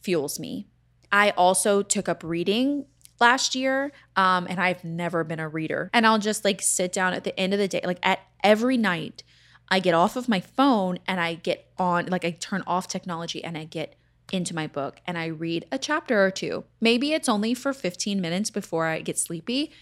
fuels 0.00 0.38
me. 0.38 0.68
I 1.12 1.30
also 1.30 1.82
took 1.82 2.08
up 2.08 2.22
reading 2.22 2.86
last 3.20 3.54
year, 3.54 3.92
um, 4.16 4.46
and 4.48 4.60
I've 4.60 4.84
never 4.84 5.24
been 5.24 5.40
a 5.40 5.48
reader. 5.48 5.90
And 5.92 6.06
I'll 6.06 6.18
just 6.18 6.44
like 6.44 6.62
sit 6.62 6.92
down 6.92 7.12
at 7.12 7.24
the 7.24 7.38
end 7.38 7.52
of 7.52 7.58
the 7.58 7.68
day, 7.68 7.80
like 7.84 7.98
at 8.02 8.20
every 8.42 8.76
night, 8.76 9.22
I 9.68 9.80
get 9.80 9.94
off 9.94 10.16
of 10.16 10.28
my 10.28 10.40
phone 10.40 10.98
and 11.06 11.20
I 11.20 11.34
get 11.34 11.70
on, 11.78 12.06
like 12.06 12.24
I 12.24 12.30
turn 12.30 12.62
off 12.66 12.88
technology 12.88 13.42
and 13.42 13.58
I 13.58 13.64
get 13.64 13.96
into 14.32 14.54
my 14.54 14.66
book 14.66 15.00
and 15.06 15.16
I 15.18 15.26
read 15.26 15.66
a 15.70 15.78
chapter 15.78 16.24
or 16.24 16.30
two. 16.30 16.64
Maybe 16.80 17.12
it's 17.12 17.28
only 17.28 17.54
for 17.54 17.72
15 17.72 18.20
minutes 18.20 18.50
before 18.50 18.86
I 18.86 19.00
get 19.00 19.18
sleepy, 19.18 19.72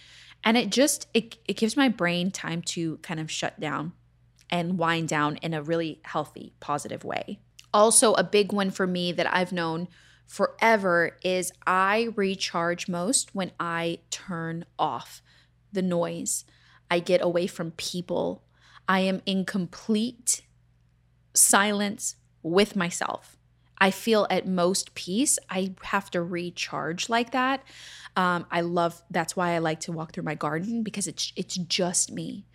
and 0.44 0.56
it 0.56 0.70
just 0.70 1.08
it, 1.14 1.36
it 1.46 1.56
gives 1.56 1.76
my 1.76 1.88
brain 1.88 2.30
time 2.30 2.62
to 2.62 2.98
kind 2.98 3.18
of 3.18 3.30
shut 3.30 3.58
down 3.58 3.92
and 4.50 4.78
wind 4.78 5.08
down 5.08 5.36
in 5.36 5.54
a 5.54 5.62
really 5.62 6.00
healthy 6.04 6.54
positive 6.60 7.02
way. 7.02 7.40
Also 7.72 8.12
a 8.14 8.22
big 8.22 8.52
one 8.52 8.70
for 8.70 8.86
me 8.86 9.10
that 9.10 9.32
i've 9.34 9.50
known 9.50 9.88
forever 10.26 11.16
is 11.24 11.50
i 11.66 12.08
recharge 12.14 12.88
most 12.88 13.34
when 13.34 13.50
i 13.58 13.98
turn 14.10 14.64
off 14.78 15.20
the 15.74 15.82
noise. 15.82 16.44
I 16.90 17.00
get 17.00 17.20
away 17.20 17.46
from 17.46 17.72
people. 17.72 18.44
I 18.88 19.00
am 19.00 19.20
in 19.26 19.44
complete 19.44 20.42
silence 21.34 22.16
with 22.42 22.76
myself 22.76 23.33
I 23.84 23.90
feel 23.90 24.26
at 24.30 24.48
most 24.48 24.94
peace. 24.94 25.38
I 25.50 25.74
have 25.82 26.10
to 26.12 26.22
recharge 26.22 27.10
like 27.10 27.32
that. 27.32 27.62
Um, 28.16 28.46
I 28.50 28.62
love 28.62 29.02
that's 29.10 29.36
why 29.36 29.50
I 29.50 29.58
like 29.58 29.80
to 29.80 29.92
walk 29.92 30.14
through 30.14 30.22
my 30.22 30.34
garden 30.34 30.82
because 30.82 31.06
it's 31.06 31.34
it's 31.36 31.56
just 31.56 32.10
me, 32.10 32.46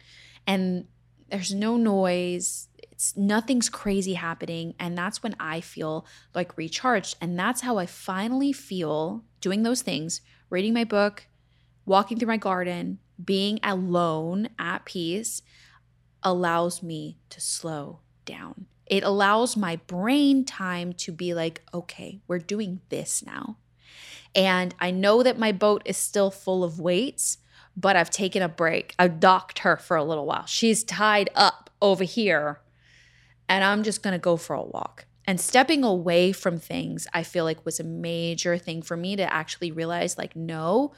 and 0.48 0.88
there's 1.30 1.54
no 1.54 1.78
noise. 1.78 2.70
It's 2.92 3.16
nothing's 3.16 3.70
crazy 3.70 4.16
happening, 4.16 4.74
and 4.80 4.98
that's 4.98 5.22
when 5.22 5.36
I 5.40 5.62
feel 5.62 6.08
like 6.34 6.58
recharged. 6.58 7.16
And 7.22 7.38
that's 7.38 7.62
how 7.62 7.78
I 7.78 7.86
finally 7.86 8.52
feel 8.52 9.24
doing 9.40 9.62
those 9.62 9.84
things, 9.84 10.22
reading 10.50 10.74
my 10.74 10.84
book, 10.84 11.28
walking 11.86 12.18
through 12.18 12.30
my 12.30 12.38
garden, 12.38 12.98
being 13.24 13.60
alone 13.62 14.50
at 14.58 14.84
peace 14.84 15.44
allows 16.24 16.82
me 16.82 17.20
to 17.30 17.40
slow 17.40 18.00
down 18.26 18.66
it 18.90 19.04
allows 19.04 19.56
my 19.56 19.76
brain 19.88 20.44
time 20.44 20.94
to 20.94 21.12
be 21.12 21.34
like, 21.34 21.62
okay, 21.74 22.20
we're 22.28 22.40
doing 22.40 22.82
this 22.90 23.24
now. 23.24 23.58
And 24.36 24.76
I 24.80 24.92
know 24.92 25.24
that 25.24 25.40
my 25.40 25.52
boat 25.52 25.82
is 25.86 25.98
still 25.98 26.32
full 26.32 26.64
of 26.64 26.80
weights, 26.80 27.38
but 27.78 27.96
I've 27.96 28.10
taken 28.10 28.42
a 28.42 28.50
break. 28.50 28.94
I've 29.00 29.20
docked 29.20 29.60
her 29.60 29.78
for 29.78 29.96
a 29.96 30.04
little 30.04 30.26
while. 30.26 30.46
She's 30.46 30.84
tied 30.84 31.30
up 31.36 31.70
over 31.82 32.04
here, 32.04 32.62
and 33.48 33.64
I'm 33.64 33.84
just 33.84 34.04
gonna 34.04 34.20
go 34.20 34.38
for 34.38 34.56
a 34.56 34.62
walk. 34.62 35.06
And 35.26 35.40
stepping 35.40 35.84
away 35.84 36.32
from 36.32 36.60
things, 36.60 37.08
I 37.14 37.24
feel 37.24 37.44
like 37.44 37.64
was 37.66 37.80
a 37.80 37.84
major 37.84 38.58
thing 38.58 38.82
for 38.82 38.98
me 38.98 39.16
to 39.16 39.32
actually 39.32 39.72
realize 39.72 40.18
like, 40.18 40.36
no, 40.36 40.94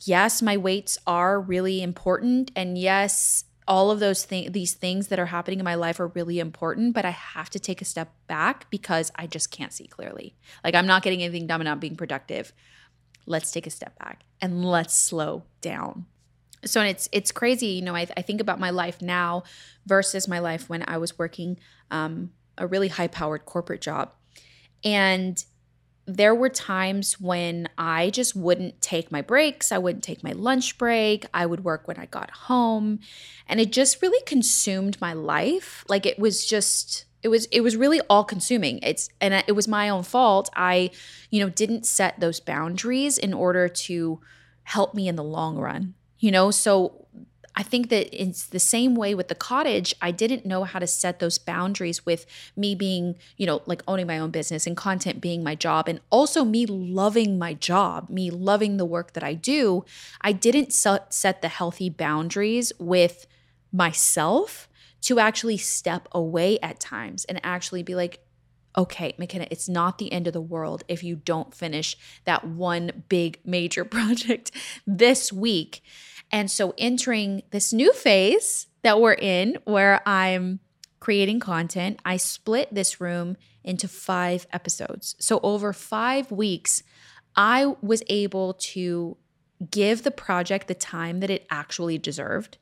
yes, 0.00 0.40
my 0.40 0.56
weights 0.56 0.98
are 1.06 1.40
really 1.40 1.82
important. 1.82 2.50
And 2.56 2.78
yes, 2.78 3.44
all 3.68 3.90
of 3.92 4.00
those 4.00 4.24
things 4.24 4.50
these 4.52 4.74
things 4.74 5.08
that 5.08 5.20
are 5.20 5.26
happening 5.26 5.60
in 5.60 5.64
my 5.64 5.76
life 5.76 6.00
are 6.00 6.08
really 6.08 6.40
important 6.40 6.94
but 6.94 7.04
i 7.04 7.10
have 7.10 7.48
to 7.50 7.60
take 7.60 7.80
a 7.80 7.84
step 7.84 8.12
back 8.26 8.68
because 8.70 9.12
i 9.14 9.26
just 9.26 9.50
can't 9.50 9.72
see 9.72 9.86
clearly. 9.86 10.34
Like 10.64 10.74
i'm 10.74 10.86
not 10.86 11.02
getting 11.02 11.22
anything 11.22 11.46
done. 11.46 11.60
And 11.60 11.66
not 11.66 11.80
being 11.80 11.96
productive. 11.96 12.52
Let's 13.26 13.52
take 13.52 13.66
a 13.66 13.70
step 13.70 13.98
back 13.98 14.22
and 14.40 14.64
let's 14.64 14.94
slow 14.94 15.44
down. 15.60 16.06
So 16.64 16.80
and 16.80 16.88
it's 16.88 17.08
it's 17.12 17.30
crazy 17.30 17.66
you 17.66 17.82
know 17.82 17.94
I, 17.94 18.08
I 18.16 18.22
think 18.22 18.40
about 18.40 18.58
my 18.58 18.70
life 18.70 19.00
now 19.00 19.44
versus 19.86 20.26
my 20.26 20.40
life 20.40 20.68
when 20.68 20.84
i 20.88 20.98
was 20.98 21.18
working 21.18 21.58
um, 21.90 22.30
a 22.58 22.66
really 22.66 22.88
high 22.88 23.06
powered 23.08 23.44
corporate 23.44 23.80
job. 23.80 24.12
And 24.84 25.42
there 26.08 26.34
were 26.34 26.48
times 26.48 27.20
when 27.20 27.68
I 27.76 28.08
just 28.08 28.34
wouldn't 28.34 28.80
take 28.80 29.12
my 29.12 29.20
breaks. 29.20 29.70
I 29.70 29.76
wouldn't 29.76 30.02
take 30.02 30.24
my 30.24 30.32
lunch 30.32 30.78
break. 30.78 31.26
I 31.34 31.44
would 31.44 31.64
work 31.64 31.86
when 31.86 31.98
I 31.98 32.06
got 32.06 32.30
home. 32.30 33.00
And 33.46 33.60
it 33.60 33.70
just 33.70 34.00
really 34.00 34.22
consumed 34.24 34.98
my 35.02 35.12
life. 35.12 35.84
Like 35.86 36.06
it 36.06 36.18
was 36.18 36.46
just 36.46 37.04
it 37.22 37.28
was 37.28 37.44
it 37.46 37.60
was 37.60 37.76
really 37.76 38.00
all 38.08 38.24
consuming. 38.24 38.78
It's 38.82 39.10
and 39.20 39.34
it 39.34 39.54
was 39.54 39.68
my 39.68 39.90
own 39.90 40.02
fault. 40.02 40.48
I, 40.56 40.90
you 41.30 41.44
know, 41.44 41.50
didn't 41.50 41.84
set 41.84 42.18
those 42.18 42.40
boundaries 42.40 43.18
in 43.18 43.34
order 43.34 43.68
to 43.68 44.20
help 44.62 44.94
me 44.94 45.08
in 45.08 45.16
the 45.16 45.24
long 45.24 45.58
run. 45.58 45.92
You 46.20 46.30
know, 46.30 46.50
so 46.50 47.06
I 47.58 47.64
think 47.64 47.88
that 47.88 48.08
it's 48.12 48.46
the 48.46 48.60
same 48.60 48.94
way 48.94 49.16
with 49.16 49.26
the 49.26 49.34
cottage. 49.34 49.92
I 50.00 50.12
didn't 50.12 50.46
know 50.46 50.62
how 50.62 50.78
to 50.78 50.86
set 50.86 51.18
those 51.18 51.38
boundaries 51.38 52.06
with 52.06 52.24
me 52.56 52.76
being, 52.76 53.16
you 53.36 53.46
know, 53.46 53.62
like 53.66 53.82
owning 53.88 54.06
my 54.06 54.16
own 54.16 54.30
business 54.30 54.64
and 54.64 54.76
content 54.76 55.20
being 55.20 55.42
my 55.42 55.56
job, 55.56 55.88
and 55.88 56.00
also 56.08 56.44
me 56.44 56.66
loving 56.66 57.36
my 57.36 57.54
job, 57.54 58.08
me 58.10 58.30
loving 58.30 58.76
the 58.76 58.84
work 58.84 59.12
that 59.14 59.24
I 59.24 59.34
do. 59.34 59.84
I 60.20 60.30
didn't 60.30 60.72
set 60.72 61.42
the 61.42 61.48
healthy 61.48 61.90
boundaries 61.90 62.72
with 62.78 63.26
myself 63.72 64.68
to 65.00 65.18
actually 65.18 65.56
step 65.56 66.08
away 66.12 66.60
at 66.60 66.78
times 66.78 67.24
and 67.24 67.40
actually 67.42 67.82
be 67.82 67.96
like, 67.96 68.20
okay, 68.76 69.14
MaCenna, 69.18 69.48
it's 69.50 69.68
not 69.68 69.98
the 69.98 70.12
end 70.12 70.28
of 70.28 70.32
the 70.32 70.40
world 70.40 70.84
if 70.86 71.02
you 71.02 71.16
don't 71.16 71.52
finish 71.52 71.96
that 72.24 72.46
one 72.46 73.02
big 73.08 73.40
major 73.44 73.84
project 73.96 74.52
this 74.86 75.32
week. 75.32 75.82
And 76.30 76.50
so 76.50 76.74
entering 76.76 77.42
this 77.50 77.72
new 77.72 77.92
phase 77.92 78.66
that 78.82 79.00
we're 79.00 79.14
in 79.14 79.58
where 79.64 80.00
I'm 80.06 80.60
creating 81.00 81.40
content, 81.40 82.00
I 82.04 82.16
split 82.16 82.74
this 82.74 83.00
room 83.00 83.36
into 83.64 83.88
five 83.88 84.46
episodes. 84.52 85.14
So 85.18 85.40
over 85.42 85.72
five 85.72 86.30
weeks, 86.30 86.82
I 87.36 87.74
was 87.80 88.02
able 88.08 88.54
to 88.54 89.16
give 89.70 90.02
the 90.02 90.10
project 90.10 90.68
the 90.68 90.74
time 90.74 91.20
that 91.20 91.30
it 91.30 91.46
actually 91.50 91.98
deserved. 91.98 92.58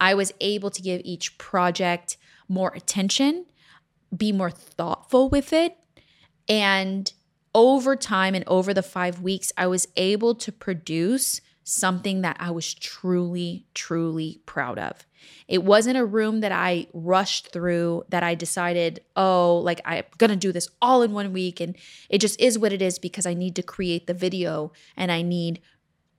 I 0.00 0.14
was 0.14 0.32
able 0.40 0.70
to 0.70 0.82
give 0.82 1.00
each 1.04 1.38
project 1.38 2.16
more 2.48 2.72
attention, 2.74 3.46
be 4.16 4.32
more 4.32 4.50
thoughtful 4.50 5.28
with 5.28 5.52
it. 5.52 5.76
And 6.48 7.12
over 7.54 7.96
time 7.96 8.34
and 8.34 8.44
over 8.46 8.74
the 8.74 8.82
five 8.82 9.20
weeks, 9.20 9.52
I 9.56 9.66
was 9.66 9.86
able 9.96 10.34
to 10.36 10.50
produce 10.50 11.40
something 11.64 12.22
that 12.22 12.36
I 12.40 12.50
was 12.50 12.74
truly, 12.74 13.66
truly 13.74 14.40
proud 14.46 14.78
of. 14.78 15.06
It 15.46 15.62
wasn't 15.62 15.96
a 15.96 16.04
room 16.04 16.40
that 16.40 16.52
I 16.52 16.88
rushed 16.92 17.52
through 17.52 18.04
that 18.08 18.22
I 18.22 18.34
decided, 18.34 19.00
oh, 19.16 19.58
like 19.58 19.80
I'm 19.84 20.04
gonna 20.18 20.36
do 20.36 20.52
this 20.52 20.68
all 20.80 21.02
in 21.02 21.12
one 21.12 21.32
week. 21.32 21.60
And 21.60 21.76
it 22.08 22.18
just 22.18 22.40
is 22.40 22.58
what 22.58 22.72
it 22.72 22.82
is 22.82 22.98
because 22.98 23.26
I 23.26 23.34
need 23.34 23.54
to 23.56 23.62
create 23.62 24.06
the 24.06 24.14
video 24.14 24.72
and 24.96 25.12
I 25.12 25.22
need 25.22 25.60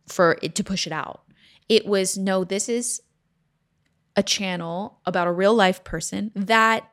for 0.07 0.37
it 0.41 0.55
to 0.55 0.63
push 0.63 0.87
it 0.87 0.93
out. 0.93 1.23
It 1.67 1.85
was, 1.85 2.17
no, 2.17 2.43
this 2.43 2.69
is 2.69 3.01
a 4.15 4.23
channel 4.23 4.99
about 5.05 5.27
a 5.27 5.31
real 5.31 5.53
life 5.53 5.83
person 5.83 6.31
that 6.35 6.89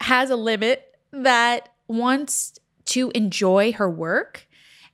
has 0.00 0.30
a 0.30 0.36
limit, 0.36 0.96
that 1.12 1.68
wants 1.86 2.58
to 2.86 3.10
enjoy 3.14 3.72
her 3.72 3.90
work. 3.90 4.46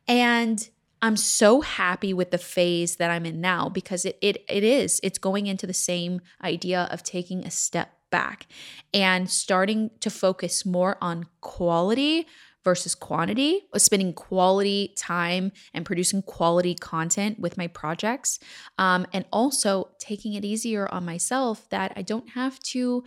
And 0.08 0.68
I'm 1.02 1.16
so 1.16 1.60
happy 1.60 2.14
with 2.14 2.30
the 2.30 2.38
phase 2.38 2.96
that 2.96 3.10
I'm 3.10 3.26
in 3.26 3.40
now 3.40 3.68
because 3.68 4.04
it 4.04 4.18
it 4.20 4.44
it 4.48 4.64
is. 4.64 5.00
It's 5.02 5.18
going 5.18 5.46
into 5.46 5.66
the 5.66 5.74
same 5.74 6.20
idea 6.42 6.88
of 6.90 7.02
taking 7.02 7.44
a 7.44 7.50
step 7.50 7.92
back 8.10 8.46
and 8.94 9.28
starting 9.28 9.90
to 10.00 10.10
focus 10.10 10.64
more 10.64 10.96
on 11.00 11.26
quality 11.40 12.26
versus 12.64 12.96
quantity, 12.96 13.60
spending 13.76 14.12
quality 14.12 14.92
time 14.96 15.52
and 15.72 15.86
producing 15.86 16.20
quality 16.22 16.74
content 16.74 17.38
with 17.38 17.56
my 17.56 17.68
projects. 17.68 18.40
Um, 18.76 19.06
and 19.12 19.24
also 19.32 19.90
taking 20.00 20.34
it 20.34 20.44
easier 20.44 20.92
on 20.92 21.04
myself 21.04 21.68
that 21.70 21.92
I 21.94 22.02
don't 22.02 22.30
have 22.30 22.58
to 22.74 23.04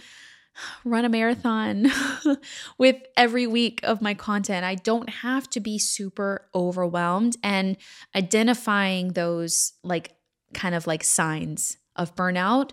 run 0.83 1.05
a 1.05 1.09
marathon 1.09 1.87
with 2.77 2.97
every 3.15 3.47
week 3.47 3.79
of 3.83 4.01
my 4.01 4.13
content. 4.13 4.65
I 4.65 4.75
don't 4.75 5.09
have 5.09 5.49
to 5.51 5.59
be 5.59 5.77
super 5.79 6.47
overwhelmed 6.53 7.37
and 7.43 7.77
identifying 8.15 9.13
those 9.13 9.73
like 9.83 10.15
kind 10.53 10.75
of 10.75 10.87
like 10.87 11.03
signs 11.03 11.77
of 11.95 12.15
burnout, 12.15 12.71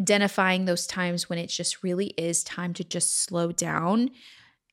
identifying 0.00 0.64
those 0.64 0.86
times 0.86 1.28
when 1.28 1.38
it 1.38 1.48
just 1.48 1.82
really 1.82 2.08
is 2.18 2.42
time 2.42 2.72
to 2.74 2.84
just 2.84 3.22
slow 3.22 3.52
down 3.52 4.10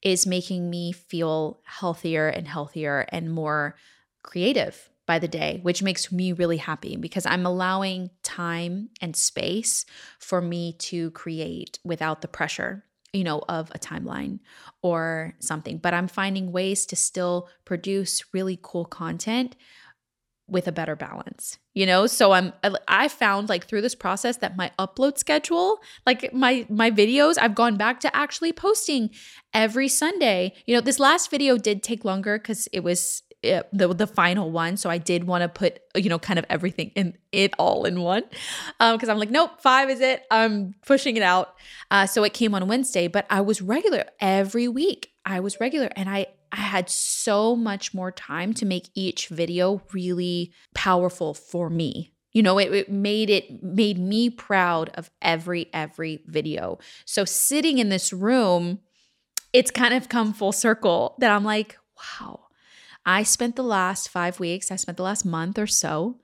is 0.02 0.26
making 0.26 0.70
me 0.70 0.92
feel 0.92 1.60
healthier 1.64 2.28
and 2.28 2.48
healthier 2.48 3.06
and 3.10 3.32
more 3.32 3.76
creative 4.24 4.90
by 5.12 5.20
the 5.20 5.28
day, 5.28 5.60
which 5.62 5.84
makes 5.84 6.10
me 6.10 6.32
really 6.32 6.56
happy 6.56 6.96
because 6.96 7.26
I'm 7.26 7.46
allowing 7.46 8.12
time 8.24 8.88
and 9.02 9.14
space 9.14 9.86
for 10.20 10.40
me 10.40 10.72
to 10.90 11.12
create 11.12 11.80
without 11.84 12.22
the 12.22 12.30
pressure, 12.30 12.86
you 13.12 13.26
know, 13.26 13.44
of 13.50 13.70
a 13.76 13.78
timeline 13.78 14.40
or 14.82 15.34
something. 15.40 15.80
But 15.80 15.94
I'm 15.94 16.08
finding 16.08 16.54
ways 16.54 16.86
to 16.86 16.96
still 16.96 17.50
produce 17.66 18.24
really 18.34 18.58
cool 18.62 18.86
content 18.86 19.58
with 20.48 20.68
a 20.68 20.72
better 20.72 20.98
balance 20.98 21.60
you 21.74 21.86
know 21.86 22.06
so 22.08 22.34
i'm 22.34 22.52
i 22.90 23.08
found 23.08 23.48
like 23.48 23.66
through 23.66 23.80
this 23.80 23.96
process 23.96 24.38
that 24.38 24.58
my 24.58 24.70
upload 24.78 25.18
schedule 25.18 25.80
like 26.06 26.34
my 26.34 26.66
my 26.68 26.92
videos 26.92 27.38
i've 27.40 27.56
gone 27.56 27.78
back 27.78 28.02
to 28.02 28.14
actually 28.14 28.52
posting 28.52 29.10
every 29.54 29.88
sunday 29.88 30.52
you 30.66 30.76
know 30.76 30.82
this 30.82 31.00
last 31.00 31.32
video 31.32 31.58
did 31.58 31.82
take 31.82 32.04
longer 32.04 32.38
because 32.38 32.68
it 32.74 32.84
was 32.84 33.24
it, 33.44 33.68
the 33.74 33.94
the 33.94 34.08
final 34.08 34.52
one. 34.52 34.78
So 34.78 34.90
I 34.90 34.98
did 34.98 35.24
want 35.24 35.42
to 35.42 35.50
put 35.50 35.80
you 35.96 36.10
know 36.10 36.20
kind 36.20 36.40
of 36.40 36.46
everything 36.50 36.92
in 36.96 37.18
it 37.32 37.54
all 37.58 37.86
in 37.86 38.02
one 38.02 38.24
because 38.80 39.04
um, 39.04 39.10
I'm 39.10 39.18
like 39.18 39.32
nope 39.32 39.62
five 39.62 39.90
is 39.90 40.02
it. 40.02 40.24
I'm 40.30 40.76
pushing 40.86 41.18
it 41.18 41.24
out. 41.24 41.56
Uh, 41.90 42.06
so 42.06 42.24
it 42.24 42.34
came 42.34 42.54
on 42.54 42.68
Wednesday, 42.68 43.08
but 43.08 43.26
I 43.30 43.42
was 43.42 43.62
regular 43.62 44.06
every 44.20 44.68
week. 44.68 45.12
I 45.26 45.40
was 45.40 45.60
regular, 45.60 45.90
and 45.96 46.10
I 46.10 46.28
I 46.52 46.58
had 46.58 46.90
so 46.90 47.56
much 47.56 47.94
more 47.94 48.12
time 48.12 48.54
to 48.56 48.66
make 48.66 48.90
each 48.94 49.28
video 49.30 49.82
really 49.94 50.52
powerful 50.74 51.34
for 51.34 51.70
me. 51.70 52.14
You 52.34 52.44
know, 52.44 52.58
it, 52.60 52.74
it 52.74 52.92
made 52.92 53.30
it 53.30 53.64
made 53.64 53.98
me 53.98 54.30
proud 54.30 54.90
of 54.96 55.10
every 55.22 55.68
every 55.74 56.24
video. 56.28 56.80
So 57.06 57.26
sitting 57.26 57.78
in 57.78 57.90
this 57.90 58.14
room, 58.14 58.80
it's 59.54 59.72
kind 59.72 59.94
of 59.94 60.10
come 60.10 60.34
full 60.34 60.52
circle 60.52 61.16
that 61.20 61.32
I'm 61.32 61.44
like, 61.44 61.78
wow, 61.98 62.42
I 63.06 63.24
spent 63.24 63.56
the 63.56 63.64
last 63.64 64.10
five 64.10 64.40
weeks, 64.40 64.72
I 64.72 64.76
spent 64.76 64.98
the 64.98 65.04
last 65.04 65.26
month 65.26 65.58
or 65.58 65.68
so 65.68 66.20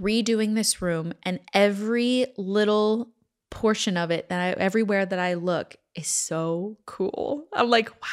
redoing 0.00 0.54
this 0.54 0.80
room, 0.80 1.12
and 1.22 1.40
every 1.52 2.26
little 2.36 3.12
portion 3.50 3.96
of 3.96 4.10
it 4.10 4.28
that 4.28 4.40
I, 4.40 4.60
everywhere 4.60 5.04
that 5.04 5.18
I 5.18 5.34
look 5.34 5.76
is 5.94 6.08
so 6.08 6.78
cool. 6.86 7.46
I'm 7.52 7.68
like, 7.68 7.90
wow. 7.90 8.08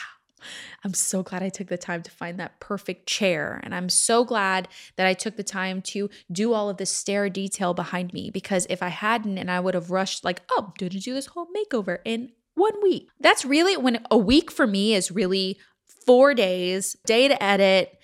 I'm 0.83 0.93
so 0.93 1.23
glad 1.23 1.43
I 1.43 1.49
took 1.49 1.67
the 1.67 1.77
time 1.77 2.03
to 2.03 2.11
find 2.11 2.39
that 2.39 2.59
perfect 2.59 3.07
chair. 3.07 3.59
And 3.63 3.73
I'm 3.73 3.89
so 3.89 4.23
glad 4.23 4.67
that 4.95 5.07
I 5.07 5.13
took 5.13 5.35
the 5.35 5.43
time 5.43 5.81
to 5.83 6.09
do 6.31 6.53
all 6.53 6.69
of 6.69 6.77
this 6.77 6.91
stair 6.91 7.29
detail 7.29 7.73
behind 7.73 8.13
me 8.13 8.29
because 8.29 8.67
if 8.69 8.81
I 8.81 8.89
hadn't 8.89 9.37
and 9.37 9.51
I 9.51 9.59
would 9.59 9.73
have 9.73 9.91
rushed, 9.91 10.23
like, 10.23 10.41
oh, 10.51 10.73
going 10.77 10.91
to 10.91 10.99
do 10.99 11.13
this 11.13 11.25
whole 11.27 11.47
makeover 11.47 11.99
in 12.05 12.31
one 12.53 12.81
week. 12.81 13.09
That's 13.19 13.45
really 13.45 13.75
when 13.77 14.05
a 14.09 14.17
week 14.17 14.51
for 14.51 14.67
me 14.67 14.93
is 14.93 15.11
really 15.11 15.57
four 16.05 16.33
days, 16.33 16.95
day 17.05 17.27
to 17.27 17.43
edit, 17.43 17.96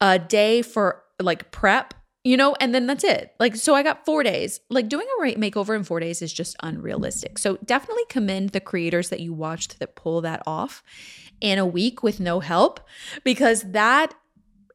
a 0.00 0.18
day 0.18 0.62
for 0.62 1.02
like 1.20 1.50
prep, 1.50 1.94
you 2.24 2.36
know, 2.36 2.54
and 2.60 2.74
then 2.74 2.86
that's 2.86 3.04
it. 3.04 3.34
Like, 3.38 3.56
so 3.56 3.74
I 3.74 3.82
got 3.82 4.04
four 4.04 4.22
days. 4.22 4.60
Like, 4.68 4.88
doing 4.88 5.06
a 5.06 5.22
makeover 5.36 5.76
in 5.76 5.84
four 5.84 6.00
days 6.00 6.22
is 6.22 6.32
just 6.32 6.56
unrealistic. 6.62 7.38
So, 7.38 7.56
definitely 7.64 8.04
commend 8.08 8.50
the 8.50 8.60
creators 8.60 9.10
that 9.10 9.20
you 9.20 9.32
watched 9.32 9.78
that 9.78 9.94
pull 9.94 10.20
that 10.22 10.42
off 10.46 10.82
in 11.40 11.58
a 11.58 11.66
week 11.66 12.02
with 12.02 12.18
no 12.18 12.40
help 12.40 12.80
because 13.22 13.62
that 13.72 14.14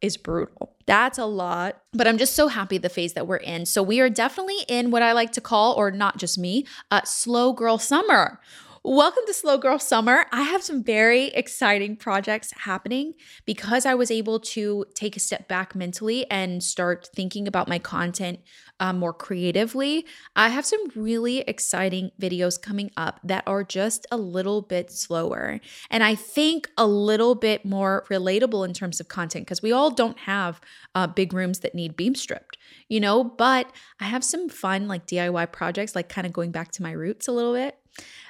is 0.02 0.18
brutal. 0.18 0.76
That's 0.86 1.18
a 1.18 1.26
lot. 1.26 1.82
But 1.94 2.08
I'm 2.08 2.18
just 2.18 2.36
so 2.36 2.48
happy 2.48 2.78
the 2.78 2.90
phase 2.90 3.14
that 3.14 3.28
we're 3.28 3.38
in. 3.38 3.66
So 3.66 3.84
we 3.84 4.00
are 4.00 4.10
definitely 4.10 4.60
in 4.68 4.92
what 4.92 5.04
I 5.04 5.12
like 5.12 5.32
to 5.34 5.42
call, 5.42 5.74
or 5.74 5.92
not 5.92 6.18
just 6.18 6.38
me, 6.38 6.66
uh, 6.90 7.02
slow 7.04 7.54
girl 7.54 7.78
summer. 7.78 8.40
Welcome 8.84 9.26
to 9.28 9.34
Slow 9.36 9.60
Girl 9.60 9.78
Summer. 9.78 10.26
I 10.32 10.42
have 10.42 10.64
some 10.64 10.84
very 10.84 11.26
exciting 11.26 11.96
projects 11.98 12.52
happening 12.52 13.14
because 13.46 13.86
I 13.86 13.94
was 13.94 14.10
able 14.10 14.40
to 14.40 14.86
take 14.96 15.16
a 15.16 15.20
step 15.20 15.48
back 15.48 15.76
mentally 15.76 16.26
and 16.32 16.64
start 16.64 17.08
thinking 17.14 17.48
about 17.48 17.68
my 17.68 17.78
content 17.78 18.40
um, 18.80 18.98
more 18.98 19.14
creatively. 19.14 20.08
I 20.36 20.50
have 20.50 20.66
some 20.66 20.80
really 20.96 21.42
exciting 21.42 22.10
videos 22.20 22.60
coming 22.60 22.90
up 22.98 23.20
that 23.24 23.44
are 23.46 23.64
just 23.64 24.08
a 24.12 24.18
little 24.18 24.64
bit 24.64 24.92
slower 24.92 25.60
and 25.92 26.04
I 26.04 26.16
think 26.16 26.68
a 26.76 26.88
little 26.88 27.36
bit 27.36 27.64
more 27.64 28.08
relatable 28.10 28.68
in 28.68 28.74
terms 28.74 29.00
of 29.00 29.08
content 29.08 29.46
because 29.46 29.62
we 29.62 29.72
all 29.72 29.92
don't 29.92 30.18
have 30.22 30.60
uh, 30.96 31.06
big 31.06 31.34
rooms 31.34 31.60
that 31.60 31.76
need 31.76 31.96
beam 31.96 32.16
stripped, 32.16 32.58
you 32.90 33.00
know, 33.00 33.24
but 33.24 33.72
I 34.00 34.06
have 34.06 34.24
some 34.24 34.50
fun 34.50 34.88
like 34.88 35.06
DIY 35.06 35.52
projects, 35.52 35.96
like 35.96 36.10
kind 36.10 36.26
of 36.26 36.34
going 36.34 36.50
back 36.50 36.72
to 36.72 36.82
my 36.82 36.94
roots 36.94 37.28
a 37.28 37.32
little 37.32 37.54
bit. 37.54 37.78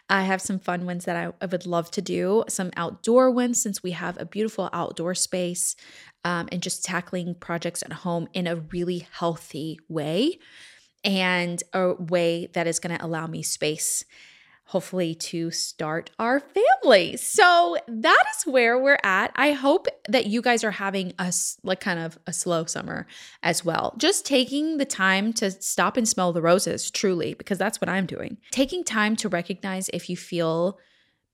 I 0.09 0.23
have 0.23 0.41
some 0.41 0.59
fun 0.59 0.85
ones 0.85 1.05
that 1.05 1.15
I, 1.15 1.31
I, 1.41 1.45
would 1.45 1.65
love 1.65 1.89
to 1.91 2.01
do, 2.01 2.43
some 2.49 2.71
outdoor 2.75 3.31
ones 3.31 3.61
since 3.61 3.81
we 3.81 3.91
have 3.91 4.19
a 4.19 4.25
beautiful 4.25 4.69
outdoor 4.73 5.15
space 5.15 5.75
um, 6.25 6.49
and 6.51 6.61
just 6.61 6.83
tackling 6.83 7.35
projects 7.35 7.81
at 7.81 7.93
home 7.93 8.27
in 8.33 8.45
a 8.45 8.57
really 8.57 9.07
healthy 9.13 9.79
way 9.87 10.39
and 11.03 11.63
a 11.73 11.93
way 11.93 12.47
that 12.53 12.67
is 12.67 12.79
going 12.79 12.97
to 12.97 13.05
allow 13.05 13.25
me 13.25 13.41
space 13.41 14.03
hopefully 14.71 15.13
to 15.13 15.51
start 15.51 16.09
our 16.17 16.39
family. 16.39 17.17
So 17.17 17.75
that 17.89 18.23
is 18.37 18.49
where 18.49 18.79
we're 18.79 18.99
at. 19.03 19.33
I 19.35 19.51
hope 19.51 19.87
that 20.07 20.27
you 20.27 20.41
guys 20.41 20.63
are 20.63 20.71
having 20.71 21.11
a 21.19 21.33
like 21.61 21.81
kind 21.81 21.99
of 21.99 22.17
a 22.25 22.31
slow 22.31 22.63
summer 22.63 23.05
as 23.43 23.65
well. 23.65 23.93
Just 23.97 24.25
taking 24.25 24.77
the 24.77 24.85
time 24.85 25.33
to 25.33 25.51
stop 25.51 25.97
and 25.97 26.07
smell 26.07 26.31
the 26.31 26.41
roses 26.41 26.89
truly 26.89 27.33
because 27.33 27.57
that's 27.57 27.81
what 27.81 27.89
I'm 27.89 28.05
doing. 28.05 28.37
Taking 28.51 28.85
time 28.85 29.17
to 29.17 29.27
recognize 29.27 29.89
if 29.89 30.09
you 30.09 30.15
feel 30.15 30.79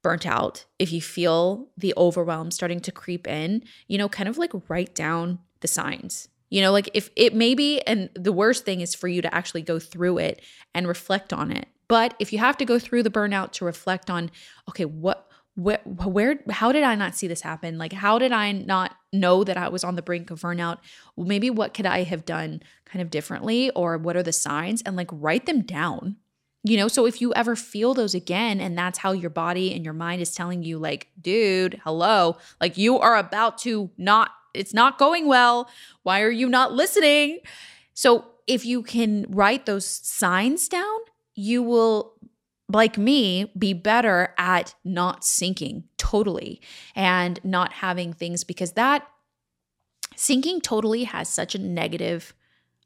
burnt 0.01 0.25
out, 0.25 0.65
if 0.79 0.91
you 0.91 0.99
feel 0.99 1.69
the 1.77 1.93
overwhelm 1.95 2.49
starting 2.49 2.79
to 2.79 2.91
creep 2.91 3.27
in, 3.27 3.63
you 3.87 3.99
know, 3.99 4.09
kind 4.09 4.27
of 4.27 4.39
like 4.39 4.51
write 4.67 4.95
down 4.95 5.37
the 5.59 5.67
signs. 5.67 6.27
You 6.49 6.61
know, 6.61 6.71
like 6.71 6.89
if 6.95 7.11
it 7.15 7.35
maybe, 7.35 7.85
and 7.85 8.09
the 8.15 8.33
worst 8.33 8.65
thing 8.65 8.81
is 8.81 8.95
for 8.95 9.07
you 9.07 9.21
to 9.21 9.35
actually 9.35 9.61
go 9.61 9.77
through 9.77 10.17
it 10.17 10.41
and 10.73 10.87
reflect 10.87 11.33
on 11.33 11.51
it 11.51 11.67
but 11.87 12.13
if 12.19 12.33
you 12.33 12.39
have 12.39 12.57
to 12.57 12.65
go 12.65 12.79
through 12.79 13.03
the 13.03 13.09
burnout 13.09 13.51
to 13.53 13.65
reflect 13.65 14.09
on, 14.09 14.31
okay, 14.69 14.85
what 14.85 15.23
where, 15.55 15.79
where 15.83 16.39
how 16.51 16.71
did 16.71 16.83
i 16.83 16.93
not 16.93 17.15
see 17.15 17.27
this 17.27 17.41
happen? 17.41 17.79
Like 17.79 17.91
how 17.91 18.19
did 18.19 18.31
i 18.31 18.51
not 18.51 18.95
know 19.11 19.43
that 19.43 19.57
i 19.57 19.67
was 19.69 19.83
on 19.83 19.95
the 19.95 20.03
brink 20.03 20.29
of 20.29 20.41
burnout? 20.41 20.77
Maybe 21.17 21.49
what 21.49 21.73
could 21.73 21.87
i 21.87 22.03
have 22.03 22.25
done 22.25 22.61
kind 22.85 23.01
of 23.01 23.09
differently? 23.09 23.71
Or 23.71 23.97
what 23.97 24.15
are 24.15 24.23
the 24.23 24.33
signs? 24.33 24.83
And 24.83 24.95
like 24.95 25.09
write 25.11 25.47
them 25.47 25.61
down. 25.61 26.17
You 26.63 26.77
know 26.77 26.87
so 26.87 27.07
if 27.07 27.21
you 27.21 27.33
ever 27.33 27.55
feel 27.55 27.95
those 27.95 28.13
again 28.13 28.61
and 28.61 28.77
that's 28.77 28.99
how 28.99 29.13
your 29.13 29.31
body 29.31 29.73
and 29.73 29.83
your 29.83 29.95
mind 29.95 30.21
is 30.21 30.35
telling 30.35 30.61
you 30.61 30.77
like 30.77 31.07
dude 31.19 31.81
hello. 31.83 32.37
Like 32.61 32.77
you 32.77 32.99
are 32.99 33.17
about 33.17 33.57
to 33.59 33.89
not 33.97 34.31
it's 34.53 34.75
not 34.75 34.99
going 34.99 35.27
well. 35.27 35.69
Why 36.03 36.21
are 36.21 36.29
you 36.29 36.49
not 36.49 36.73
listening? 36.73 37.39
So 37.95 38.25
if 38.45 38.63
you 38.63 38.83
can 38.83 39.25
write 39.29 39.65
those 39.65 39.85
signs 39.87 40.67
down 40.67 40.99
you 41.37 41.61
will 41.61 42.13
like 42.67 42.97
me, 42.97 43.49
be 43.57 43.71
better 43.71 44.33
at 44.37 44.75
not 44.83 45.23
sinking 45.23 45.85
totally 45.97 46.59
and 46.95 47.39
not 47.43 47.71
having 47.71 48.11
things 48.11 48.43
because 48.43 48.73
that 48.73 49.07
sinking 50.15 50.59
totally 50.59 51.05
has 51.05 51.29
such 51.29 51.55
a 51.55 51.59
negative 51.59 52.33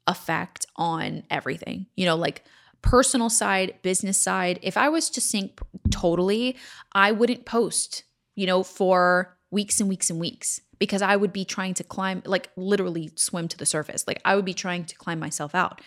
effect 0.06 0.66
on 0.76 1.24
everything. 1.30 1.86
You 1.96 2.06
know, 2.06 2.14
like 2.14 2.44
personal 2.82 3.30
side, 3.30 3.74
business 3.82 4.18
side. 4.18 4.58
If 4.62 4.76
I 4.76 4.88
was 4.88 5.08
to 5.10 5.20
sink 5.20 5.58
totally, 5.90 6.56
I 6.92 7.10
wouldn't 7.10 7.46
post, 7.46 8.04
you 8.36 8.46
know, 8.46 8.62
for 8.62 9.36
weeks 9.50 9.80
and 9.80 9.88
weeks 9.88 10.10
and 10.10 10.20
weeks 10.20 10.60
because 10.82 11.00
I 11.00 11.14
would 11.14 11.32
be 11.32 11.44
trying 11.44 11.74
to 11.74 11.84
climb, 11.84 12.24
like 12.26 12.50
literally 12.56 13.12
swim 13.14 13.46
to 13.46 13.56
the 13.56 13.64
surface. 13.64 14.04
Like 14.04 14.20
I 14.24 14.34
would 14.34 14.44
be 14.44 14.52
trying 14.52 14.84
to 14.86 14.96
climb 14.96 15.20
myself 15.20 15.54
out. 15.54 15.80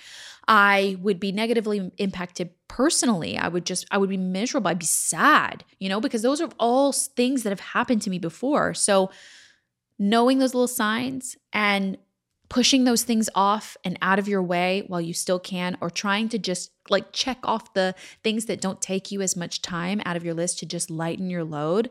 I 0.48 0.96
would 1.02 1.20
be 1.20 1.34
negatively 1.34 1.92
impacted 1.98 2.52
personally. 2.70 3.38
I 3.38 3.50
would 3.50 3.66
just, 3.66 3.86
I 3.92 3.98
would 3.98 4.10
be 4.10 4.16
miserable. 4.16 4.70
I'd 4.70 4.80
be 4.80 4.86
sad, 4.86 5.66
you 5.80 5.90
know, 5.90 6.00
because 6.00 6.22
those 6.22 6.40
are 6.40 6.50
all 6.62 6.94
things 6.94 7.44
that 7.44 7.50
have 7.50 7.60
happened 7.60 8.04
to 8.04 8.10
me 8.10 8.20
before. 8.20 8.74
So 8.74 9.12
knowing 10.00 10.40
those 10.40 10.54
little 10.54 10.66
signs 10.66 11.36
and 11.52 11.98
pushing 12.48 12.86
those 12.86 13.04
things 13.04 13.30
off 13.36 13.76
and 13.84 13.98
out 14.02 14.18
of 14.18 14.30
your 14.30 14.44
way 14.44 14.86
while 14.88 15.02
you 15.02 15.14
still 15.14 15.40
can, 15.40 15.78
or 15.82 15.90
trying 15.90 16.30
to 16.30 16.40
just 16.40 16.72
like 16.90 17.12
check 17.12 17.40
off 17.44 17.74
the 17.74 17.94
things 18.24 18.46
that 18.46 18.62
don't 18.62 18.82
take 18.82 19.12
you 19.12 19.22
as 19.22 19.36
much 19.36 19.62
time 19.62 20.02
out 20.06 20.16
of 20.16 20.24
your 20.24 20.36
list 20.36 20.60
to 20.60 20.66
just 20.66 20.90
lighten 20.90 21.30
your 21.30 21.44
load 21.44 21.90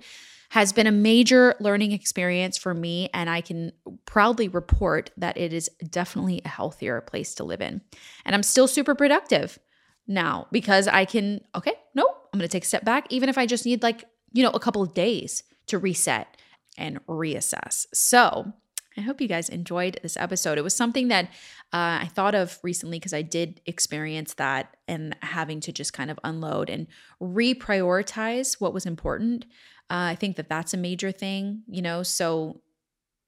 has 0.54 0.72
been 0.72 0.86
a 0.86 0.92
major 0.92 1.56
learning 1.58 1.90
experience 1.90 2.56
for 2.56 2.72
me. 2.74 3.10
And 3.12 3.28
I 3.28 3.40
can 3.40 3.72
proudly 4.06 4.46
report 4.46 5.10
that 5.16 5.36
it 5.36 5.52
is 5.52 5.68
definitely 5.90 6.42
a 6.44 6.48
healthier 6.48 7.00
place 7.00 7.34
to 7.34 7.44
live 7.44 7.60
in. 7.60 7.80
And 8.24 8.36
I'm 8.36 8.44
still 8.44 8.68
super 8.68 8.94
productive 8.94 9.58
now 10.06 10.46
because 10.52 10.86
I 10.86 11.06
can, 11.06 11.40
okay, 11.56 11.72
no, 11.96 12.06
I'm 12.32 12.38
to 12.38 12.46
take 12.46 12.62
a 12.62 12.68
step 12.68 12.84
back, 12.84 13.08
even 13.10 13.28
if 13.28 13.36
I 13.36 13.46
just 13.46 13.66
need 13.66 13.82
like, 13.82 14.04
you 14.32 14.44
know, 14.44 14.50
a 14.50 14.60
couple 14.60 14.80
of 14.80 14.94
days 14.94 15.42
to 15.66 15.78
reset 15.78 16.36
and 16.78 17.04
reassess. 17.08 17.86
So, 17.92 18.52
I 18.96 19.00
hope 19.00 19.20
you 19.20 19.26
guys 19.26 19.48
enjoyed 19.48 19.98
this 20.02 20.16
episode. 20.16 20.56
It 20.56 20.62
was 20.62 20.76
something 20.76 21.08
that 21.08 21.24
uh, 21.72 21.98
I 22.02 22.10
thought 22.12 22.36
of 22.36 22.58
recently 22.62 23.00
because 23.00 23.12
I 23.12 23.22
did 23.22 23.60
experience 23.66 24.34
that 24.34 24.76
and 24.86 25.16
having 25.20 25.58
to 25.60 25.72
just 25.72 25.92
kind 25.92 26.12
of 26.12 26.20
unload 26.22 26.70
and 26.70 26.86
reprioritize 27.20 28.60
what 28.60 28.72
was 28.72 28.86
important. 28.86 29.46
Uh, 29.94 30.10
I 30.10 30.16
think 30.16 30.34
that 30.36 30.48
that's 30.48 30.74
a 30.74 30.76
major 30.76 31.12
thing, 31.12 31.62
you 31.68 31.80
know. 31.80 32.02
So 32.02 32.60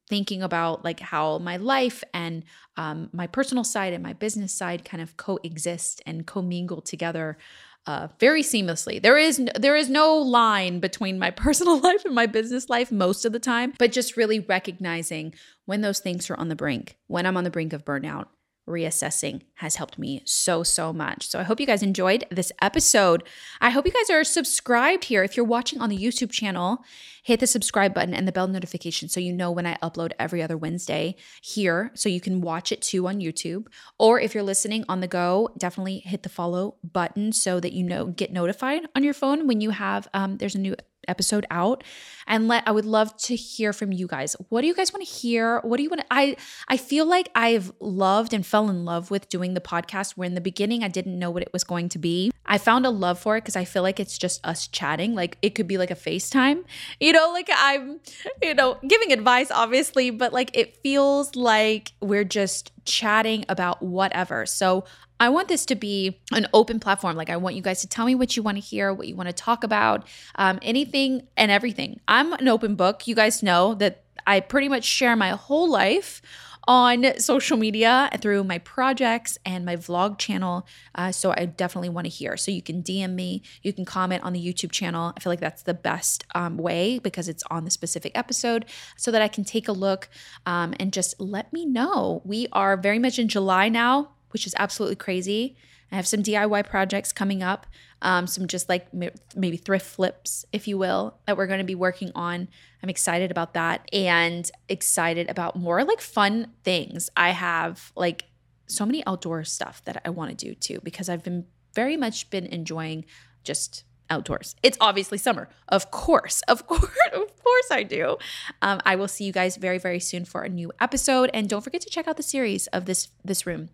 thinking 0.09 0.43
about 0.43 0.85
like 0.85 0.99
how 0.99 1.39
my 1.39 1.59
life 1.59 2.03
and 2.13 2.43
um, 2.77 3.09
my 3.13 3.29
personal 3.29 3.63
side 3.63 3.93
and 3.93 4.03
my 4.03 4.15
business 4.15 4.53
side 4.53 4.85
kind 4.85 5.01
of 5.01 5.17
coexist 5.17 6.03
and 6.07 6.27
commingle 6.27 6.81
together 6.81 7.39
uh, 7.87 8.09
very 8.19 8.43
seamlessly. 8.43 9.01
There 9.01 9.17
is 9.17 9.39
no, 9.39 9.53
there 9.57 9.77
is 9.77 9.89
no 9.89 10.17
line 10.17 10.81
between 10.81 11.21
my 11.21 11.31
personal 11.45 11.79
life 11.79 12.05
and 12.05 12.17
my 12.17 12.27
business 12.27 12.69
life 12.69 12.91
most 12.91 13.25
of 13.25 13.33
the 13.33 13.39
time, 13.39 13.73
but 13.79 13.93
just 13.93 14.17
really 14.17 14.41
recognizing 14.41 15.35
when 15.67 15.83
those 15.83 16.01
things 16.01 16.29
are 16.31 16.37
on 16.37 16.49
the 16.49 16.57
brink, 16.57 16.97
when 17.07 17.27
I'm 17.27 17.37
on 17.37 17.45
the 17.45 17.51
brink 17.51 17.75
of 17.75 17.85
burnout, 17.85 18.27
reassessing 18.67 19.43
has 19.57 19.77
helped 19.77 19.99
me 19.99 20.23
so, 20.25 20.63
so 20.63 20.93
much. 20.93 21.29
So 21.29 21.39
I 21.39 21.45
hope 21.45 21.61
you 21.61 21.67
guys 21.67 21.83
enjoyed 21.83 22.25
this 22.31 22.53
episode. 22.61 23.23
I 23.61 23.71
hope 23.71 23.87
you 23.87 23.93
guys 23.93 24.11
are 24.11 24.25
subscribed 24.25 25.05
here. 25.05 25.23
If 25.23 25.37
you're 25.37 25.47
watching 25.47 25.81
on 25.81 25.89
the 25.89 25.99
YouTube 25.99 26.31
channel, 26.31 26.85
hit 27.23 27.41
the 27.41 27.47
subscribe 27.47 27.95
button 27.95 28.15
and 28.15 28.27
the 28.27 28.33
bell 28.33 28.47
notification 28.47 29.09
so 29.09 29.19
you 29.19 29.33
know 29.33 29.51
when 29.51 29.67
I 29.67 29.77
upload 29.83 30.13
every 30.19 30.43
other 30.43 30.57
Wednesday 30.57 31.17
here 31.43 31.91
so 31.95 32.09
you 32.09 32.21
can 32.21 32.41
watch 32.41 32.71
it 32.73 32.83
too 32.83 33.07
on 33.07 33.21
YouTube. 33.21 33.67
Or 33.99 34.21
if 34.21 34.35
you're 34.35 34.43
listening 34.45 34.85
on 34.89 35.01
the 35.01 35.09
go, 35.09 35.51
definitely 35.59 35.99
hit 35.99 36.23
the 36.23 36.29
follow 36.29 36.77
button 36.85 37.33
so 37.33 37.61
that 37.61 37.73
you 37.73 37.85
know 37.85 38.07
get 38.07 38.33
notified 38.33 38.83
on 38.95 39.03
your 39.03 39.15
phone 39.15 39.47
when 39.47 39.61
you 39.61 39.71
have 39.71 40.09
um, 40.15 40.37
there's 40.37 40.55
a 40.55 40.61
new 40.61 40.77
episode 41.09 41.47
out 41.51 41.85
and 42.27 42.49
let 42.49 42.67
I 42.67 42.73
would 42.73 42.85
love 42.85 43.17
to 43.19 43.37
hear 43.37 43.73
from 43.73 43.93
you 43.93 44.07
guys. 44.07 44.35
What 44.49 44.63
do 44.63 44.67
you 44.67 44.75
guys 44.75 44.93
want 44.93 45.07
to 45.07 45.11
hear? 45.11 45.61
What 45.61 45.77
do 45.77 45.83
you 45.83 45.91
want 45.91 46.01
to 46.01 46.07
I 46.11 46.37
I 46.69 46.77
feel 46.77 47.07
like 47.07 47.31
I've 47.35 47.73
loved 47.81 48.33
and 48.33 48.45
fell 48.45 48.69
in 48.69 48.85
love 48.85 49.11
with 49.11 49.29
doing 49.29 49.55
the 49.55 49.61
podcast 49.61 50.13
where 50.13 50.27
in 50.27 50.35
the 50.35 50.41
beginning 50.41 50.83
I 50.83 50.89
didn't 50.89 51.19
know 51.19 51.31
what 51.31 51.43
it 51.43 51.53
was 51.53 51.65
going 51.65 51.89
to 51.91 51.99
be. 51.99 52.33
I 52.45 52.59
found 52.59 52.87
a 52.87 52.91
love 52.91 53.19
for 53.19 53.37
it 53.37 53.43
because 53.43 53.57
I 53.57 53.65
feel 53.65 53.83
like 53.83 53.99
it's 53.99 54.19
just 54.19 54.45
us 54.47 54.69
chatting. 54.69 55.15
Like 55.15 55.39
it 55.43 55.51
could 55.51 55.67
be 55.67 55.79
like 55.79 55.91
a 55.91 55.97
FaceTime. 55.97 56.65
You 57.01 57.13
know, 57.13 57.31
like 57.33 57.49
I'm, 57.53 58.01
you 58.43 58.55
know, 58.55 58.79
giving 58.87 59.13
advice 59.13 59.51
obviously, 59.51 60.11
but 60.11 60.33
like 60.33 60.57
it 60.57 60.77
feels 60.83 61.35
like 61.35 61.93
we're 62.01 62.25
just 62.25 62.73
chatting 62.87 63.45
about 63.49 63.83
whatever. 63.83 64.47
So 64.47 64.85
I 65.19 65.29
want 65.31 65.49
this 65.49 65.65
to 65.67 65.75
be 65.75 66.21
an 66.33 66.47
open 66.53 66.79
platform. 66.79 67.17
Like, 67.17 67.31
I 67.31 67.37
want 67.37 67.57
you 67.57 67.63
guys 67.63 67.81
to 67.81 67.89
tell 67.89 68.05
me 68.05 68.15
what 68.15 68.37
you 68.37 68.43
want 68.43 68.57
to 68.59 68.63
hear, 68.63 68.93
what 68.93 69.09
you 69.09 69.17
want 69.17 69.29
to 69.29 69.33
talk 69.33 69.65
about, 69.65 70.07
um, 70.35 70.59
anything 70.63 71.27
and 71.37 71.51
everything. 71.51 72.01
I'm 72.07 72.33
an 72.35 72.49
open 72.49 72.75
book. 72.75 73.07
You 73.07 73.15
guys 73.15 73.43
know 73.43 73.75
that 73.75 74.03
I 74.27 74.41
pretty 74.41 74.69
much 74.69 74.85
share 74.85 75.17
my 75.17 75.31
whole 75.31 75.71
life 75.71 76.21
on 76.67 77.19
social 77.19 77.57
media 77.57 78.11
through 78.21 78.45
my 78.45 78.59
projects 78.59 79.39
and 79.45 79.65
my 79.65 79.77
vlog 79.77 80.19
channel. 80.19 80.67
Uh, 80.95 81.13
so 81.13 81.33
I 81.37 81.47
definitely 81.47 81.89
want 81.89 82.07
to 82.07 82.11
hear. 82.11 82.37
So 82.37 82.51
you 82.51 82.63
can 82.63 82.83
DM 82.83 83.15
me, 83.15 83.43
you 83.63 83.73
can 83.73 83.85
comment 83.85 84.25
on 84.25 84.33
the 84.33 84.45
YouTube 84.45 84.73
channel. 84.73 85.13
I 85.17 85.21
feel 85.21 85.31
like 85.31 85.41
that's 85.41 85.63
the 85.63 85.75
best 85.75 86.25
um, 86.35 86.57
way 86.57 86.99
because 86.99 87.29
it's 87.29 87.45
on 87.51 87.65
the 87.65 87.71
specific 87.71 88.13
episode 88.17 88.67
so 88.97 89.11
that 89.11 89.23
I 89.23 89.29
can 89.29 89.45
take 89.45 89.69
a 89.69 89.73
look 89.73 90.09
um, 90.45 90.75
and 90.81 90.93
just 90.93 91.21
let 91.21 91.53
me 91.53 91.65
know. 91.65 92.23
We 92.25 92.49
are 92.53 92.77
very 92.77 92.99
much 92.99 93.19
in 93.19 93.29
July 93.29 93.69
now 93.69 94.11
which 94.37 94.47
is 94.47 94.55
absolutely 94.59 94.97
crazy. 94.97 95.57
I 95.93 95.97
have 95.97 96.07
some 96.07 96.23
DIY 96.23 96.67
projects 96.67 97.13
coming 97.13 97.43
up, 97.43 97.67
um, 98.03 98.27
some 98.27 98.47
just 98.47 98.69
like 98.69 98.89
maybe 98.93 99.57
thrift 99.57 99.87
flips, 99.87 100.45
if 100.53 100.67
you 100.67 100.79
will, 100.79 101.19
that 101.27 101.37
we're 101.37 101.47
going 101.47 101.59
to 101.59 101.65
be 101.65 101.75
working 101.75 102.11
on. 102.15 102.49
I'm 102.83 102.89
excited 102.89 103.31
about 103.31 103.55
that 103.55 103.89
and 103.93 104.51
excited 104.69 105.31
about 105.31 105.57
more 105.57 105.85
like 105.85 106.01
fun 106.01 106.53
things. 106.65 107.09
I 107.17 107.31
have 107.31 107.93
like 107.97 108.25
so 108.67 108.85
many 108.85 109.05
outdoor 109.07 109.45
stuff 109.45 109.83
that 109.85 110.03
I 110.05 110.11
want 110.11 110.37
to 110.37 110.47
do 110.47 110.55
too 110.55 110.81
because 110.83 111.09
I've 111.09 111.23
been 111.23 111.47
very 111.75 111.97
much 111.97 112.31
been 112.31 112.47
enjoying 112.47 113.05
just 113.45 113.85
outdoors. 114.11 114.57
It's 114.63 114.79
obviously 114.81 115.19
summer. 115.19 115.49
Of 115.69 115.91
course. 115.91 116.43
Of 116.49 116.67
course. 116.67 116.83
Of 117.13 117.43
course 117.43 117.71
I 117.71 117.85
do. 117.85 118.17
Um, 118.61 118.81
I 118.85 118.97
will 118.97 119.09
see 119.09 119.25
you 119.25 119.33
guys 119.33 119.57
very, 119.57 119.79
very 119.79 120.01
soon 120.01 120.25
for 120.25 120.43
a 120.43 120.49
new 120.49 120.73
episode. 120.81 121.31
And 121.33 121.49
don't 121.49 121.63
forget 121.63 121.81
to 121.83 121.89
check 121.89 122.09
out 122.09 122.17
the 122.17 122.23
series 122.23 122.67
of 122.69 122.85
this 122.85 123.09
this 123.25 123.47
room. 123.47 123.71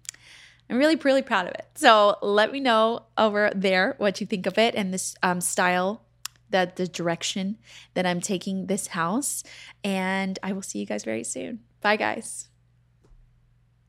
I'm 0.72 0.78
really, 0.78 0.96
really 0.96 1.20
proud 1.20 1.46
of 1.46 1.52
it. 1.52 1.66
So 1.74 2.16
let 2.22 2.50
me 2.50 2.58
know 2.58 3.02
over 3.18 3.52
there 3.54 3.94
what 3.98 4.22
you 4.22 4.26
think 4.26 4.46
of 4.46 4.56
it 4.56 4.74
and 4.74 4.92
this 4.92 5.14
um, 5.22 5.42
style, 5.42 6.00
that 6.48 6.76
the 6.76 6.88
direction 6.88 7.58
that 7.92 8.06
I'm 8.06 8.22
taking 8.22 8.68
this 8.68 8.86
house. 8.86 9.44
And 9.84 10.38
I 10.42 10.52
will 10.52 10.62
see 10.62 10.78
you 10.78 10.86
guys 10.86 11.04
very 11.04 11.24
soon. 11.24 11.60
Bye, 11.82 11.96
guys. 11.96 12.48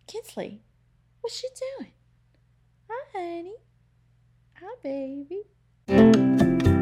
Kinsley, 0.07 0.59
what's 1.21 1.37
she 1.37 1.47
doing? 1.79 1.93
Hi, 2.89 3.17
honey. 3.17 3.55
Hi, 4.59 4.75
baby. 4.83 6.72